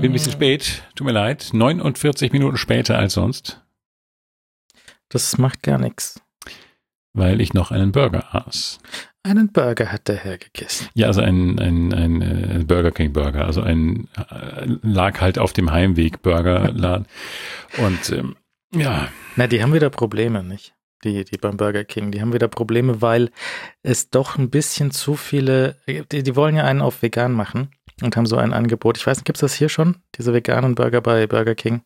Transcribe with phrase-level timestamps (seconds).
[0.00, 1.50] Bin ein bisschen spät, tut mir leid.
[1.52, 3.60] 49 Minuten später als sonst.
[5.08, 6.20] Das macht gar nichts.
[7.12, 8.78] Weil ich noch einen Burger aß.
[9.22, 10.88] Einen Burger hat der Herr gegessen.
[10.94, 13.44] Ja, also ein, ein, ein äh, Burger King Burger.
[13.44, 17.06] Also ein äh, lag halt auf dem Heimweg Burgerladen.
[17.78, 18.36] Und ähm,
[18.74, 19.08] ja.
[19.36, 20.74] Na, die haben wieder Probleme, nicht?
[21.04, 23.30] Die, die beim Burger King, die haben wieder Probleme, weil
[23.82, 27.70] es doch ein bisschen zu viele, die, die wollen ja einen auf vegan machen
[28.02, 28.98] und haben so ein Angebot.
[28.98, 29.96] Ich weiß nicht, gibt es das hier schon?
[30.16, 31.82] Diese veganen Burger bei Burger King?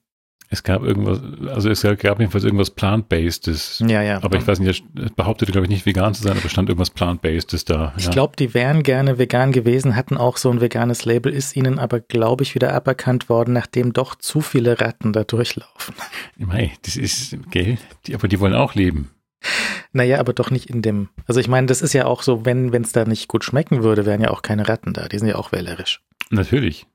[0.48, 1.20] Es gab irgendwas,
[1.52, 3.82] also es gab jedenfalls irgendwas Plant-Basedes.
[3.84, 4.23] Ja, ja.
[4.23, 6.90] Aber ich weiß nicht, er behauptete, glaube ich, nicht vegan zu sein, aber stand irgendwas
[6.90, 7.92] Plant-Basedes da.
[7.96, 11.80] Ich glaube, die wären gerne vegan gewesen, hatten auch so ein veganes Label, ist ihnen
[11.80, 15.96] aber, glaube ich, wieder aberkannt worden, nachdem doch zu viele Ratten da durchlaufen.
[16.37, 19.10] Mei, das ist, gell, die, aber die wollen auch leben.
[19.92, 22.73] Naja, aber doch nicht in dem, also ich meine, das ist ja auch so, wenn
[22.74, 25.37] es da nicht gut schmecken würde, wären ja auch keine Ratten da, die sind ja
[25.37, 26.02] auch wählerisch.
[26.30, 26.87] Natürlich.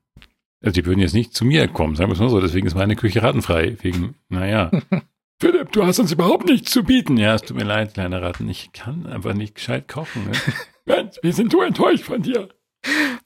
[0.62, 2.40] Also die würden jetzt nicht zu mir kommen, sagen wir es mal so.
[2.40, 3.76] Deswegen ist meine Küche rattenfrei.
[3.82, 4.70] Wegen, naja.
[5.40, 7.16] Philipp, du hast uns überhaupt nichts zu bieten.
[7.16, 8.48] Ja, es tut mir leid, kleine Ratten.
[8.48, 10.26] Ich kann einfach nicht gescheit kochen.
[10.26, 10.32] Ne?
[10.86, 12.48] Mensch, wir sind so enttäuscht von dir.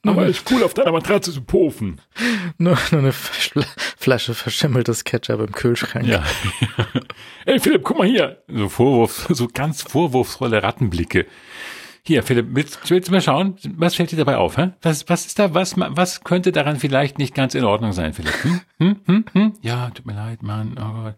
[0.09, 2.01] Aber ist cool, auf deiner Matratze zu pofen.
[2.57, 6.07] Nur, nur eine Flasche verschimmeltes Ketchup im Kühlschrank.
[6.07, 6.23] Ja.
[7.45, 8.41] Ey, Philipp, guck mal hier.
[8.47, 11.27] So Vorwurf, so ganz vorwurfsvolle Rattenblicke.
[12.03, 13.57] Hier, Philipp, willst, willst, du mal schauen?
[13.75, 14.57] Was fällt dir dabei auf?
[14.57, 14.71] Hä?
[14.81, 18.33] Was, was ist da, was, was könnte daran vielleicht nicht ganz in Ordnung sein, Philipp?
[18.43, 18.61] Hm?
[18.79, 18.95] Hm?
[19.05, 19.25] Hm?
[19.33, 19.53] Hm?
[19.61, 20.77] Ja, tut mir leid, Mann.
[20.79, 21.15] Oh Gott.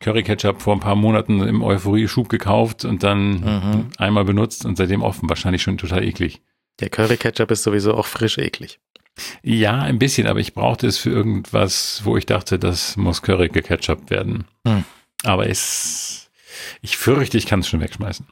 [0.00, 3.86] Curry Ketchup vor ein paar Monaten im Euphorie-Schub gekauft und dann mhm.
[3.96, 5.28] einmal benutzt und seitdem offen.
[5.28, 6.42] Wahrscheinlich schon total eklig.
[6.80, 8.78] Der Curry Ketchup ist sowieso auch frisch eklig.
[9.42, 13.48] Ja, ein bisschen, aber ich brauchte es für irgendwas, wo ich dachte, das muss Curry
[13.48, 14.44] Ketchup werden.
[14.66, 14.84] Hm.
[15.24, 16.30] Aber es,
[16.82, 18.26] ich fürchte, ich kann es schon wegschmeißen.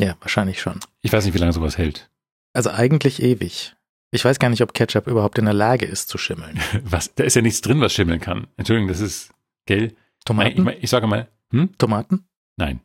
[0.00, 0.80] Ja, wahrscheinlich schon.
[1.02, 2.10] Ich weiß nicht, wie lange sowas hält.
[2.52, 3.74] Also eigentlich ewig.
[4.10, 6.58] Ich weiß gar nicht, ob Ketchup überhaupt in der Lage ist zu schimmeln.
[6.82, 7.14] Was?
[7.14, 8.46] Da ist ja nichts drin, was schimmeln kann.
[8.56, 9.30] Entschuldigung, das ist,
[9.66, 9.94] gell?
[10.24, 10.66] Tomaten?
[10.68, 11.76] Ich, ich sage mal, hm?
[11.78, 12.26] Tomaten?
[12.56, 12.80] Nein.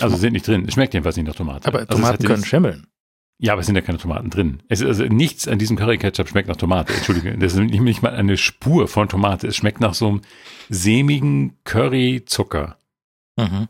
[0.00, 0.64] Also sind nicht drin.
[0.66, 1.66] Es schmeckt jedenfalls nicht nach Tomate.
[1.66, 2.86] Aber also Tomaten können schimmeln.
[3.38, 4.62] Ja, aber es sind ja keine Tomaten drin.
[4.68, 6.94] Es ist also nichts an diesem Curry Ketchup schmeckt nach Tomate.
[6.94, 9.48] Entschuldige, das ist nicht mal eine Spur von Tomate.
[9.48, 10.20] Es schmeckt nach so einem
[10.68, 12.78] sämigen Curryzucker.
[13.36, 13.68] Mhm.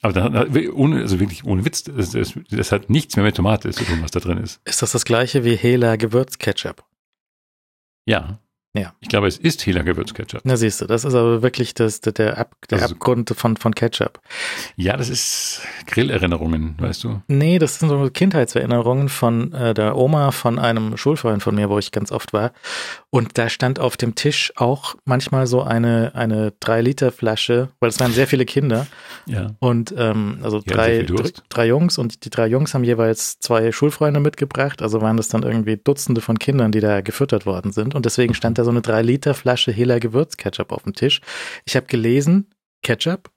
[0.00, 3.70] Aber dann, ohne, also wirklich ohne Witz, das, das, das, hat nichts mehr mit Tomate
[3.70, 4.60] zu tun, was da drin ist.
[4.64, 6.84] Ist das das gleiche wie Hela Gewürzketchup?
[8.04, 8.40] Ja.
[8.74, 8.94] Ja.
[9.00, 10.40] Ich glaube, es ist Hela Gewürzketchup.
[10.44, 13.74] Na siehst du, das ist aber wirklich das, der, Ab, der also, Abgrund von, von
[13.74, 14.18] Ketchup.
[14.76, 17.20] Ja, das ist Grillerinnerungen, weißt du?
[17.28, 21.78] Nee, das sind so Kindheitserinnerungen von äh, der Oma von einem Schulfreund von mir, wo
[21.78, 22.52] ich ganz oft war.
[23.10, 27.90] Und da stand auf dem Tisch auch manchmal so eine, eine drei Liter Flasche, weil
[27.90, 28.86] es waren sehr viele Kinder.
[29.26, 29.50] Ja.
[29.58, 31.06] Und ähm, also ja, drei,
[31.50, 34.80] drei Jungs und die drei Jungs haben jeweils zwei Schulfreunde mitgebracht.
[34.80, 37.94] Also waren das dann irgendwie Dutzende von Kindern, die da gefüttert worden sind.
[37.94, 41.20] Und deswegen stand da so eine 3 Liter Flasche Hela Gewürzketchup auf dem Tisch.
[41.64, 42.50] Ich habe gelesen,
[42.82, 43.30] Ketchup,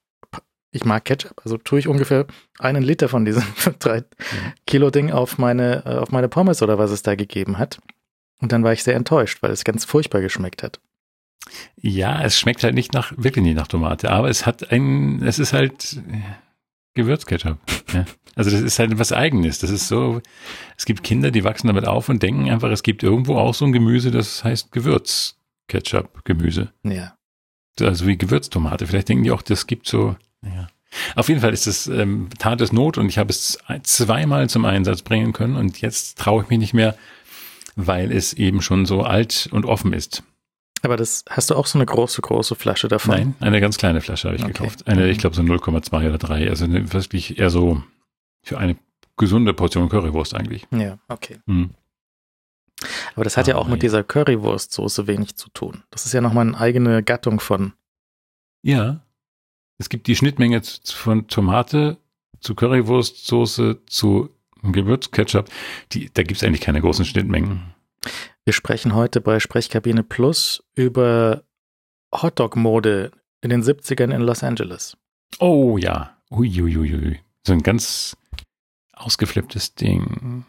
[0.71, 2.27] ich mag Ketchup, also tue ich ungefähr
[2.59, 3.43] einen Liter von diesem
[3.79, 4.03] 3
[4.67, 7.79] Kilo Ding auf meine, äh, auf meine Pommes oder was es da gegeben hat.
[8.41, 10.81] Und dann war ich sehr enttäuscht, weil es ganz furchtbar geschmeckt hat.
[11.77, 15.39] Ja, es schmeckt halt nicht nach, wirklich nicht nach Tomate, aber es hat ein, es
[15.39, 16.01] ist halt
[16.95, 17.57] Gewürzketchup.
[17.93, 18.05] Ja.
[18.35, 19.59] Also das ist halt was Eigenes.
[19.59, 20.21] Das ist so,
[20.77, 23.65] es gibt Kinder, die wachsen damit auf und denken einfach, es gibt irgendwo auch so
[23.65, 26.71] ein Gemüse, das heißt Gewürzketchup-Gemüse.
[26.83, 27.15] Ja.
[27.79, 28.87] Also wie Gewürztomate.
[28.87, 30.67] Vielleicht denken die auch, das gibt so, ja.
[31.15, 34.63] Auf jeden Fall ist es ähm, Tat es Not und ich habe es zweimal zum
[34.63, 36.95] Einsatz bringen können und jetzt traue ich mich nicht mehr,
[37.75, 40.23] weil es eben schon so alt und offen ist.
[40.83, 43.15] Aber das hast du auch so eine große, große Flasche davon?
[43.15, 44.53] Nein, eine ganz kleine Flasche habe ich okay.
[44.53, 44.87] gekauft.
[44.87, 46.49] Eine, ich glaube so 0,2 oder 3.
[46.49, 47.81] Also eine, wirklich eher so
[48.45, 48.77] für eine
[49.17, 50.67] gesunde Portion Currywurst eigentlich.
[50.71, 51.39] Ja, okay.
[51.47, 51.71] Hm.
[53.15, 55.83] Aber das hat ah, ja auch mit dieser Currywurstsoße wenig zu tun.
[55.89, 57.73] Das ist ja nochmal eine eigene Gattung von.
[58.61, 59.01] Ja.
[59.77, 61.97] Es gibt die Schnittmenge von Tomate
[62.39, 64.29] zu Currywurstsoße zu
[64.61, 65.49] Gewürzketchup.
[65.91, 67.73] Die, da gibt es eigentlich keine großen Schnittmengen.
[68.43, 71.43] Wir sprechen heute bei Sprechkabine Plus über
[72.13, 73.11] Hotdog-Mode
[73.41, 74.97] in den 70ern in Los Angeles.
[75.39, 76.17] Oh ja.
[76.31, 77.19] Uiuiui.
[77.45, 78.17] So ein ganz
[78.95, 80.45] ausgeflipptes Ding.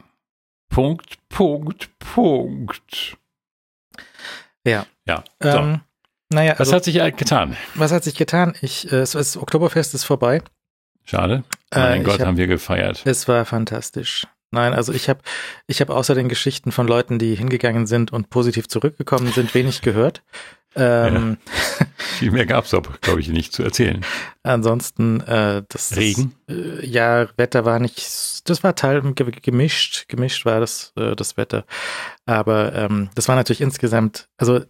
[0.68, 3.16] Punkt, Punkt, Punkt.
[4.64, 4.86] Ja.
[5.06, 5.24] Ja.
[5.40, 5.48] So.
[5.48, 5.80] Ähm,
[6.32, 7.56] naja, was also, hat sich getan?
[7.74, 8.54] Was hat sich getan?
[8.60, 10.42] Ich, äh, das Oktoberfest ist vorbei.
[11.04, 11.44] Schade.
[11.72, 13.02] Mein äh, Gott, hab, haben wir gefeiert.
[13.04, 14.26] Es war fantastisch.
[14.50, 15.20] Nein, also ich habe
[15.66, 19.82] ich hab außer den Geschichten von Leuten, die hingegangen sind und positiv zurückgekommen sind, wenig
[19.82, 20.22] gehört.
[20.76, 21.38] Ähm,
[21.80, 21.86] ja.
[22.18, 24.04] Viel mehr gab es aber, glaube ich, nicht zu erzählen.
[24.42, 26.34] Ansonsten, äh, das Regen?
[26.46, 31.36] Das, äh, ja, Wetter war nicht, das war teil gemischt, gemischt war das, äh, das
[31.36, 31.64] Wetter.
[32.26, 34.60] Aber ähm, das war natürlich insgesamt, also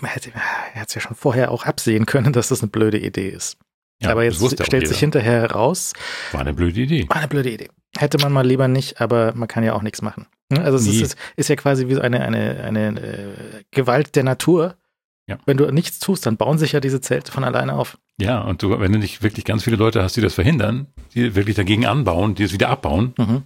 [0.00, 0.32] man hätte
[0.74, 3.58] es ja schon vorher auch absehen können, dass das eine blöde Idee ist.
[4.02, 5.92] Ja, aber jetzt stellt sich hinterher heraus.
[6.32, 7.06] War eine blöde Idee.
[7.08, 7.68] War eine blöde Idee.
[7.96, 10.26] Hätte man mal lieber nicht, aber man kann ja auch nichts machen.
[10.50, 14.76] Also es ist, ist, ist, ja quasi wie eine, eine, eine äh, Gewalt der Natur.
[15.32, 15.38] Ja.
[15.46, 17.98] Wenn du nichts tust, dann bauen sich ja diese Zelte von alleine auf.
[18.20, 21.34] Ja, und du, wenn du nicht wirklich ganz viele Leute hast, die das verhindern, die
[21.34, 23.42] wirklich dagegen anbauen, die es wieder abbauen, mhm.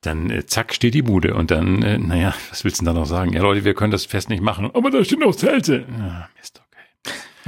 [0.00, 3.00] dann äh, zack steht die Bude und dann, äh, naja, was willst du denn da
[3.00, 3.32] noch sagen?
[3.32, 5.84] Ja, Leute, wir können das Fest nicht machen, aber da stehen noch Zelte.
[5.98, 6.62] Ja, Mist,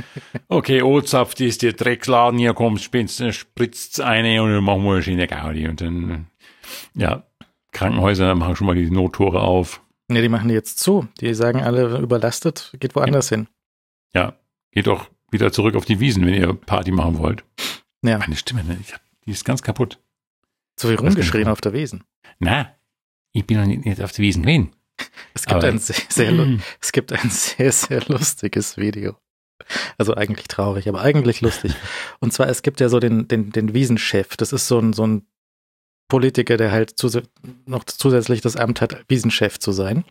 [0.48, 5.02] okay, Ozapf, die ist der Drecksladen, hier kommt, spritzt eine und dann machen wir eine
[5.02, 5.66] schöne Gaudi.
[5.66, 6.26] Und dann,
[6.94, 7.24] ja,
[7.72, 9.82] Krankenhäuser machen schon mal die Nottore auf.
[10.10, 11.06] Ja, die machen die jetzt zu.
[11.20, 13.38] Die sagen alle überlastet, geht woanders ja.
[13.38, 13.48] hin.
[14.14, 14.38] Ja,
[14.72, 17.44] geht doch wieder zurück auf die Wiesen, wenn ihr Party machen wollt.
[18.02, 18.18] Ja.
[18.18, 18.78] Meine Stimme, ne?
[18.92, 19.98] hab, die ist ganz kaputt.
[20.78, 22.04] So wie rumgeschrien auf der Wiesen.
[22.38, 22.74] Na,
[23.32, 24.70] ich bin noch nicht auf der Wiesen gewesen.
[25.34, 29.16] Es gibt, ein sehr, sehr, es gibt ein sehr, sehr lustiges Video.
[29.98, 31.74] Also eigentlich traurig, aber eigentlich lustig.
[32.20, 34.36] Und zwar, es gibt ja so den, den, den Wiesenchef.
[34.36, 35.26] Das ist so ein, so ein
[36.08, 37.18] Politiker, der halt zus
[37.66, 40.04] noch zusätzlich das Amt hat, Wiesenchef zu sein.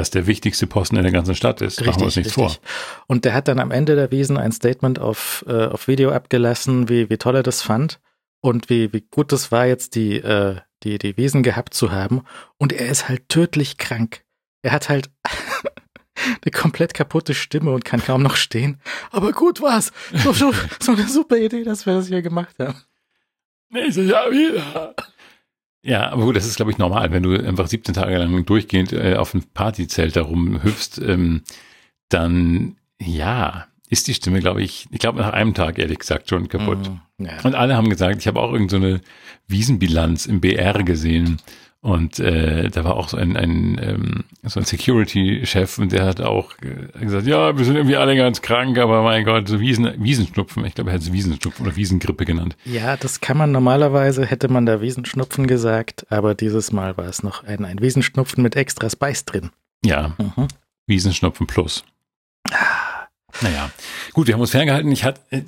[0.00, 1.80] Was der wichtigste Posten in der ganzen Stadt ist.
[1.80, 2.54] Richtig, Machen wir uns nichts richtig.
[2.54, 3.04] vor.
[3.06, 6.88] Und der hat dann am Ende der Wiesen ein Statement auf, äh, auf Video abgelassen,
[6.88, 8.00] wie, wie toll er das fand
[8.40, 12.22] und wie, wie gut das war, jetzt die, äh, die, die Wiesen gehabt zu haben.
[12.56, 14.22] Und er ist halt tödlich krank.
[14.62, 15.10] Er hat halt
[16.14, 18.80] eine komplett kaputte Stimme und kann kaum noch stehen.
[19.10, 19.92] Aber gut war's.
[20.14, 20.50] So, so,
[20.80, 22.80] so eine super Idee, dass wir das hier gemacht haben.
[23.68, 24.94] Nächstes Jahr wieder.
[25.82, 28.92] Ja, aber gut, das ist, glaube ich, normal, wenn du einfach 17 Tage lang durchgehend
[28.92, 31.42] äh, auf ein Partyzelt darum hüpfst, ähm,
[32.10, 36.48] dann ja, ist die Stimme, glaube ich, ich glaube nach einem Tag ehrlich gesagt schon
[36.48, 36.90] kaputt.
[37.18, 37.32] Mm, ja.
[37.42, 39.02] Und alle haben gesagt, ich habe auch irgendeine so
[39.48, 41.38] Wiesenbilanz im BR gesehen
[41.82, 46.20] und äh, da war auch so ein, ein, ähm, so ein Security-Chef und der hat
[46.20, 50.62] auch gesagt, ja, wir sind irgendwie alle ganz krank, aber mein Gott, so Wiesen, Wiesenschnupfen.
[50.66, 52.54] Ich glaube, er hat es Wiesenschnupfen oder Wiesengrippe genannt.
[52.66, 57.22] Ja, das kann man normalerweise, hätte man da Wiesenschnupfen gesagt, aber dieses Mal war es
[57.22, 59.50] noch ein, ein Wiesenschnupfen mit extra Spice drin.
[59.82, 60.48] Ja, mhm.
[60.86, 61.84] Wiesenschnupfen plus.
[63.42, 63.70] Naja,
[64.12, 64.90] gut, wir haben uns ferngehalten.
[64.92, 65.42] Ich hatte, äh,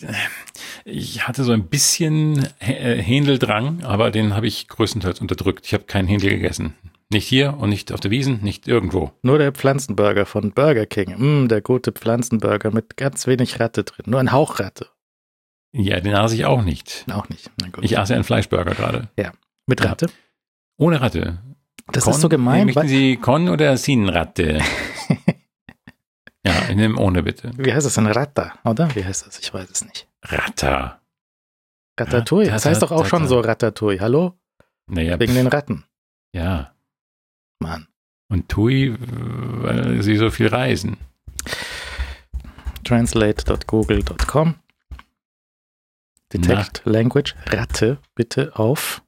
[0.85, 5.67] ich hatte so ein bisschen äh, Händeldrang, aber den habe ich größtenteils unterdrückt.
[5.67, 6.75] Ich habe keinen Händel gegessen.
[7.11, 9.13] Nicht hier und nicht auf der Wiesen, nicht irgendwo.
[9.21, 11.45] Nur der Pflanzenburger von Burger King.
[11.45, 14.07] Mm, der gute Pflanzenburger mit ganz wenig Ratte drin.
[14.09, 14.87] Nur ein Hauch Ratte.
[15.73, 17.05] Ja, den aß ich auch nicht.
[17.13, 17.51] Auch nicht.
[17.83, 19.09] Ich aß ja einen Fleischburger gerade.
[19.19, 19.33] Ja.
[19.67, 20.07] Mit Ratte?
[20.07, 20.13] Ja.
[20.79, 21.39] Ohne Ratte.
[21.93, 22.67] Das Con, ist so gemein.
[22.67, 24.61] Möchten Sie Con oder Sinenratte?
[26.47, 27.51] ja, ich nehme ohne bitte.
[27.57, 28.07] Wie heißt das denn?
[28.07, 28.95] Ratta, oder?
[28.95, 29.39] Wie heißt das?
[29.39, 30.09] Ich weiß es nicht.
[30.23, 31.01] Ratter.
[31.99, 32.51] Ratatouille.
[32.51, 34.01] Das heißt doch auch schon so Ratatouille.
[34.01, 34.39] Hallo?
[34.87, 35.85] Naja, Wegen den Ratten.
[36.33, 36.75] Ja.
[37.61, 37.87] Mann.
[38.29, 40.97] Und Tui, weil sie so viel reisen.
[42.85, 44.57] Translate.google.com
[46.33, 46.93] Detect Na.
[46.93, 47.35] Language.
[47.47, 49.03] Ratte bitte auf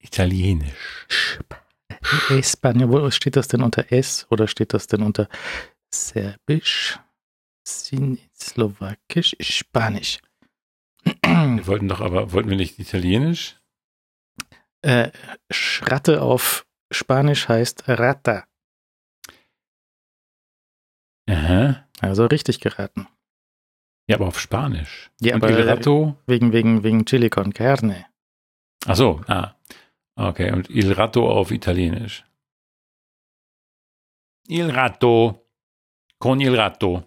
[0.00, 1.38] Italienisch.
[2.30, 2.88] Espanisch.
[2.88, 5.28] Wo steht das denn unter S oder steht das denn unter
[5.94, 6.98] Serbisch?
[7.64, 10.20] Slowakisch, Spanisch.
[11.04, 13.56] Wir wollten doch aber, wollten wir nicht Italienisch?
[14.82, 15.10] Äh,
[15.50, 18.46] Schratte auf Spanisch heißt Rata.
[21.28, 21.88] Aha.
[22.00, 23.06] Also richtig geraten.
[24.08, 25.10] Ja, aber auf Spanisch.
[25.20, 26.16] Ja, Und aber Il Ratto?
[26.26, 28.06] Wegen, wegen, wegen Chili con Carne.
[28.86, 29.54] Ach so, ah.
[30.16, 32.24] Okay, und Il Ratto auf Italienisch.
[34.48, 35.41] Il Ratto.
[36.22, 37.02] Con il Ratto.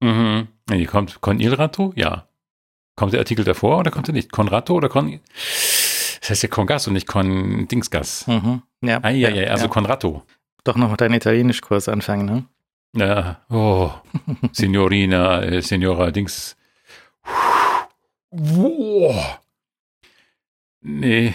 [0.00, 0.48] Mhm.
[0.70, 1.92] Nee, kommt Con il Ratto?
[1.94, 2.26] Ja.
[2.96, 4.32] Kommt der Artikel davor oder kommt er nicht?
[4.32, 5.20] Con Ratto oder Con.
[6.20, 8.26] Das heißt ja Con Gas und nicht Con Dingsgas.
[8.28, 8.62] Mhm.
[8.80, 8.98] Ja.
[9.02, 9.70] Ah, ja, ja, also ja.
[9.70, 10.22] Con Ratto.
[10.64, 12.46] Doch noch deinen Italienischkurs anfangen, ne?
[12.96, 13.90] Ja, oh,
[14.52, 16.56] Signorina, äh, Signora Dings.
[18.30, 19.38] Wow.
[20.80, 21.34] Nee,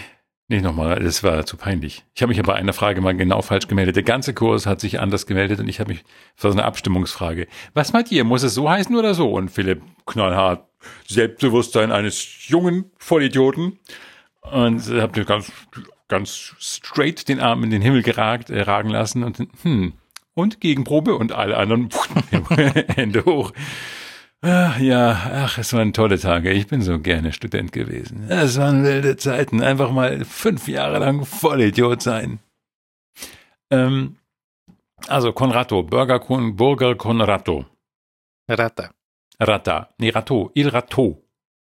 [0.50, 2.04] nicht nochmal, das war zu peinlich.
[2.14, 3.96] Ich habe mich aber einer Frage mal genau falsch gemeldet.
[3.96, 6.02] Der ganze Kurs hat sich anders gemeldet und ich habe mich,
[6.34, 7.46] das war so eine Abstimmungsfrage.
[7.72, 8.24] Was meint ihr?
[8.24, 9.30] Muss es so heißen oder so?
[9.30, 10.66] Und Philipp knallhart,
[11.06, 13.78] Selbstbewusstsein eines jungen Vollidioten.
[14.42, 15.52] Und habe ganz,
[16.08, 19.92] ganz straight den Arm in den Himmel geragt, äh, ragen lassen und hm,
[20.34, 21.90] und Gegenprobe und alle anderen
[22.94, 23.52] Hände hoch.
[24.42, 26.50] Ach, ja, ach, es waren tolle Tage.
[26.50, 28.28] Ich bin so gerne Student gewesen.
[28.30, 29.62] Es waren wilde Zeiten.
[29.62, 32.38] Einfach mal fünf Jahre lang Vollidiot sein.
[33.70, 34.16] Ähm,
[35.08, 37.66] also Conrato, Burger, Burger Conrato.
[38.48, 38.90] Rata.
[39.38, 39.88] Rata.
[39.98, 40.50] Nee, Rato.
[40.54, 41.22] Il Rato.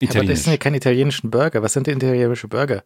[0.01, 0.17] Italienisch.
[0.17, 1.63] Aber das sind ja keine italienischen Burger.
[1.63, 2.85] Was sind denn italienische Burger?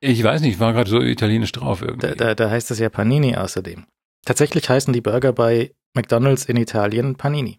[0.00, 2.06] Ich weiß nicht, ich war gerade so italienisch drauf irgendwie.
[2.06, 3.86] Da, da, da heißt es ja Panini außerdem.
[4.24, 7.58] Tatsächlich heißen die Burger bei McDonalds in Italien Panini.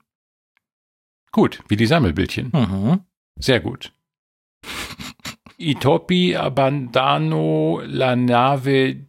[1.37, 2.49] Gut, wie die Sammelbildchen.
[2.51, 3.01] Mhm.
[3.39, 3.93] Sehr gut.
[5.59, 9.05] I abbandano la nave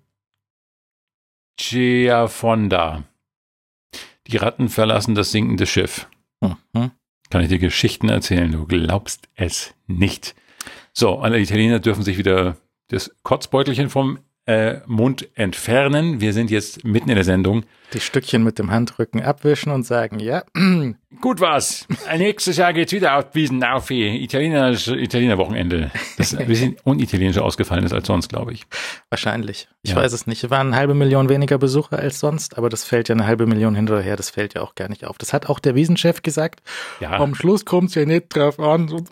[1.56, 3.04] Geafonda.
[4.26, 6.06] Die Ratten verlassen das sinkende Schiff.
[6.42, 6.90] Mhm.
[7.30, 8.52] Kann ich dir Geschichten erzählen?
[8.52, 10.34] Du glaubst es nicht.
[10.92, 12.58] So, alle Italiener dürfen sich wieder
[12.88, 14.18] das Kotzbeutelchen vom
[14.48, 16.22] äh, Mund entfernen.
[16.22, 17.64] Wir sind jetzt mitten in der Sendung.
[17.92, 20.42] Die Stückchen mit dem Handrücken abwischen und sagen, ja.
[21.20, 21.86] Gut was.
[22.16, 25.90] Nächstes Jahr geht's wieder auf Wiesen auf Italiener, Italiener Wochenende.
[26.16, 28.64] Das ein bisschen unitalienischer ausgefallen ist als sonst, glaube ich.
[29.10, 29.68] Wahrscheinlich.
[29.82, 29.96] Ich ja.
[29.96, 30.42] weiß es nicht.
[30.42, 33.46] Es waren eine halbe Million weniger Besucher als sonst, aber das fällt ja eine halbe
[33.46, 34.16] Million hinterher.
[34.16, 35.18] Das fällt ja auch gar nicht auf.
[35.18, 36.62] Das hat auch der Wiesenchef gesagt.
[37.00, 37.12] Ja.
[37.20, 38.88] Am Schluss kommt's ja nicht drauf an.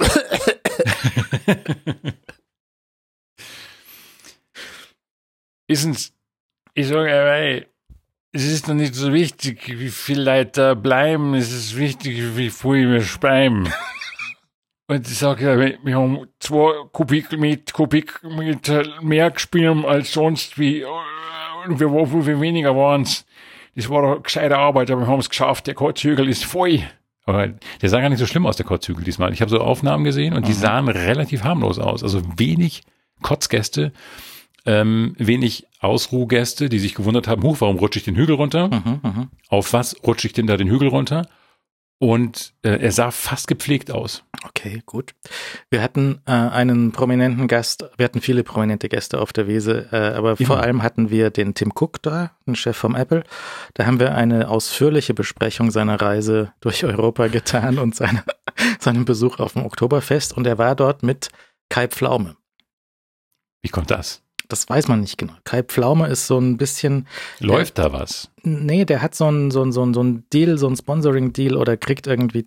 [5.66, 6.12] ist es,
[6.74, 7.66] ich sage, ey,
[8.32, 12.50] es ist doch nicht so wichtig, wie viele Leute da bleiben, es ist wichtig, wie
[12.50, 13.72] viel wir bleiben.
[14.88, 21.80] Und ich sage ja, wir haben zwei Kubikmeter, Kubikmeter mehr gespielt als sonst, wie, und
[21.80, 23.26] wir, wo viel weniger waren es.
[23.74, 26.84] Das war doch gescheite Arbeit, aber wir haben es geschafft, der Kotzhügel ist voll.
[27.24, 29.32] Aber der sah gar nicht so schlimm aus, der Kotzhügel diesmal.
[29.32, 30.56] Ich habe so Aufnahmen gesehen und die mhm.
[30.56, 32.04] sahen relativ harmlos aus.
[32.04, 32.82] Also wenig
[33.22, 33.92] Kotzgäste
[34.66, 38.68] ähm, wenig Ausruhgäste, die sich gewundert haben, huch, warum rutsche ich den Hügel runter?
[38.68, 39.28] Mhm, mh.
[39.48, 41.28] Auf was rutsche ich denn da den Hügel runter?
[41.98, 44.22] Und äh, er sah fast gepflegt aus.
[44.44, 45.14] Okay, gut.
[45.70, 50.14] Wir hatten äh, einen prominenten Gast, wir hatten viele prominente Gäste auf der Wiese, äh,
[50.14, 50.46] aber Immer.
[50.46, 53.24] vor allem hatten wir den Tim Cook da, den Chef vom Apple.
[53.74, 58.22] Da haben wir eine ausführliche Besprechung seiner Reise durch Europa getan und seine,
[58.78, 60.36] seinen Besuch auf dem Oktoberfest.
[60.36, 61.30] Und er war dort mit
[61.70, 62.36] Kai Pflaume.
[63.62, 64.22] Wie kommt das?
[64.48, 65.34] Das weiß man nicht genau.
[65.44, 67.06] Kai Pflaume ist so ein bisschen.
[67.40, 68.30] Läuft der, da was?
[68.42, 71.56] Nee, der hat so ein, so ein, so ein, so ein Deal, so ein Sponsoring-Deal
[71.56, 72.46] oder kriegt irgendwie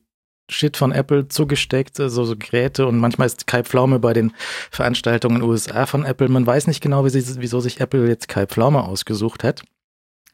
[0.50, 4.34] Shit von Apple zugesteckt, so, so Geräte und manchmal ist Kai Pflaume bei den
[4.72, 6.28] Veranstaltungen in den USA von Apple.
[6.28, 9.64] Man weiß nicht genau, wieso sich Apple jetzt Kai Pflaume ausgesucht hat.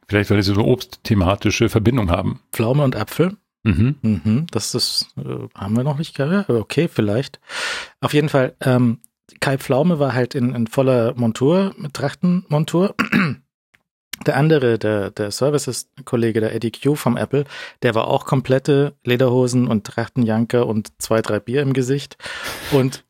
[0.07, 2.39] Vielleicht, weil sie so eine obstthematische Verbindung haben.
[2.51, 3.35] Pflaume und Apfel.
[3.63, 3.95] Mhm.
[4.03, 6.49] Mhm, das ist, äh, haben wir noch nicht gehört.
[6.49, 7.39] Okay, vielleicht.
[7.99, 8.99] Auf jeden Fall, ähm,
[9.39, 12.95] Kai Pflaume war halt in, in voller Montur, mit Trachtenmontur.
[14.25, 17.43] Der andere, der, der Services-Kollege, der Eddie Q vom Apple,
[17.83, 22.17] der war auch komplette Lederhosen und Trachtenjanker und zwei, drei Bier im Gesicht.
[22.71, 23.03] Und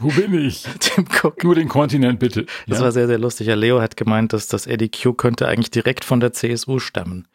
[0.00, 0.66] Wo bin ich?
[0.80, 1.44] Tim Cook.
[1.44, 2.46] Nur den Kontinent, bitte.
[2.66, 2.84] Das ja?
[2.84, 3.46] war sehr, sehr lustig.
[3.46, 7.28] Ja, Leo hat gemeint, dass das Eddie Q könnte eigentlich direkt von der CSU stammen.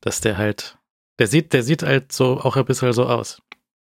[0.00, 0.78] Dass der halt,
[1.18, 3.40] der sieht, der sieht halt so auch ein bisschen so aus.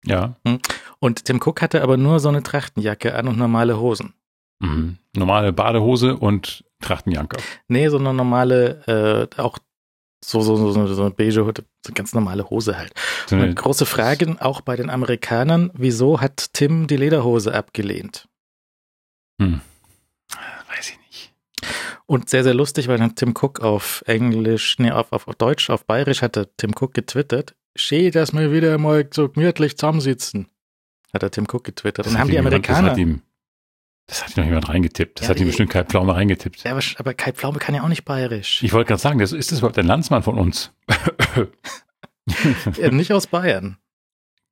[0.06, 0.36] Ja.
[0.46, 0.60] Hm.
[1.00, 4.14] Und Tim Cook hatte aber nur so eine Trachtenjacke an und normale Hosen.
[4.60, 4.98] Mhm.
[5.16, 7.38] Normale Badehose und Trachtenjacke.
[7.68, 9.58] Nee, so eine normale, äh, auch
[10.24, 12.94] so, so, so, so eine beige, so eine ganz normale Hose halt.
[13.28, 18.28] So eine große Frage auch bei den Amerikanern, wieso hat Tim die Lederhose abgelehnt?
[19.42, 19.62] Hm.
[20.68, 21.34] Weiß ich nicht.
[22.06, 25.86] Und sehr, sehr lustig, weil dann Tim Cook auf Englisch, nee, auf, auf Deutsch, auf
[25.86, 27.56] Bayerisch hatte Tim Cook getwittert.
[27.80, 30.50] Schön, dass wir wieder mal so gemütlich zusammensitzen
[31.14, 32.08] hat der Tim Cook getwittert.
[32.08, 32.82] Und haben die Amerikaner.
[32.82, 33.22] das, hat ihm,
[34.08, 35.20] das hat ihm noch jemand reingetippt.
[35.20, 36.64] Das ja, hat ihm bestimmt Kai Pflaume reingetippt.
[36.64, 38.64] Ja, aber, aber Kai Pflaume kann ja auch nicht bayerisch.
[38.64, 40.72] Ich wollte gerade sagen, das, ist das überhaupt ein Landsmann von uns?
[42.78, 43.78] ja, nicht aus Bayern.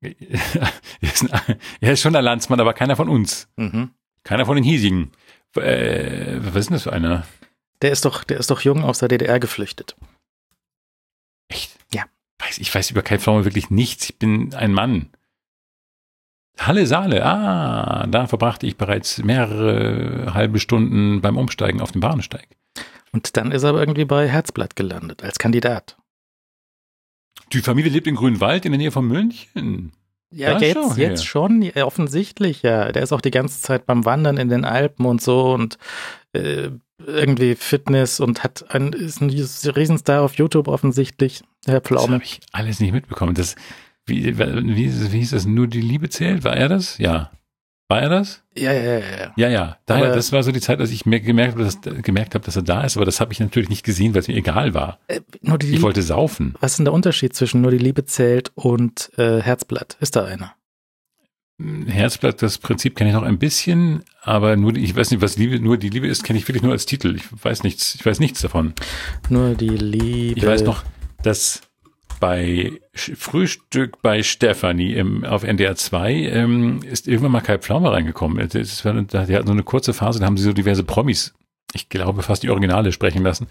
[0.00, 3.48] er ist schon ein Landsmann, aber keiner von uns.
[3.56, 3.90] Mhm.
[4.22, 5.12] Keiner von den hiesigen.
[5.56, 7.26] Äh, was ist denn das für einer?
[7.82, 9.96] Der ist doch, der ist doch jung aus der DDR geflüchtet.
[12.40, 12.46] Ja.
[12.58, 14.10] Ich weiß über Kai Pflaume wirklich nichts.
[14.10, 15.10] Ich bin ein Mann.
[16.58, 22.48] Halle Saale, ah, da verbrachte ich bereits mehrere halbe Stunden beim Umsteigen auf dem Bahnsteig.
[23.12, 25.96] Und dann ist er aber irgendwie bei Herzblatt gelandet, als Kandidat.
[27.52, 29.92] Die Familie lebt in Grünwald in der Nähe von München.
[30.30, 32.92] Ja, jetzt, schon, jetzt schon, ja, offensichtlich, ja.
[32.92, 35.78] Der ist auch die ganze Zeit beim Wandern in den Alpen und so und
[36.32, 36.70] äh,
[37.04, 42.06] irgendwie Fitness und hat ein, ist ein Riesenstar auf YouTube offensichtlich, Herr Pflaume.
[42.06, 43.34] Das habe ich alles nicht mitbekommen.
[43.34, 43.54] Das,
[44.06, 45.46] wie, wie, wie hieß das?
[45.46, 46.44] Nur die Liebe zählt?
[46.44, 46.98] War er das?
[46.98, 47.30] Ja.
[47.90, 48.42] War er das?
[48.54, 49.00] Ja, ja, ja.
[49.00, 49.48] Ja, ja.
[49.48, 49.78] ja.
[49.86, 52.62] Daher, das war so die Zeit, als ich gemerkt habe, dass, gemerkt habe, dass er
[52.62, 54.98] da ist, aber das habe ich natürlich nicht gesehen, weil es mir egal war.
[55.08, 55.20] Äh,
[55.62, 56.54] ich wollte saufen.
[56.60, 59.96] Was ist denn der Unterschied zwischen Nur die Liebe zählt und äh, Herzblatt?
[60.00, 60.52] Ist da einer?
[61.58, 65.58] Herzblatt, das Prinzip kenne ich noch ein bisschen, aber nur ich weiß nicht, was Liebe,
[65.58, 67.16] nur die Liebe ist, kenne ich wirklich nur als Titel.
[67.16, 68.74] Ich weiß nichts, ich weiß nichts davon.
[69.28, 70.38] Nur die Liebe.
[70.38, 70.84] Ich weiß noch,
[71.24, 71.62] dass
[72.20, 78.48] bei Frühstück bei Stefanie im, auf NDR 2 ähm, ist irgendwann mal Kai Pflaume reingekommen.
[78.48, 81.34] Das war, die hatten so eine kurze Phase, da haben sie so diverse Promis,
[81.74, 83.48] ich glaube fast die Originale sprechen lassen.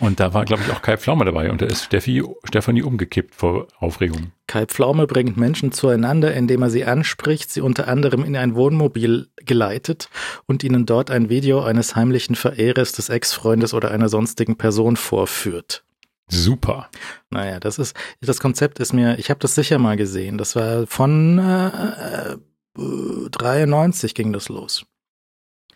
[0.00, 3.34] Und da war, glaube ich, auch Kai Pflaume dabei und da ist Steffi, Stefanie umgekippt
[3.34, 4.32] vor Aufregung.
[4.46, 9.28] Kai Pflaume bringt Menschen zueinander, indem er sie anspricht, sie unter anderem in ein Wohnmobil
[9.36, 10.08] geleitet
[10.46, 15.84] und ihnen dort ein Video eines heimlichen Verehrers des Ex-Freundes oder einer sonstigen Person vorführt.
[16.28, 16.90] Super.
[17.30, 20.38] Naja, das ist, das Konzept ist mir, ich habe das sicher mal gesehen.
[20.38, 22.36] Das war von äh,
[22.76, 24.86] 93 ging das los.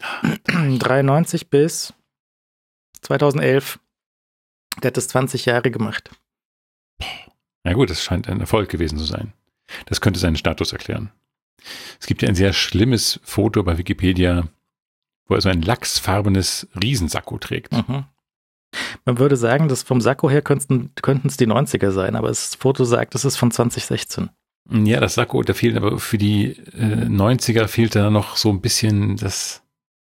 [0.47, 1.95] 93 bis
[3.01, 3.81] 2011.
[4.83, 6.11] Der hat das 20 Jahre gemacht.
[7.65, 9.33] Na gut, das scheint ein Erfolg gewesen zu sein.
[9.87, 11.11] Das könnte seinen Status erklären.
[12.01, 14.49] Es gibt ja ein sehr schlimmes Foto bei Wikipedia,
[15.27, 17.73] wo er so ein lachsfarbenes Riesensacko trägt.
[17.73, 18.05] Mhm.
[19.05, 22.85] Man würde sagen, dass vom Sakko her könnten es die 90er sein, aber das Foto
[22.85, 24.31] sagt, es ist von 2016.
[24.71, 28.61] Ja, das Sakko, da fehlt aber für die äh, 90er fehlt da noch so ein
[28.61, 29.62] bisschen das,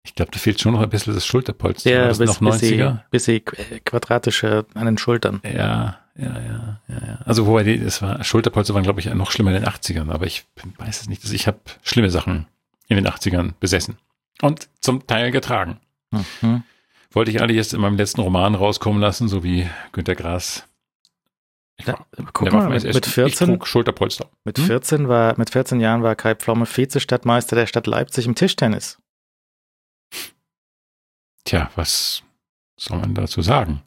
[0.08, 1.90] ich glaube, da fehlt schon noch ein bisschen das Schulterpolster.
[1.90, 3.02] Ja, bis, noch 90er.
[3.12, 5.42] Bisschen, bisschen quadratische an den Schultern.
[5.44, 7.20] Ja, ja, ja, ja, ja.
[7.26, 10.26] Also wobei, die, das war, Schulterpolster waren, glaube ich, noch schlimmer in den 80ern, aber
[10.26, 10.46] ich
[10.78, 11.24] weiß es nicht.
[11.24, 12.48] Also ich habe schlimme Sachen
[12.88, 13.98] in den 80ern besessen
[14.42, 15.80] und zum Teil getragen.
[16.12, 16.64] Mhm.
[17.12, 20.64] Wollte ich eigentlich erst in meinem letzten Roman rauskommen lassen, so wie Günter Grass.
[21.86, 24.30] Ja, guck mal, mit, mit 14, Schulterpolster.
[24.46, 25.08] Mit 14 hm?
[25.10, 28.98] war, mit 14 Jahren war Kai Pflaume Vizestadtmeister der Stadt Leipzig im Tischtennis.
[31.48, 32.24] Tja, was
[32.76, 33.82] soll man dazu sagen?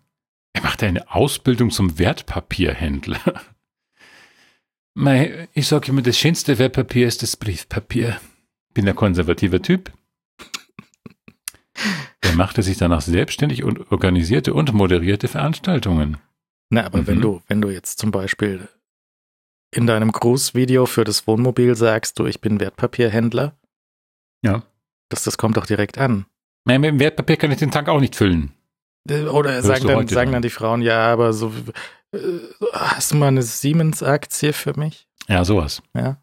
[0.55, 3.21] Er macht eine Ausbildung zum Wertpapierhändler.
[5.53, 8.19] ich sage immer, das schönste Wertpapier ist das Briefpapier.
[8.73, 9.93] Bin ein konservativer Typ.
[12.23, 16.17] Er machte sich danach selbstständig und organisierte und moderierte Veranstaltungen.
[16.71, 17.07] Na, aber mhm.
[17.09, 18.71] wenn du, wenn du jetzt zum Beispiel
[19.71, 23.55] in deinem Grußvideo für das Wohnmobil sagst, du, ich bin Wertpapierhändler.
[24.43, 24.63] Ja.
[25.11, 26.25] Das, das kommt doch direkt an.
[26.65, 28.53] Nein, mit dem Wertpapier kann ich den Tank auch nicht füllen.
[29.09, 31.53] Äh, oder sagen dann, sagen dann die Frauen, ja, aber so,
[32.13, 32.19] äh,
[32.73, 35.09] hast du mal eine Siemens-Aktie für mich?
[35.29, 35.83] Ja, sowas.
[35.95, 36.23] Ja.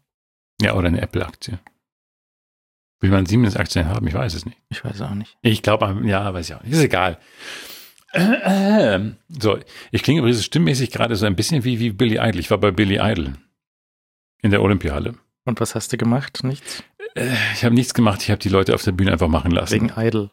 [0.60, 1.58] Ja, oder eine Apple-Aktie.
[3.00, 4.06] Will man Siemens-Aktien haben?
[4.08, 4.58] Ich weiß es nicht.
[4.70, 5.36] Ich weiß auch nicht.
[5.42, 6.72] Ich glaube, ja, weiß ich auch nicht.
[6.72, 7.18] Ist egal.
[8.12, 9.58] Ähm, so,
[9.92, 12.40] ich klinge übrigens stimmmäßig gerade so ein bisschen wie, wie Billy Idol.
[12.40, 13.34] Ich war bei Billy Idol
[14.42, 15.14] in der Olympiahalle.
[15.48, 16.44] Und was hast du gemacht?
[16.44, 16.82] Nichts?
[17.14, 18.20] Äh, ich habe nichts gemacht.
[18.20, 19.72] Ich habe die Leute auf der Bühne einfach machen lassen.
[19.72, 20.28] Wegen Idol.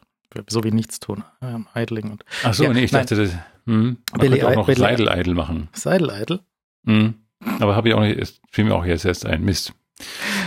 [0.46, 1.24] So wie nichts tun.
[1.40, 2.24] Ähm, Idling und.
[2.44, 3.06] Ach so, ja, nee, ich nein.
[3.06, 3.32] dachte, das,
[3.64, 5.68] hm, man Billy könnte auch noch Billy Seidel Idol machen.
[5.72, 6.40] Seidel Idol?
[6.84, 7.14] Hm.
[7.60, 9.42] Aber habe ich auch nicht, fiel mir auch jetzt erst ein.
[9.42, 9.72] Mist.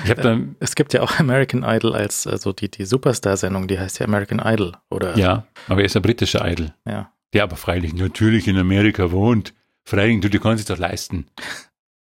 [0.04, 0.56] Ich habe dann.
[0.60, 4.38] Es gibt ja auch American Idol als, also die, die Superstar-Sendung, die heißt ja American
[4.38, 5.18] Idol, oder?
[5.18, 6.76] Ja, aber er ist der britische Idol.
[6.86, 7.12] Ja.
[7.34, 9.56] Der aber freilich natürlich in Amerika wohnt.
[9.84, 11.26] Freilich, du, die kannst es doch leisten.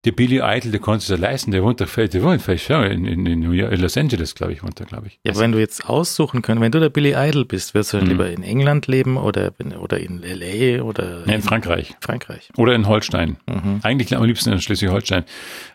[0.05, 2.83] Der Billy Idol, der kannst es doch leisten, der wohnt doch, der wohnt vielleicht ja,
[2.83, 5.19] in, in, in Los Angeles, glaube ich, wohnt er, glaube ich.
[5.23, 7.97] Ja, aber wenn du jetzt aussuchen könntest, wenn du der Billy Idol bist, wirst du
[7.97, 8.07] mhm.
[8.07, 10.83] lieber in England leben oder, oder in L.A.
[10.83, 11.95] oder ja, in, in Frankreich.
[11.99, 12.49] Frankreich.
[12.55, 13.37] Oder in Holstein.
[13.47, 13.79] Mhm.
[13.81, 15.25] Eigentlich am liebsten in Schleswig-Holstein.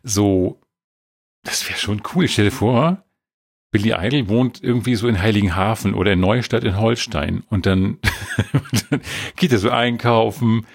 [0.05, 0.61] So
[1.43, 2.29] das wäre schon cool.
[2.29, 3.03] Stell dir vor,
[3.71, 7.99] Billy Idol wohnt irgendwie so in Heiligenhafen oder in Neustadt in Holstein und dann
[9.37, 10.67] geht er so einkaufen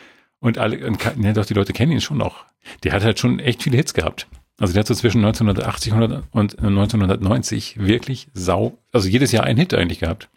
[0.45, 2.45] und alle, und ja, doch, die Leute kennen ihn schon noch.
[2.83, 4.27] Der hat halt schon echt viele Hits gehabt.
[4.57, 9.73] Also der hat so zwischen 1980 und 1990 wirklich sau, also jedes Jahr einen Hit
[9.73, 10.29] eigentlich gehabt.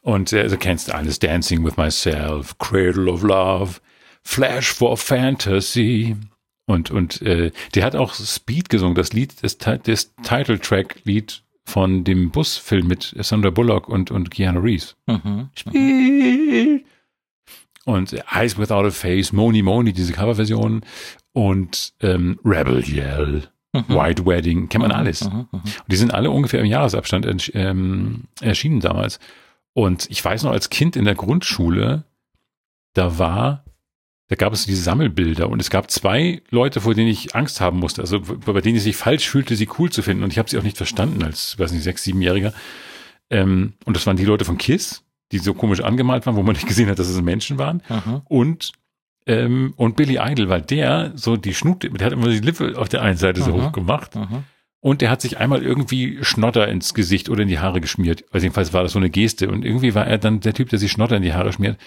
[0.00, 3.80] Und äh, also kennst du alles, Dancing with Myself, Cradle of Love,
[4.22, 6.16] Flash for Fantasy,
[6.68, 12.30] und, und äh, der hat auch Speed gesungen, das Lied, das, das Title-Track-Lied von dem
[12.30, 14.94] Busfilm mit Sandra Bullock und, und Keanu Reeves.
[15.06, 15.48] Mhm.
[15.56, 16.84] Speed.
[17.88, 20.82] Und Eyes Without a Face, Moni Moni, diese Coverversion
[21.32, 23.88] und ähm, Rebel Yell, mhm.
[23.88, 24.96] White Wedding, kennt man mhm.
[24.96, 25.24] alles.
[25.24, 25.48] Mhm.
[25.50, 25.60] mhm.
[25.62, 29.18] Und die sind alle ungefähr im Jahresabstand ähm, erschienen damals.
[29.72, 32.04] Und ich weiß noch, als Kind in der Grundschule,
[32.92, 33.64] da war
[34.28, 37.78] da gab es diese Sammelbilder und es gab zwei Leute, vor denen ich Angst haben
[37.78, 40.50] musste, also bei denen ich sich falsch fühlte, sie cool zu finden und ich habe
[40.50, 42.52] sie auch nicht verstanden als, weiß nicht, sechs, siebenjähriger.
[43.30, 46.54] Ähm, und das waren die Leute von KISS, die so komisch angemalt waren, wo man
[46.54, 47.82] nicht gesehen hat, dass es Menschen waren.
[47.88, 48.22] Aha.
[48.28, 48.72] Und
[49.26, 52.88] ähm, und Billy Idol, weil der so die Schnute, der hat immer die Lippe auf
[52.88, 54.16] der einen Seite so hoch gemacht.
[54.16, 54.42] Aha.
[54.80, 58.24] Und der hat sich einmal irgendwie Schnotter ins Gesicht oder in die Haare geschmiert.
[58.30, 59.50] Also jedenfalls war das so eine Geste.
[59.50, 61.78] Und irgendwie war er dann der Typ, der sich Schnotter in die Haare schmiert.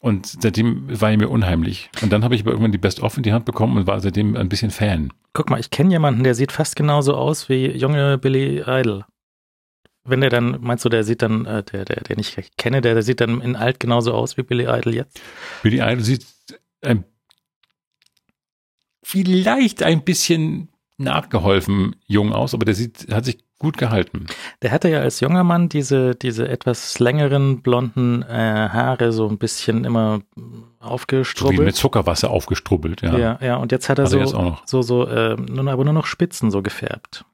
[0.00, 1.90] Und seitdem war er mir unheimlich.
[2.00, 4.36] Und dann habe ich aber irgendwann die Best-of in die Hand bekommen und war seitdem
[4.36, 5.12] ein bisschen Fan.
[5.32, 9.04] Guck mal, ich kenne jemanden, der sieht fast genauso aus wie junge Billy Idol.
[10.04, 12.94] Wenn der dann, meinst du, der sieht dann, äh, der, der, den ich kenne, der,
[12.94, 15.20] der sieht dann in alt genauso aus wie Billy Idol jetzt?
[15.62, 16.26] Billy Idol sieht
[16.82, 17.04] ein
[19.02, 24.26] vielleicht ein bisschen nachgeholfen jung aus, aber der sieht, hat sich gut gehalten.
[24.62, 29.38] Der hatte ja als junger Mann diese, diese etwas längeren blonden äh, Haare so ein
[29.38, 30.20] bisschen immer
[30.78, 31.56] aufgestrubbelt.
[31.56, 33.16] So wie mit Zuckerwasser aufgestrubbelt, ja.
[33.16, 36.06] Ja, ja, und jetzt hat er also so, so, so, äh, nur, aber nur noch
[36.06, 37.24] Spitzen so gefärbt.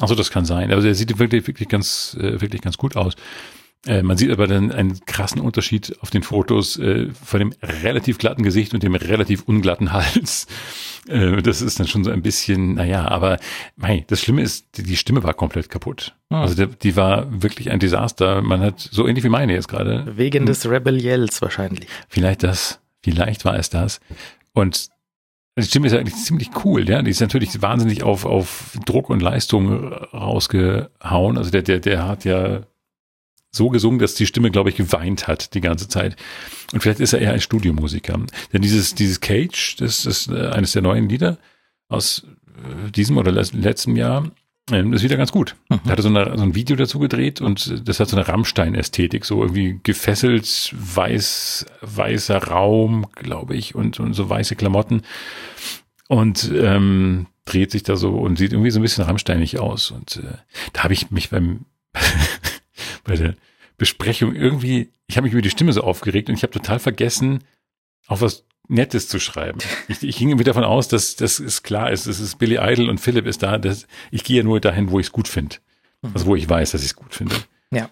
[0.00, 0.72] Also das kann sein.
[0.72, 3.14] Also er sieht wirklich, wirklich ganz, äh, wirklich ganz gut aus.
[3.86, 8.18] Äh, man sieht aber dann einen krassen Unterschied auf den Fotos äh, von dem relativ
[8.18, 10.46] glatten Gesicht und dem relativ unglatten Hals.
[11.08, 13.38] Äh, das ist dann schon so ein bisschen, naja, aber
[13.76, 16.14] mei, das Schlimme ist, die, die Stimme war komplett kaputt.
[16.30, 16.42] Ah.
[16.42, 18.42] Also der, die war wirklich ein Desaster.
[18.42, 20.04] Man hat so ähnlich wie meine jetzt gerade.
[20.16, 20.46] Wegen hm.
[20.46, 21.86] des Rebelliels wahrscheinlich.
[22.08, 24.00] Vielleicht das, vielleicht war es das.
[24.52, 24.88] Und
[25.58, 27.00] die Stimme ist ja eigentlich ziemlich cool, ja.
[27.02, 31.38] Die ist natürlich wahnsinnig auf, auf Druck und Leistung rausgehauen.
[31.38, 32.62] Also der, der, der hat ja
[33.50, 36.16] so gesungen, dass die Stimme, glaube ich, geweint hat die ganze Zeit.
[36.72, 38.20] Und vielleicht ist er eher ein Studiomusiker.
[38.52, 41.38] Denn dieses, dieses Cage, das ist äh, eines der neuen Lieder
[41.88, 42.26] aus
[42.58, 44.30] äh, diesem oder letztem Jahr,
[44.70, 45.54] ist wieder ganz gut.
[45.68, 45.80] Mhm.
[45.86, 49.42] Er so, eine, so ein Video dazu gedreht und das hat so eine Rammstein-Ästhetik, so
[49.42, 55.02] irgendwie gefesselt, weiß, weißer Raum, glaube ich, und, und so weiße Klamotten.
[56.08, 59.90] Und ähm, dreht sich da so und sieht irgendwie so ein bisschen rammsteinig aus.
[59.90, 60.36] Und äh,
[60.72, 61.66] da habe ich mich beim
[63.04, 63.36] bei der
[63.78, 67.44] Besprechung irgendwie, ich habe mich über die Stimme so aufgeregt und ich habe total vergessen,
[68.08, 69.58] auch was Nettes zu schreiben.
[69.88, 72.88] Ich, ich ging irgendwie davon aus, dass das ist klar ist, es ist Billy Idol
[72.88, 73.58] und Philipp ist da.
[73.58, 75.56] Dass, ich gehe ja nur dahin, wo ich es gut finde.
[76.14, 77.34] Also wo ich weiß, dass ich es gut finde.
[77.70, 77.90] Ja.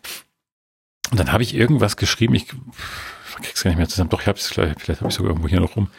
[1.10, 2.46] Und dann habe ich irgendwas geschrieben, ich
[3.42, 4.10] krieg's gar nicht mehr zusammen.
[4.10, 5.90] Doch, ich habe es vielleicht, vielleicht habe ich sogar irgendwo hier noch rum.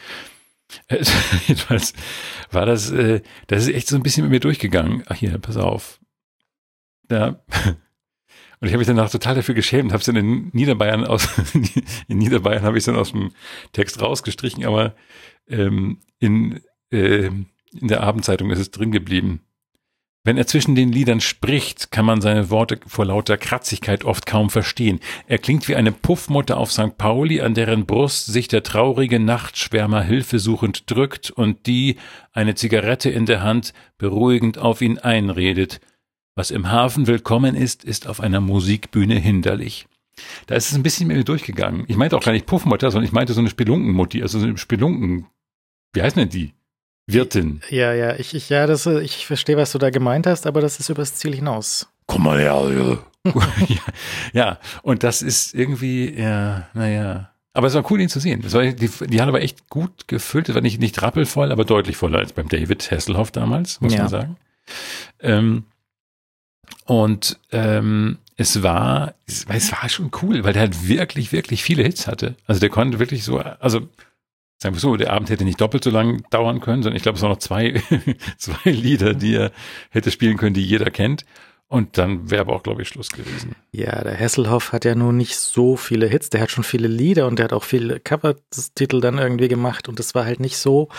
[0.88, 1.03] Äh,
[1.47, 1.93] jedenfalls
[2.51, 5.03] war das, äh, das ist echt so ein bisschen mit mir durchgegangen.
[5.07, 5.99] Ach hier, pass auf.
[7.09, 7.39] Ja,
[8.65, 11.30] und ich habe mich danach total dafür geschämt, habe es dann in Niederbayern aus,
[12.08, 13.30] in Niederbayern habe ich dann aus dem
[13.73, 14.95] Text rausgestrichen, aber
[15.47, 19.41] ähm, in, äh, in der Abendzeitung ist es drin geblieben.
[20.23, 24.49] Wenn er zwischen den Liedern spricht, kann man seine Worte vor lauter Kratzigkeit oft kaum
[24.49, 24.99] verstehen.
[25.28, 26.97] Er klingt wie eine Puffmutter auf St.
[26.97, 31.97] Pauli, an deren Brust sich der traurige Nachtschwärmer hilfesuchend drückt und die,
[32.34, 35.82] eine Zigarette in der Hand, beruhigend auf ihn einredet–
[36.35, 39.87] was im Hafen willkommen ist, ist auf einer Musikbühne hinderlich.
[40.47, 41.85] Da ist es ein bisschen mit mir durchgegangen.
[41.87, 44.57] Ich meinte auch gar nicht Puffmutter, sondern ich meinte so eine Spelunkenmutti, also so eine
[44.57, 45.27] Spelunken,
[45.93, 46.53] wie heißt denn die?
[47.07, 47.61] Wirtin.
[47.69, 50.79] Ja, ja, ich, ich, ja, das, ich verstehe, was du da gemeint hast, aber das
[50.79, 51.87] ist übers Ziel hinaus.
[52.07, 52.99] Komm mal her,
[53.67, 53.79] ja,
[54.33, 57.31] ja, und das ist irgendwie, ja, naja.
[57.53, 58.41] Aber es war cool, ihn zu sehen.
[58.41, 60.49] Das war, die, die Halle war echt gut gefüllt.
[60.49, 63.99] Es war nicht, nicht rappelvoll, aber deutlich voller als beim David Hasselhoff damals, muss ja.
[63.99, 64.37] man sagen.
[65.21, 65.63] Ähm,
[66.85, 71.83] und ähm, es war, es, es war schon cool, weil der halt wirklich, wirklich viele
[71.83, 72.35] Hits hatte.
[72.45, 73.87] Also der konnte wirklich so, also
[74.57, 77.17] sagen wir so, der Abend hätte nicht doppelt so lang dauern können, sondern ich glaube,
[77.17, 77.81] es waren noch zwei,
[78.37, 79.51] zwei Lieder, die er
[79.89, 81.25] hätte spielen können, die jeder kennt.
[81.67, 83.55] Und dann wäre aber auch, glaube ich, Schluss gewesen.
[83.71, 86.29] Ja, der Hesselhoff hat ja nun nicht so viele Hits.
[86.29, 89.89] Der hat schon viele Lieder und der hat auch viele Cover-Titel dann irgendwie gemacht.
[89.89, 90.89] Und das war halt nicht so,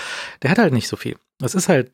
[0.42, 1.16] der hat halt nicht so viel.
[1.38, 1.92] Das ist halt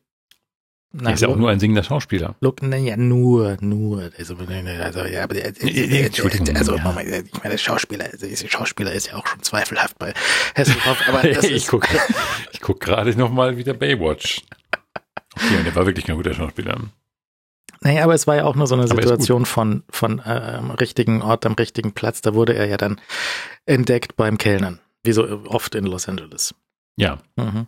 [0.95, 2.35] na, er ist ja auch nur ein singender Schauspieler.
[2.39, 4.11] Look, na, ja, nur, nur.
[4.15, 6.95] Also, also ja, aber der, Entschuldigung, also, ja.
[7.01, 10.13] ich meine, Schauspieler, also, Schauspieler ist ja auch schon zweifelhaft bei
[10.55, 11.87] Hasselhoff, aber das ich gucke
[12.51, 14.43] ich guck gerade nochmal wieder Baywatch.
[15.35, 16.77] Okay, und der war wirklich kein guter Schauspieler.
[17.81, 21.23] Naja, aber es war ja auch nur so eine Situation von, von äh, am richtigen
[21.23, 22.21] Ort, am richtigen Platz.
[22.21, 23.01] Da wurde er ja dann
[23.65, 26.53] entdeckt beim Kellnern, wie so oft in Los Angeles.
[26.97, 27.17] Ja.
[27.35, 27.67] Mhm.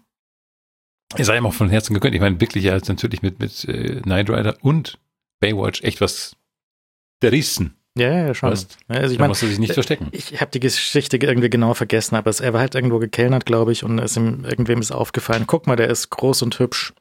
[1.15, 2.15] Er sei ihm auch von Herzen gegönnt.
[2.15, 4.97] Ich meine, wirklich, er hat natürlich mit, mit äh, Knight Rider und
[5.39, 6.35] Baywatch echt was
[7.21, 7.75] gerissen.
[7.97, 8.51] Ja, ja, schon.
[8.51, 10.09] Weißt, also ich da musste sich nicht verstecken.
[10.11, 13.85] Ich habe die Geschichte irgendwie genau vergessen, aber er war halt irgendwo gekellnert, glaube ich,
[13.85, 16.93] und ist ihm, irgendwem ist aufgefallen, guck mal, der ist groß und hübsch.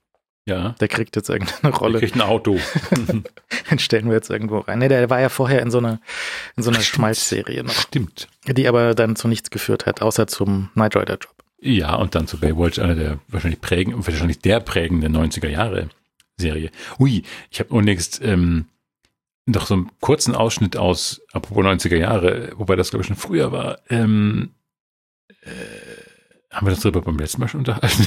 [0.46, 0.74] Ja.
[0.80, 1.98] Der kriegt jetzt irgendeine Rolle.
[1.98, 2.58] Der kriegt ein Auto.
[3.70, 4.78] Den stellen wir jetzt irgendwo rein.
[4.78, 6.00] Nee, der war ja vorher in so einer,
[6.56, 7.72] in so einer Schmalzserie noch.
[7.72, 8.28] Stimmt.
[8.46, 11.34] Die aber dann zu nichts geführt hat, außer zum Knight Rider Job.
[11.64, 15.88] Ja, und dann zu Baywatch, einer der wahrscheinlich prägen, wahrscheinlich der prägende 90er Jahre
[16.36, 16.70] Serie.
[16.98, 18.66] Ui, ich habe unlängst ähm,
[19.46, 23.50] noch so einen kurzen Ausschnitt aus, apropos 90er Jahre, wobei das glaube ich schon früher
[23.50, 24.50] war, ähm,
[25.40, 25.50] äh,
[26.50, 28.06] haben wir das darüber beim letzten Mal schon unterhalten?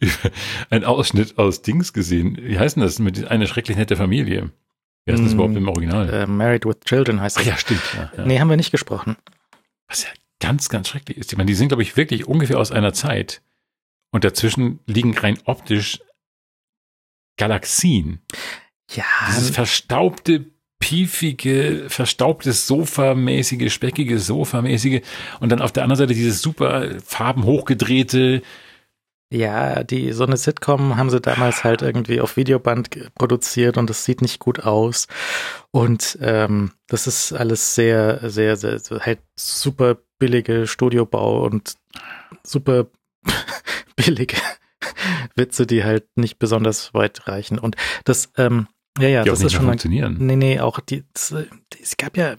[0.70, 2.38] Einen Ausschnitt aus Dings gesehen.
[2.40, 2.98] Wie heißt denn das?
[2.98, 4.50] Mit einer schrecklich nette Familie.
[5.04, 6.24] Wie heißt das mm, überhaupt im Original?
[6.24, 7.44] Uh, Married with Children heißt das.
[7.44, 7.82] Ach ja, stimmt.
[7.94, 8.26] Ja, ja.
[8.26, 9.16] Nee, haben wir nicht gesprochen.
[9.86, 10.08] Was ja
[10.40, 11.32] ganz, ganz schrecklich ist.
[11.32, 13.42] Ich meine, die sind, glaube ich, wirklich ungefähr aus einer Zeit.
[14.12, 16.00] Und dazwischen liegen rein optisch
[17.38, 18.20] Galaxien.
[18.90, 19.04] Ja.
[19.28, 20.46] Dieses verstaubte,
[20.80, 25.02] piefige, verstaubtes Sofamäßige, speckige Sofamäßige.
[25.38, 28.42] Und dann auf der anderen Seite dieses super Farben hochgedrehte,
[29.32, 34.04] Ja, die so eine Sitcom haben sie damals halt irgendwie auf Videoband produziert und das
[34.04, 35.06] sieht nicht gut aus.
[35.70, 41.76] Und ähm, das ist alles sehr, sehr, sehr, halt super billige Studiobau und
[42.42, 42.86] super
[43.96, 44.36] billige
[45.36, 47.60] Witze, die halt nicht besonders weit reichen.
[47.60, 48.66] Und das, ähm,
[48.98, 49.66] ja, ja, die das ist schon.
[49.66, 50.16] Funktionieren.
[50.18, 51.32] Nee, nee, auch die, das,
[51.80, 52.36] es gab ja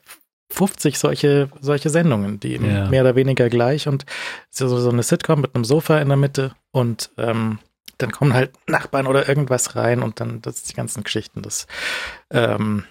[0.51, 2.87] 50 solche, solche Sendungen, die ja.
[2.87, 4.05] mehr oder weniger gleich und
[4.49, 7.59] so, so eine Sitcom mit einem Sofa in der Mitte und ähm,
[7.97, 11.67] dann kommen halt Nachbarn oder irgendwas rein und dann das die ganzen Geschichten, das
[12.31, 12.85] ähm,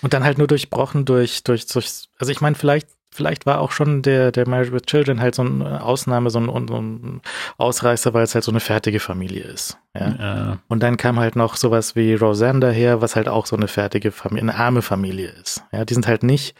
[0.00, 3.70] und dann halt nur durchbrochen durch, durch, durch also ich meine, vielleicht vielleicht war auch
[3.70, 7.20] schon der, der Marriage with Children halt so eine Ausnahme, so ein, so ein
[7.58, 9.78] Ausreißer, weil es halt so eine fertige Familie ist.
[9.94, 10.08] Ja?
[10.18, 10.58] ja?
[10.68, 14.10] Und dann kam halt noch sowas wie Roseanne daher, was halt auch so eine fertige
[14.10, 15.62] Familie, eine arme Familie ist.
[15.72, 16.56] Ja, die sind halt nicht.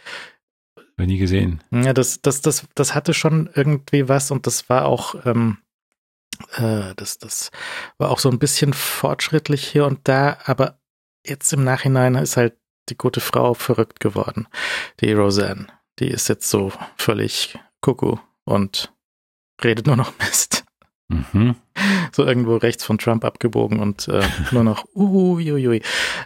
[0.77, 1.63] Hab nie gesehen.
[1.71, 5.57] Ja, das, das, das, das hatte schon irgendwie was und das war auch, ähm,
[6.55, 7.49] äh, das, das
[7.97, 10.77] war auch so ein bisschen fortschrittlich hier und da, aber
[11.25, 12.53] jetzt im Nachhinein ist halt
[12.89, 14.47] die gute Frau verrückt geworden,
[14.99, 15.67] die Roseanne
[15.99, 18.93] die ist jetzt so völlig Kuckuck und
[19.63, 20.63] redet nur noch Mist.
[21.09, 21.55] Mhm.
[22.11, 25.81] So irgendwo rechts von Trump abgebogen und äh, nur noch uiuiui.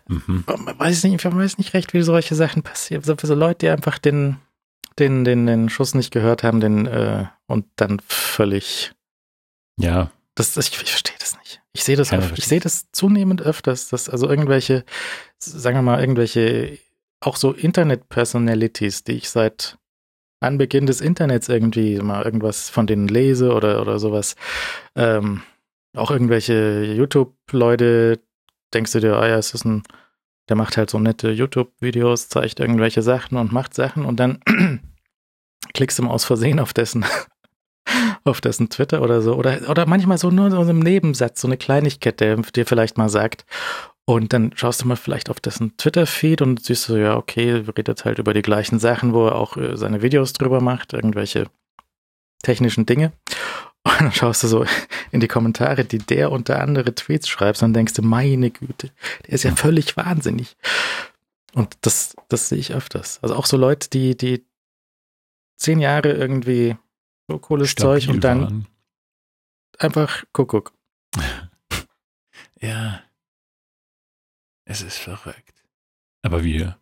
[0.08, 0.44] Mhm.
[0.46, 3.04] Man weiß nicht, man weiß nicht recht, wie solche Sachen passieren.
[3.04, 4.38] So, so Leute, die einfach den,
[5.00, 8.94] den, den, den Schuss nicht gehört haben, den äh, und dann völlig.
[9.80, 10.12] Ja.
[10.36, 11.62] Das, das ich, ich verstehe das nicht.
[11.74, 14.84] Ich sehe das, oft, ich sehe das zunehmend öfters, dass also irgendwelche,
[15.40, 16.80] sagen wir mal, irgendwelche
[17.20, 19.78] auch so Internet-Personalities, die ich seit
[20.40, 24.36] Anbeginn des Internets irgendwie mal irgendwas von denen lese oder, oder sowas.
[24.96, 25.42] Ähm,
[25.96, 28.20] auch irgendwelche YouTube-Leute,
[28.74, 29.84] denkst du dir, ah ja, es ist ein,
[30.48, 34.40] der macht halt so nette YouTube-Videos, zeigt irgendwelche Sachen und macht Sachen und dann
[35.74, 37.04] klickst du mal aus Versehen auf dessen,
[38.28, 39.36] auf dessen Twitter oder so.
[39.36, 43.10] Oder, oder manchmal so nur so einem Nebensatz, so eine Kleinigkeit, der dir vielleicht mal
[43.10, 43.46] sagt.
[44.06, 48.06] Und dann schaust du mal vielleicht auf dessen Twitter-Feed und siehst du, ja, okay, redet
[48.06, 51.48] halt über die gleichen Sachen, wo er auch äh, seine Videos drüber macht, irgendwelche
[52.42, 53.12] technischen Dinge.
[53.84, 54.66] Und dann schaust du so
[55.12, 58.92] in die Kommentare, die der unter andere Tweets schreibt, und denkst du, meine Güte,
[59.26, 60.56] der ist ja völlig wahnsinnig.
[61.54, 63.20] Und das, das sehe ich öfters.
[63.22, 64.46] Also auch so Leute, die, die
[65.58, 66.78] zehn Jahre irgendwie
[67.28, 68.68] so cooles Stabil Zeug und dann waren.
[69.80, 70.74] einfach Kuckuck.
[72.60, 73.04] Ja,
[74.66, 75.63] es ist verrückt.
[76.24, 76.78] Aber wir,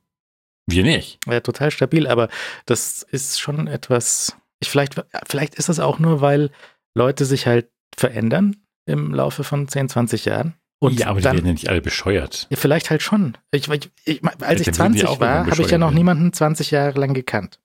[0.68, 1.20] wir nicht.
[1.28, 2.30] Ja, total stabil, aber
[2.66, 4.96] das ist schon etwas, ich vielleicht,
[5.28, 6.50] vielleicht ist es auch nur, weil
[6.96, 8.56] Leute sich halt verändern
[8.86, 10.56] im Laufe von 10, 20 Jahren.
[10.80, 12.48] Und ja, aber dann, die werden ja nicht alle bescheuert.
[12.50, 13.38] Ja, vielleicht halt schon.
[13.52, 17.14] Ich, ich, ich, als ich 20 war, habe ich ja noch niemanden 20 Jahre lang
[17.14, 17.60] gekannt.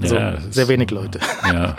[0.00, 1.20] Also ja, sehr wenig Leute.
[1.44, 1.76] Ja.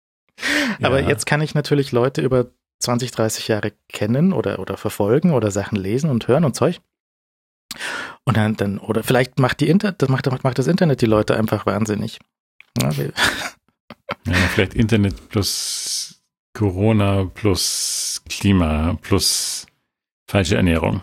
[0.82, 1.08] aber ja.
[1.08, 2.50] jetzt kann ich natürlich Leute über
[2.80, 6.80] 20, 30 Jahre kennen oder, oder verfolgen oder Sachen lesen und hören und Zeug.
[8.24, 11.36] Und dann, dann oder vielleicht macht die Inter das macht, macht das Internet die Leute
[11.36, 12.18] einfach wahnsinnig.
[14.26, 16.22] Ja, vielleicht Internet plus
[16.52, 19.66] Corona plus Klima plus
[20.28, 21.02] falsche Ernährung.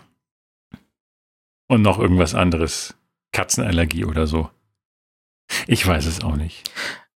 [1.67, 2.95] Und noch irgendwas anderes.
[3.31, 4.49] Katzenallergie oder so.
[5.67, 6.69] Ich weiß es auch nicht.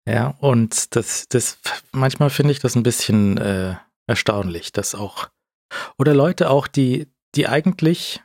[0.06, 1.58] Ja, und das, das
[1.92, 5.28] manchmal finde ich das ein bisschen äh, erstaunlich, dass auch,
[5.98, 8.20] oder Leute auch, die, die eigentlich,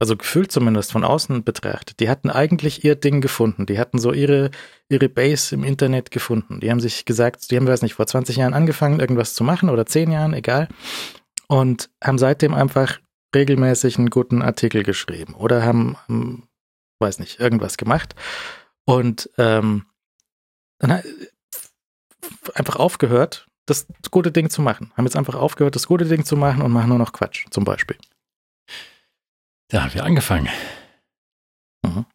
[0.00, 3.66] also gefühlt zumindest von außen betrachtet, die hatten eigentlich ihr Ding gefunden.
[3.66, 4.50] Die hatten so ihre,
[4.88, 6.60] ihre Base im Internet gefunden.
[6.60, 9.70] Die haben sich gesagt, die haben, weiß nicht, vor 20 Jahren angefangen, irgendwas zu machen
[9.70, 10.68] oder 10 Jahren, egal.
[11.48, 12.98] Und haben seitdem einfach
[13.34, 16.48] regelmäßig einen guten Artikel geschrieben oder haben, haben
[17.00, 18.14] weiß nicht, irgendwas gemacht.
[18.86, 19.84] Und ähm,
[20.78, 21.02] dann
[22.54, 24.92] einfach aufgehört, das gute Ding zu machen.
[24.96, 27.64] Haben jetzt einfach aufgehört, das gute Ding zu machen und machen nur noch Quatsch, zum
[27.64, 27.96] Beispiel.
[29.68, 30.48] Da haben wir angefangen.
[31.82, 32.06] Mhm.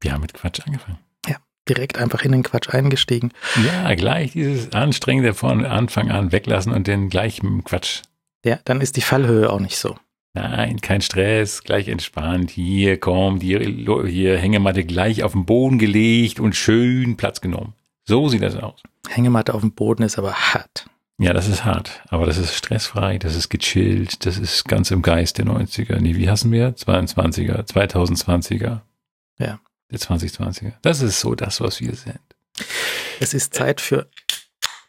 [0.00, 0.98] Wir haben mit Quatsch angefangen.
[1.26, 1.36] Ja,
[1.68, 3.32] direkt einfach in den Quatsch eingestiegen.
[3.62, 8.02] Ja, gleich dieses Anstrengende von Anfang an weglassen und den gleich mit dem Quatsch.
[8.44, 9.98] Ja, dann ist die Fallhöhe auch nicht so.
[10.34, 12.50] Nein, kein Stress, gleich entspannt.
[12.50, 17.74] Hier kommt, hier, hier Hängematte gleich auf den Boden gelegt und schön Platz genommen.
[18.04, 18.82] So sieht das aus.
[19.08, 20.86] Hängematte auf dem Boden ist aber hart.
[21.18, 25.00] Ja, das ist hart, aber das ist stressfrei, das ist gechillt, das ist ganz im
[25.00, 26.00] Geist der 90er.
[26.00, 26.74] Nee, wie hassen wir?
[26.74, 28.80] 22er, 2020er.
[29.38, 29.60] Ja.
[29.92, 30.72] Der 2020er.
[30.82, 32.18] Das ist so das, was wir sind.
[33.20, 34.08] Es ist Zeit für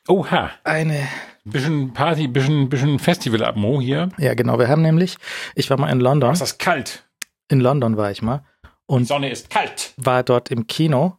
[0.08, 0.50] Oha.
[0.64, 1.08] Eine
[1.46, 4.10] bisschen Party, bisschen, bisschen Festival-Atmo hier.
[4.18, 4.60] Ja, genau.
[4.60, 5.18] Wir haben nämlich,
[5.56, 6.34] ich war mal in London.
[6.34, 7.08] ist das kalt.
[7.50, 8.44] In London war ich mal.
[8.88, 9.94] Und Die Sonne ist kalt.
[9.98, 11.18] War dort im Kino.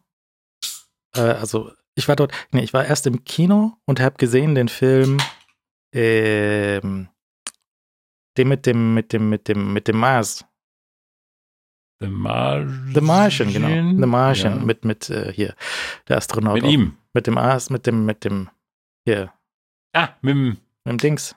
[1.15, 4.69] Äh, also ich war dort, nee, ich war erst im Kino und habe gesehen den
[4.69, 5.17] Film
[5.93, 7.07] Ähm,
[8.37, 10.45] dem mit dem, mit dem, mit dem, mit dem Mars.
[11.99, 12.91] The Martian.
[12.93, 13.67] The Martian, genau.
[13.67, 14.65] The Martian, ja.
[14.65, 15.55] mit, mit, äh, hier,
[16.07, 16.61] der Astronaut.
[16.61, 16.97] Mit ihm.
[17.13, 18.49] Mit dem Mars, mit dem, mit dem,
[19.05, 19.33] hier.
[19.93, 20.57] Ah, mit dem.
[20.85, 21.35] Mit dem Dings.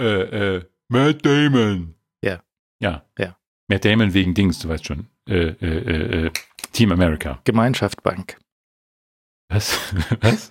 [0.00, 1.94] Äh, äh, Matt Damon.
[2.22, 2.42] Ja.
[2.80, 3.04] Ja.
[3.18, 3.36] Ja.
[3.68, 5.06] Matt Damon wegen Dings, du weißt schon.
[5.28, 6.30] Äh, äh, äh, äh
[6.72, 7.40] Team America.
[7.44, 8.38] Gemeinschaft Bank.
[9.48, 9.78] Was?
[10.20, 10.50] Was?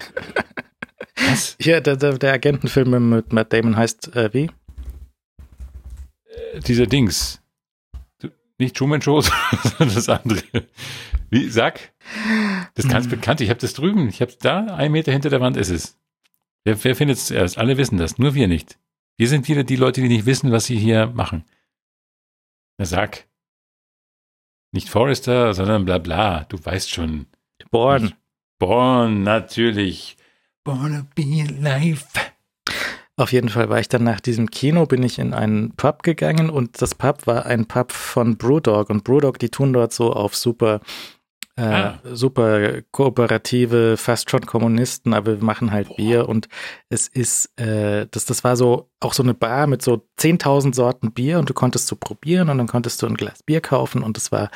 [1.18, 1.56] Was?
[1.60, 4.50] Hier, der, der, der Agentenfilm mit Matt Damon heißt äh, wie?
[6.26, 7.42] Äh, dieser Dings.
[8.58, 9.22] Nicht Truman Show,
[9.64, 10.44] sondern das andere.
[11.30, 11.80] Wie, sag?
[12.76, 13.12] Das ist ganz hm.
[13.12, 13.42] bekannt.
[13.42, 14.08] Ich habe das drüben.
[14.08, 15.98] Ich habe da, ein Meter hinter der Wand ist es.
[16.66, 17.58] Wer, wer findet es zuerst?
[17.58, 18.80] Alle wissen das, nur wir nicht.
[19.18, 21.44] Wir sind wieder die Leute, die nicht wissen, was sie hier machen.
[22.78, 23.28] Na sag.
[24.72, 26.46] Nicht Forrester, sondern bla bla.
[26.46, 27.28] Du weißt schon.
[27.70, 28.14] Born.
[28.60, 30.18] Born, natürlich.
[30.64, 32.06] Born to be alive.
[33.16, 36.50] Auf jeden Fall war ich dann nach diesem Kino, bin ich in einen Pub gegangen
[36.50, 40.36] und das Pub war ein Pub von Brewdog und Brewdog, die tun dort so auf
[40.36, 40.82] super
[41.56, 42.00] äh, ah.
[42.12, 45.96] super kooperative, fast schon Kommunisten, aber wir machen halt Boah.
[45.96, 46.48] Bier und
[46.90, 51.12] es ist, äh, das, das war so auch so eine Bar mit so 10.000 Sorten
[51.12, 54.18] Bier und du konntest so probieren und dann konntest du ein Glas Bier kaufen und
[54.18, 54.50] es war,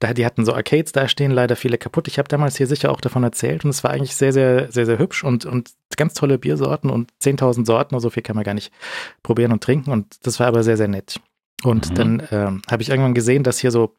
[0.00, 2.08] da die hatten so Arcades da stehen, leider viele kaputt.
[2.08, 4.86] Ich habe damals hier sicher auch davon erzählt und es war eigentlich sehr, sehr, sehr,
[4.86, 8.54] sehr hübsch und, und ganz tolle Biersorten und 10.000 Sorten, so viel kann man gar
[8.54, 8.72] nicht
[9.22, 11.20] probieren und trinken und das war aber sehr, sehr nett.
[11.62, 11.94] Und mhm.
[11.94, 13.94] dann ähm, habe ich irgendwann gesehen, dass hier so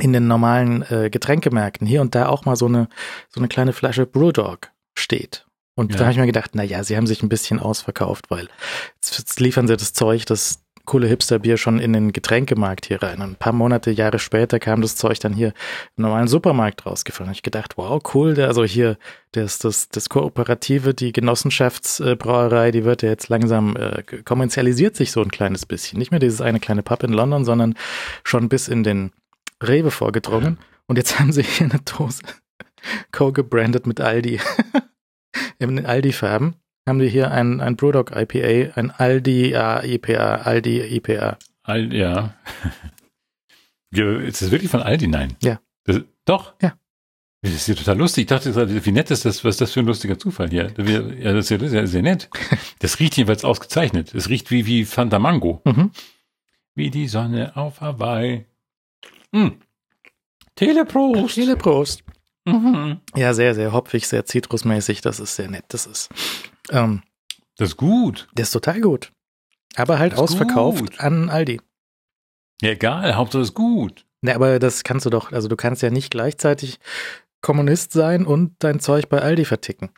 [0.00, 2.88] in den normalen äh, Getränkemärkten hier und da auch mal so eine,
[3.28, 5.46] so eine kleine Flasche Brewdog steht.
[5.74, 5.98] Und ja.
[5.98, 8.48] da habe ich mir gedacht, na ja, sie haben sich ein bisschen ausverkauft, weil
[8.96, 13.20] jetzt, jetzt liefern sie das Zeug, das coole Hipsterbier schon in den Getränkemarkt hier rein.
[13.20, 15.54] Und ein paar Monate, Jahre später kam das Zeug dann hier
[15.96, 17.32] im normalen Supermarkt rausgefallen.
[17.32, 18.98] Ich gedacht, wow, cool, der, also hier,
[19.30, 25.22] das, das, das Kooperative, die Genossenschaftsbrauerei, die wird ja jetzt langsam äh, kommerzialisiert sich so
[25.22, 25.98] ein kleines bisschen.
[25.98, 27.74] Nicht mehr dieses eine kleine Pub in London, sondern
[28.24, 29.12] schon bis in den
[29.62, 32.22] Rewe vorgedrungen und jetzt haben sie hier eine Dose
[33.12, 34.40] co-gebrandet mit Aldi.
[35.58, 36.56] In den Aldi-Farben
[36.88, 41.38] haben die hier ein, ein Brewdog IPA, ein Aldi IPA, Aldi IPA.
[41.62, 42.34] Aldi, ja.
[43.92, 45.06] Ist das wirklich von Aldi?
[45.06, 45.36] Nein.
[45.42, 45.60] Ja.
[45.84, 46.54] Das, doch?
[46.62, 46.74] Ja.
[47.42, 48.22] Das ist ja total lustig.
[48.22, 50.72] Ich dachte, wie nett ist das, was ist das für ein lustiger Zufall hier?
[50.76, 52.28] Ja, das ist ja sehr nett.
[52.80, 54.14] Das riecht jedenfalls ausgezeichnet.
[54.14, 55.62] Es riecht wie, wie Fanta Mango.
[55.64, 55.90] Mhm.
[56.74, 58.44] Wie die Sonne auf Hawaii.
[59.32, 59.48] Mm.
[60.56, 61.34] Teleprost.
[61.34, 62.04] Teleprost.
[62.44, 63.00] Mhm.
[63.14, 65.00] Ja, sehr, sehr hopfig, sehr zitrusmäßig.
[65.00, 65.64] Das ist sehr nett.
[65.68, 66.08] Das ist.
[66.70, 67.02] Ähm,
[67.56, 68.28] das ist gut.
[68.34, 69.12] Das ist total gut.
[69.76, 71.00] Aber halt ausverkauft gut.
[71.00, 71.60] an Aldi.
[72.62, 73.14] Ja, egal.
[73.14, 74.04] Hauptsache ist gut.
[74.22, 75.32] Ne, aber das kannst du doch.
[75.32, 76.78] Also, du kannst ja nicht gleichzeitig
[77.40, 79.90] Kommunist sein und dein Zeug bei Aldi verticken.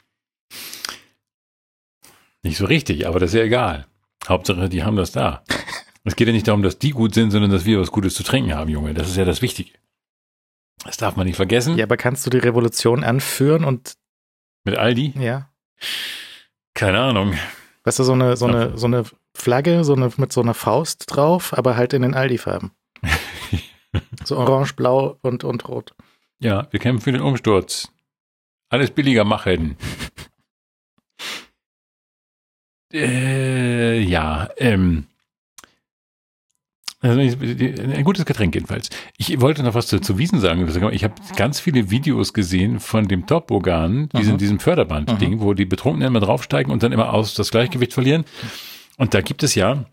[2.42, 3.86] Nicht so richtig, aber das ist ja egal.
[4.28, 5.42] Hauptsache, die haben das da.
[6.04, 8.24] Es geht ja nicht darum, dass die gut sind, sondern dass wir was Gutes zu
[8.24, 8.92] trinken haben, Junge.
[8.94, 9.70] Das ist ja das Wichtige.
[10.84, 11.76] Das darf man nicht vergessen.
[11.78, 13.94] Ja, aber kannst du die Revolution anführen und.
[14.64, 15.14] Mit Aldi?
[15.18, 15.48] Ja.
[16.74, 17.34] Keine Ahnung.
[17.84, 21.04] Weißt du, so eine, so eine, so eine Flagge, so eine, mit so einer Faust
[21.08, 22.72] drauf, aber halt in den Aldi-Farben.
[24.24, 25.94] so orange, blau und, und rot.
[26.40, 27.92] Ja, wir kämpfen für den Umsturz.
[28.68, 29.76] Alles billiger machen.
[32.92, 35.06] äh, ja, ähm,
[37.02, 38.88] also ein gutes Getränk jedenfalls.
[39.18, 40.68] Ich wollte noch was zu, zu Wiesen sagen.
[40.92, 46.08] Ich habe ganz viele Videos gesehen von dem Top-Organ, diesem, diesem Förderband-Ding, wo die Betrunkenen
[46.08, 48.24] immer draufsteigen und dann immer aus das Gleichgewicht verlieren.
[48.98, 49.84] Und da gibt es ja,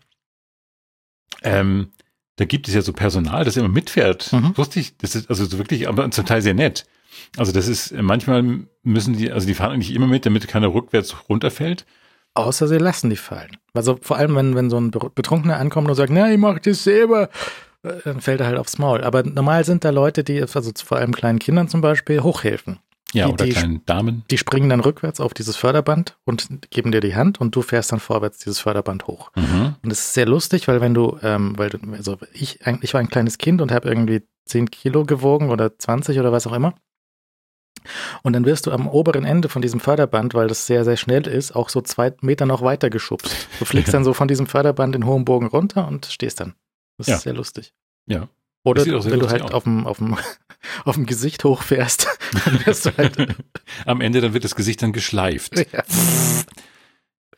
[1.42, 1.88] ähm,
[2.36, 4.32] da gibt es ja so Personal, das immer mitfährt.
[4.32, 4.56] Mhm.
[4.56, 6.86] Wusste ich, das ist also wirklich, aber zum Teil sehr nett.
[7.36, 11.28] Also das ist, manchmal müssen die, also die fahren eigentlich immer mit, damit keiner rückwärts
[11.28, 11.86] runterfällt.
[12.34, 13.56] Außer sie lassen die fallen.
[13.74, 16.84] Also vor allem, wenn, wenn so ein Betrunkener ankommt und sagt, na, ich mach das
[16.84, 17.28] selber,
[17.82, 19.02] äh, dann fällt er halt aufs Maul.
[19.02, 22.78] Aber normal sind da Leute, die, also vor allem kleinen Kindern zum Beispiel, hochhelfen.
[23.12, 24.24] Ja, die, oder die, kleinen Damen.
[24.30, 27.90] Die springen dann rückwärts auf dieses Förderband und geben dir die Hand und du fährst
[27.92, 29.32] dann vorwärts dieses Förderband hoch.
[29.34, 29.74] Mhm.
[29.82, 33.00] Und es ist sehr lustig, weil wenn du, ähm, weil du, also ich, ich war
[33.00, 36.74] ein kleines Kind und habe irgendwie 10 Kilo gewogen oder 20 oder was auch immer.
[38.22, 41.26] Und dann wirst du am oberen Ende von diesem Förderband, weil das sehr, sehr schnell
[41.26, 43.48] ist, auch so zwei Meter noch weiter geschubst.
[43.58, 46.54] Du fliegst dann so von diesem Förderband in hohem Bogen runter und stehst dann.
[46.98, 47.16] Das ja.
[47.16, 47.72] ist sehr lustig.
[48.06, 48.28] Ja.
[48.62, 50.16] Oder wenn du halt auf dem, auf, dem,
[50.84, 52.06] auf dem Gesicht hochfährst,
[52.44, 53.36] dann wirst du halt.
[53.86, 55.58] Am Ende dann wird das Gesicht dann geschleift.
[55.72, 55.82] Ja.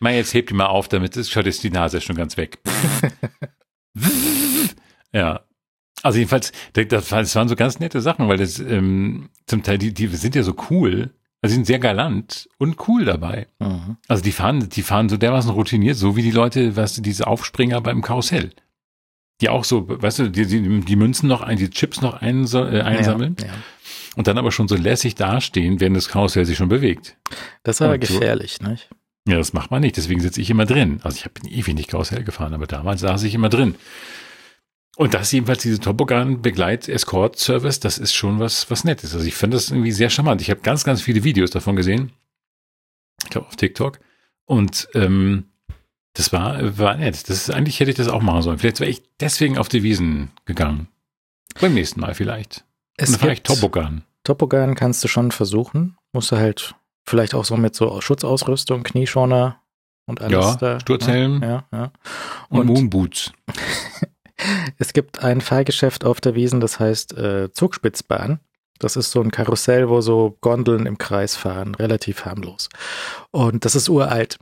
[0.00, 2.58] Mal jetzt hebt die mal auf, damit ist, schaut jetzt die Nase schon ganz weg.
[5.12, 5.42] ja.
[6.02, 10.08] Also jedenfalls, das waren so ganz nette Sachen, weil das ähm, zum Teil, die, die
[10.08, 11.14] sind ja so cool.
[11.40, 13.48] Also sie sind sehr galant und cool dabei.
[13.58, 13.96] Mhm.
[14.08, 17.26] Also die fahren, die fahren so dermaßen routiniert, so wie die Leute, weißt du, diese
[17.26, 18.52] Aufspringer beim Karussell.
[19.40, 22.46] Die auch so, weißt du, die, die, die Münzen noch ein, die Chips noch ein,
[22.52, 23.36] äh, einsammeln.
[23.40, 23.52] Ja, ja.
[24.14, 27.16] Und dann aber schon so lässig dastehen, während das Karussell sich schon bewegt.
[27.62, 28.88] Das ist aber und gefährlich, so, nicht?
[29.26, 29.96] Ja, das macht man nicht.
[29.96, 31.00] Deswegen sitze ich immer drin.
[31.02, 33.74] Also ich bin ewig nicht Karussell gefahren, aber damals saß ich immer drin.
[34.96, 39.14] Und das jedenfalls, diese Topogan-Begleit-Escort-Service, das ist schon was, was Nettes.
[39.14, 40.42] Also ich finde das irgendwie sehr charmant.
[40.42, 42.12] Ich habe ganz, ganz viele Videos davon gesehen.
[43.24, 44.00] Ich glaube auf TikTok.
[44.44, 45.44] Und ähm,
[46.14, 47.28] das war, war nett.
[47.28, 48.58] Das ist, eigentlich hätte ich das auch machen sollen.
[48.58, 50.88] Vielleicht wäre ich deswegen auf die Wiesen gegangen.
[51.58, 52.64] Beim nächsten Mal vielleicht.
[52.96, 54.04] Es Und dann fahre ich Topogan.
[54.24, 55.96] Topogan kannst du schon versuchen.
[56.12, 56.74] Musst du halt
[57.04, 59.58] vielleicht auch so mit so Schutzausrüstung, Knieschoner
[60.06, 60.80] und alles ja, da.
[60.80, 61.42] Sturzhelm.
[61.42, 61.92] Ja, ja.
[62.50, 63.32] Und, und Moonboots.
[64.78, 68.40] Es gibt ein Fahrgeschäft auf der Wiesen, das heißt äh, Zugspitzbahn.
[68.78, 72.68] Das ist so ein Karussell, wo so Gondeln im Kreis fahren, relativ harmlos.
[73.30, 74.38] Und das ist uralt.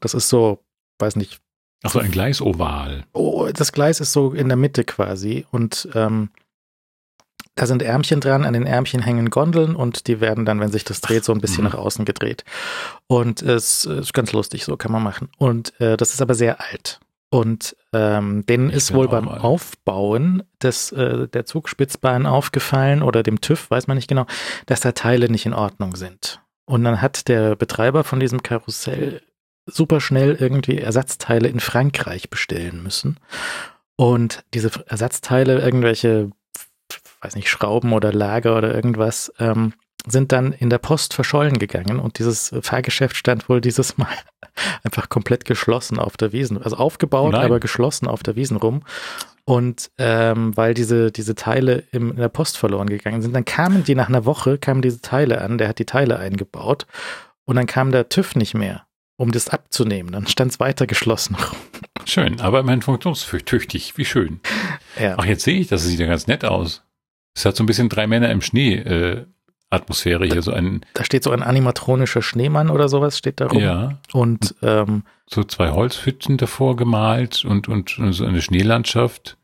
[0.00, 0.64] Das ist so,
[0.98, 1.40] weiß nicht.
[1.82, 3.04] Ach so, ein Gleisoval.
[3.12, 5.44] Oh, das Gleis ist so in der Mitte quasi.
[5.50, 6.30] Und ähm,
[7.56, 10.84] da sind Ärmchen dran, an den Ärmchen hängen Gondeln und die werden dann, wenn sich
[10.84, 11.70] das dreht, so ein bisschen mhm.
[11.70, 12.44] nach außen gedreht.
[13.06, 15.28] Und es ist ganz lustig, so kann man machen.
[15.38, 17.00] Und äh, das ist aber sehr alt.
[17.30, 19.38] Und ähm, denen ich ist wohl beim mal.
[19.38, 24.26] Aufbauen des, äh, der Zugspitzbahn aufgefallen oder dem TÜV, weiß man nicht genau,
[24.66, 26.40] dass da Teile nicht in Ordnung sind.
[26.66, 29.22] Und dann hat der Betreiber von diesem Karussell
[29.66, 33.18] super schnell irgendwie Ersatzteile in Frankreich bestellen müssen.
[33.96, 36.30] Und diese Ersatzteile, irgendwelche,
[37.20, 39.72] weiß nicht, Schrauben oder Lager oder irgendwas, ähm,
[40.06, 44.08] sind dann in der Post verschollen gegangen und dieses Fahrgeschäft stand wohl dieses Mal
[44.84, 46.62] einfach komplett geschlossen auf der Wiesen.
[46.62, 47.44] Also aufgebaut, Nein.
[47.44, 48.82] aber geschlossen auf der Wiesen rum.
[49.46, 53.84] Und ähm, weil diese, diese Teile im, in der Post verloren gegangen sind, dann kamen
[53.84, 56.86] die nach einer Woche, kamen diese Teile an, der hat die Teile eingebaut
[57.44, 58.86] und dann kam der TÜV nicht mehr,
[59.16, 60.12] um das abzunehmen.
[60.12, 61.58] Dann stand es weiter geschlossen rum.
[62.06, 64.40] Schön, aber immerhin funktionstüchtig, wie schön.
[64.98, 65.16] Ja.
[65.18, 66.82] Ach, jetzt sehe ich, das sieht ja ganz nett aus.
[67.34, 69.26] Es hat so ein bisschen drei Männer im Schnee äh,
[69.74, 70.84] Atmosphäre hier, so ein.
[70.94, 73.60] Da steht so ein animatronischer Schneemann oder sowas, steht da rum.
[73.60, 73.98] Ja.
[74.12, 79.36] Und ähm, so zwei Holzhütten davor gemalt und, und, und so eine Schneelandschaft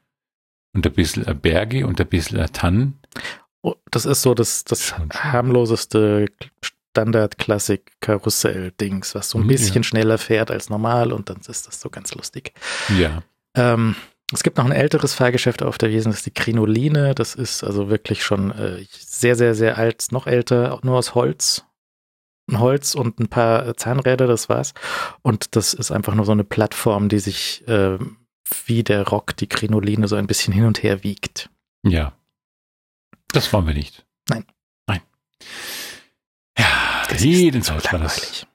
[0.72, 2.98] und ein bisschen Berge und ein bisschen Tannen.
[3.62, 6.26] Oh, das ist so das, das harmloseste
[6.92, 9.84] Standard-Klassik-Karussell-Dings, was so ein mhm, bisschen ja.
[9.84, 12.52] schneller fährt als normal und dann ist das so ganz lustig.
[12.98, 13.22] Ja.
[13.54, 13.96] Ähm,
[14.32, 17.14] es gibt noch ein älteres Fahrgeschäft auf der Wiesen, das ist die Krinoline.
[17.14, 21.64] Das ist also wirklich schon äh, sehr, sehr, sehr alt, noch älter, nur aus Holz.
[22.48, 24.74] Ein Holz und ein paar Zahnräder, das war's.
[25.22, 27.98] Und das ist einfach nur so eine Plattform, die sich äh,
[28.66, 31.50] wie der Rock, die Krinoline, so ein bisschen hin und her wiegt.
[31.84, 32.12] Ja.
[33.32, 34.04] Das wollen wir nicht.
[34.28, 34.44] Nein.
[34.86, 35.00] Nein.
[36.58, 38.46] Ja, das jedenfalls so war das.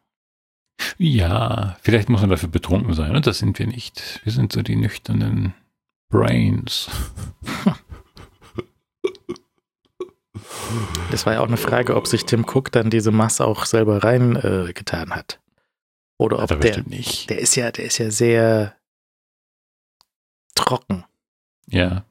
[0.98, 3.16] Ja, vielleicht muss man dafür betrunken sein.
[3.16, 4.22] Und das sind wir nicht.
[4.24, 5.54] Wir sind so die nüchternen
[6.16, 6.90] Brains.
[11.12, 14.04] Das war ja auch eine Frage, ob sich Tim Cook dann diese Masse auch selber
[14.04, 15.40] reingetan äh, hat.
[16.18, 17.30] Oder ob der, nicht.
[17.30, 18.76] der ist ja, der ist ja sehr
[20.56, 21.04] trocken.
[21.68, 22.06] Ja.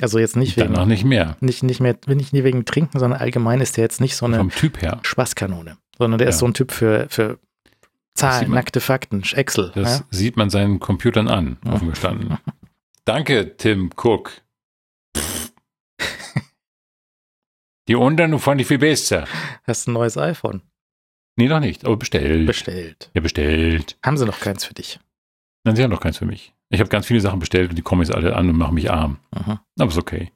[0.00, 0.72] Also jetzt nicht wegen.
[0.72, 1.36] Dann noch nicht mehr.
[1.40, 4.50] Nicht, nicht mehr, nicht wegen Trinken, sondern allgemein ist der jetzt nicht so eine Vom
[4.50, 5.00] typ her.
[5.02, 5.76] Spaßkanone.
[5.96, 6.30] Sondern der ja.
[6.30, 7.38] ist so ein Typ für, für
[8.14, 9.72] Zahlen, nackte Fakten, Excel.
[9.74, 10.04] Das ja?
[10.10, 12.38] sieht man seinen Computern an, offen gestanden.
[13.10, 14.40] Danke, Tim Cook.
[17.88, 19.26] Die unteren fand ich viel besser.
[19.64, 20.62] Hast du ein neues iPhone?
[21.34, 22.46] Nee, noch nicht, aber bestellt.
[22.46, 23.10] Bestellt.
[23.12, 23.98] Ja, bestellt.
[24.06, 25.00] Haben sie noch keins für dich?
[25.64, 26.54] Nein, sie haben noch keins für mich.
[26.68, 28.92] Ich habe ganz viele Sachen bestellt und die kommen jetzt alle an und machen mich
[28.92, 29.18] arm.
[29.32, 29.60] Aha.
[29.76, 30.30] Aber ist okay.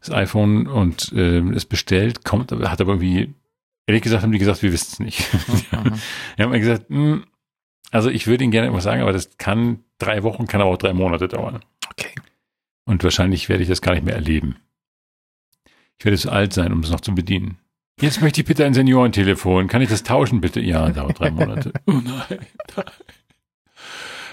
[0.00, 3.32] Das iPhone und äh, ist bestellt, kommt, hat aber irgendwie,
[3.86, 5.26] ehrlich gesagt, haben die gesagt, wir wissen es nicht.
[5.72, 5.98] Mhm.
[6.36, 7.24] die haben mir gesagt, mh, hm,
[7.90, 10.76] also ich würde Ihnen gerne etwas sagen, aber das kann drei Wochen, kann aber auch
[10.76, 11.60] drei Monate dauern.
[12.00, 12.14] Okay.
[12.84, 14.56] Und wahrscheinlich werde ich das gar nicht mehr erleben.
[15.98, 17.58] Ich werde zu alt sein, um es noch zu bedienen.
[18.00, 19.68] Jetzt möchte ich bitte ein Seniorentelefon.
[19.68, 20.60] Kann ich das tauschen, bitte?
[20.60, 21.72] Ja, dauert drei Monate.
[21.86, 22.38] oh nein,
[22.76, 22.84] nein.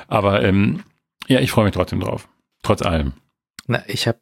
[0.08, 0.84] Aber ähm,
[1.28, 2.30] ja, ich freue mich trotzdem drauf.
[2.64, 3.14] Trotz allem.
[3.68, 4.20] Na, ich habe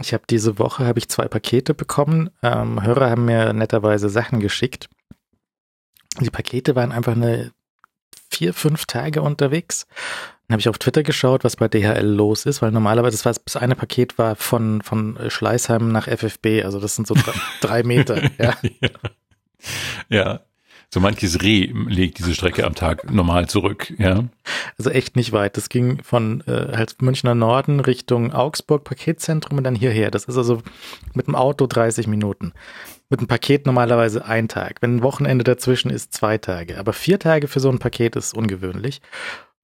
[0.00, 2.30] ich hab diese Woche habe ich zwei Pakete bekommen.
[2.42, 4.88] Ähm, Hörer haben mir netterweise Sachen geschickt.
[6.20, 7.52] Die Pakete waren einfach eine
[8.30, 9.88] vier, fünf Tage unterwegs.
[10.48, 13.34] Dann habe ich auf Twitter geschaut, was bei DHL los ist, weil normalerweise das, war,
[13.44, 17.82] das eine Paket war von, von Schleißheim nach FFB, also das sind so drei, drei
[17.82, 18.22] Meter.
[18.38, 18.54] Ja.
[18.80, 18.88] ja.
[20.08, 20.40] ja.
[20.90, 24.24] So manches Reh legt diese Strecke am Tag normal zurück, ja.
[24.78, 25.58] Also echt nicht weit.
[25.58, 30.10] Das ging von äh, halt Münchner Norden Richtung Augsburg Paketzentrum und dann hierher.
[30.10, 30.62] Das ist also
[31.12, 32.54] mit dem Auto 30 Minuten.
[33.10, 34.80] Mit einem Paket normalerweise ein Tag.
[34.80, 36.78] Wenn ein Wochenende dazwischen ist, zwei Tage.
[36.78, 39.02] Aber vier Tage für so ein Paket ist ungewöhnlich.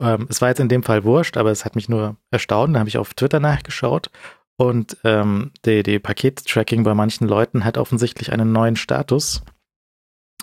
[0.00, 2.74] Ähm, es war jetzt in dem Fall wurscht, aber es hat mich nur erstaunt.
[2.74, 4.10] Da habe ich auf Twitter nachgeschaut
[4.56, 9.42] und ähm, die, die Paket-Tracking bei manchen Leuten hat offensichtlich einen neuen Status.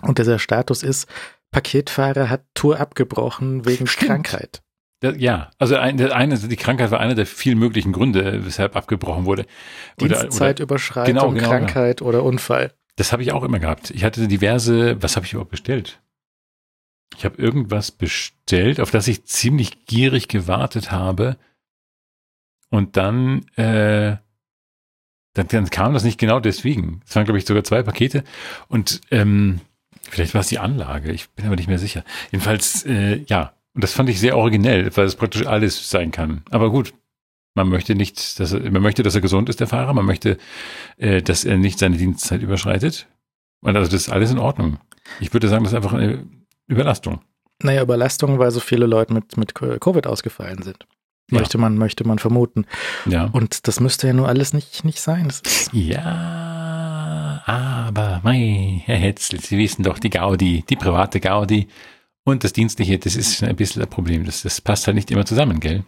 [0.02, 1.08] Und dieser Status ist,
[1.50, 4.08] Paketfahrer hat Tour abgebrochen wegen Stimmt.
[4.08, 4.62] Krankheit.
[5.02, 9.46] Ja, also ein, eine, die Krankheit war einer der vielen möglichen Gründe, weshalb abgebrochen wurde.
[10.00, 12.10] Dienstzeitüberschreitung, genau, genau, Krankheit genau.
[12.10, 12.72] oder Unfall.
[12.96, 13.90] Das habe ich auch immer gehabt.
[13.90, 16.00] Ich hatte diverse, was habe ich überhaupt bestellt?
[17.16, 21.36] Ich habe irgendwas bestellt, auf das ich ziemlich gierig gewartet habe.
[22.70, 24.16] Und dann, äh,
[25.34, 27.02] dann, dann kam das nicht genau deswegen.
[27.06, 28.24] Es waren, glaube ich, sogar zwei Pakete.
[28.68, 29.60] Und ähm,
[30.08, 32.04] vielleicht war es die Anlage, ich bin aber nicht mehr sicher.
[32.30, 36.42] Jedenfalls, äh, ja, und das fand ich sehr originell, weil es praktisch alles sein kann.
[36.50, 36.92] Aber gut,
[37.54, 39.92] man möchte nicht, dass er, man möchte, dass er gesund ist, der Fahrer.
[39.92, 40.38] Man möchte,
[40.96, 43.06] äh, dass er nicht seine Dienstzeit überschreitet.
[43.60, 44.78] Und also das ist alles in Ordnung.
[45.20, 46.24] Ich würde sagen, das ist einfach eine
[46.72, 47.20] Überlastung.
[47.62, 50.86] Naja, Überlastung, weil so viele Leute mit, mit Covid ausgefallen sind.
[51.30, 51.38] Ja.
[51.38, 52.66] Möchte man, möchte man vermuten.
[53.06, 53.26] Ja.
[53.32, 55.32] Und das müsste ja nur alles nicht, nicht sein.
[55.72, 61.68] ja, aber, mei, Herr Hetzel, Sie wissen doch, die Gaudi, die private Gaudi
[62.24, 64.24] und das Dienstliche, das ist ein bisschen ein Problem.
[64.24, 65.84] Das, das passt halt nicht immer zusammen, gell?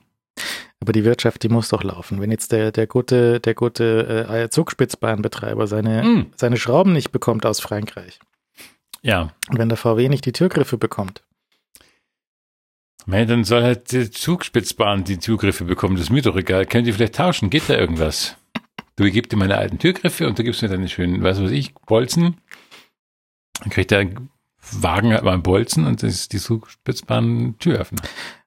[0.81, 2.21] Aber die Wirtschaft, die muss doch laufen.
[2.21, 6.27] Wenn jetzt der, der gute, der gute äh, Zugspitzbahnbetreiber seine, mm.
[6.37, 8.19] seine Schrauben nicht bekommt aus Frankreich.
[9.05, 9.31] Ja.
[9.51, 11.23] Und wenn der VW nicht die Türgriffe bekommt.
[13.07, 15.97] Mei, dann soll halt die Zugspitzbahn die Türgriffe bekommen.
[15.97, 16.65] Das ist mir doch egal.
[16.65, 17.51] Können die vielleicht tauschen?
[17.51, 18.37] Geht da irgendwas?
[18.97, 21.75] Du gibst dir meine alten Türgriffe und du gibst mir deine schönen, was weiß ich,
[21.75, 22.41] Bolzen.
[23.61, 24.09] Dann kriegt der
[24.73, 28.03] Wagen halt mal einen Bolzen und das ist die Zugspitzbahn Türöffner.